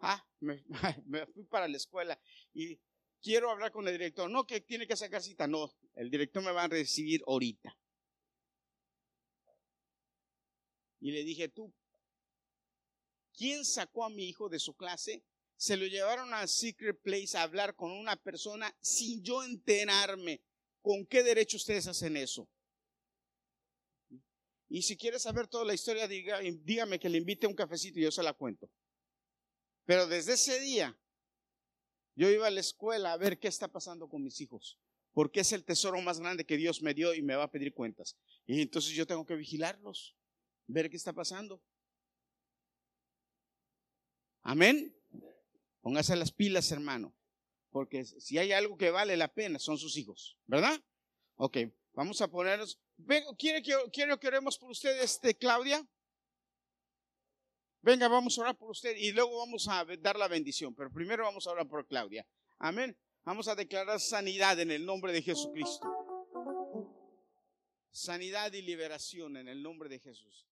Ah, 0.00 0.24
me, 0.40 1.26
fui 1.26 1.44
para 1.44 1.66
la 1.66 1.76
escuela 1.76 2.18
y 2.54 2.80
quiero 3.20 3.50
hablar 3.50 3.72
con 3.72 3.86
el 3.86 3.92
director. 3.92 4.30
No, 4.30 4.46
que 4.46 4.60
tiene 4.60 4.86
que 4.86 4.96
sacar 4.96 5.22
cita. 5.22 5.46
No, 5.46 5.72
el 5.94 6.10
director 6.10 6.42
me 6.42 6.52
va 6.52 6.64
a 6.64 6.68
recibir 6.68 7.22
ahorita. 7.26 7.76
Y 11.00 11.12
le 11.12 11.22
dije, 11.24 11.48
tú, 11.48 11.72
¿quién 13.32 13.64
sacó 13.64 14.04
a 14.04 14.10
mi 14.10 14.28
hijo 14.28 14.48
de 14.48 14.58
su 14.58 14.74
clase? 14.74 15.24
Se 15.56 15.76
lo 15.76 15.86
llevaron 15.86 16.32
a 16.34 16.46
Secret 16.46 17.00
Place 17.00 17.36
a 17.36 17.42
hablar 17.42 17.74
con 17.74 17.90
una 17.90 18.16
persona 18.16 18.76
sin 18.80 19.22
yo 19.22 19.42
enterarme. 19.42 20.42
¿Con 20.80 21.06
qué 21.06 21.22
derecho 21.22 21.56
ustedes 21.56 21.86
hacen 21.88 22.16
eso? 22.16 22.48
Y 24.68 24.82
si 24.82 24.96
quiere 24.96 25.18
saber 25.18 25.46
toda 25.46 25.64
la 25.64 25.74
historia, 25.74 26.06
dígame 26.06 26.98
que 26.98 27.08
le 27.08 27.18
invite 27.18 27.46
un 27.46 27.54
cafecito 27.54 27.98
y 27.98 28.02
yo 28.02 28.10
se 28.10 28.22
la 28.22 28.34
cuento. 28.34 28.70
Pero 29.84 30.06
desde 30.06 30.34
ese 30.34 30.60
día 30.60 30.98
yo 32.14 32.28
iba 32.28 32.46
a 32.46 32.50
la 32.50 32.60
escuela 32.60 33.12
a 33.12 33.16
ver 33.16 33.38
qué 33.38 33.48
está 33.48 33.68
pasando 33.68 34.08
con 34.08 34.22
mis 34.22 34.40
hijos, 34.40 34.78
porque 35.12 35.40
es 35.40 35.52
el 35.52 35.64
tesoro 35.64 36.00
más 36.02 36.20
grande 36.20 36.44
que 36.44 36.56
Dios 36.56 36.82
me 36.82 36.92
dio 36.92 37.14
y 37.14 37.22
me 37.22 37.36
va 37.36 37.44
a 37.44 37.50
pedir 37.50 37.72
cuentas. 37.72 38.18
Y 38.44 38.60
entonces 38.60 38.92
yo 38.92 39.06
tengo 39.06 39.24
que 39.24 39.36
vigilarlos, 39.36 40.16
ver 40.66 40.90
qué 40.90 40.96
está 40.96 41.12
pasando. 41.12 41.62
Amén. 44.42 44.94
Póngase 45.80 46.16
las 46.16 46.32
pilas, 46.32 46.70
hermano, 46.72 47.14
porque 47.70 48.04
si 48.04 48.36
hay 48.36 48.52
algo 48.52 48.76
que 48.76 48.90
vale 48.90 49.16
la 49.16 49.32
pena 49.32 49.58
son 49.58 49.78
sus 49.78 49.96
hijos, 49.96 50.36
¿verdad? 50.44 50.78
Ok, 51.36 51.58
vamos 51.98 52.20
a 52.20 52.28
ponernos. 52.28 52.78
¿Quiere 53.36 53.60
que, 53.60 53.74
quiero 53.92 54.20
que 54.20 54.28
oremos 54.28 54.56
por 54.56 54.70
ustedes, 54.70 55.02
este, 55.02 55.36
Claudia? 55.36 55.84
Venga, 57.82 58.06
vamos 58.06 58.38
a 58.38 58.42
orar 58.42 58.56
por 58.56 58.70
usted 58.70 58.94
y 58.96 59.10
luego 59.10 59.38
vamos 59.38 59.66
a 59.68 59.84
dar 59.98 60.16
la 60.16 60.28
bendición, 60.28 60.74
pero 60.76 60.92
primero 60.92 61.24
vamos 61.24 61.46
a 61.46 61.50
orar 61.50 61.66
por 61.66 61.84
Claudia. 61.86 62.24
Amén. 62.58 62.96
Vamos 63.24 63.48
a 63.48 63.56
declarar 63.56 63.98
sanidad 63.98 64.60
en 64.60 64.70
el 64.70 64.86
nombre 64.86 65.12
de 65.12 65.22
Jesucristo. 65.22 65.88
Sanidad 67.90 68.52
y 68.52 68.62
liberación 68.62 69.36
en 69.36 69.48
el 69.48 69.60
nombre 69.60 69.88
de 69.88 69.98
Jesús. 69.98 70.46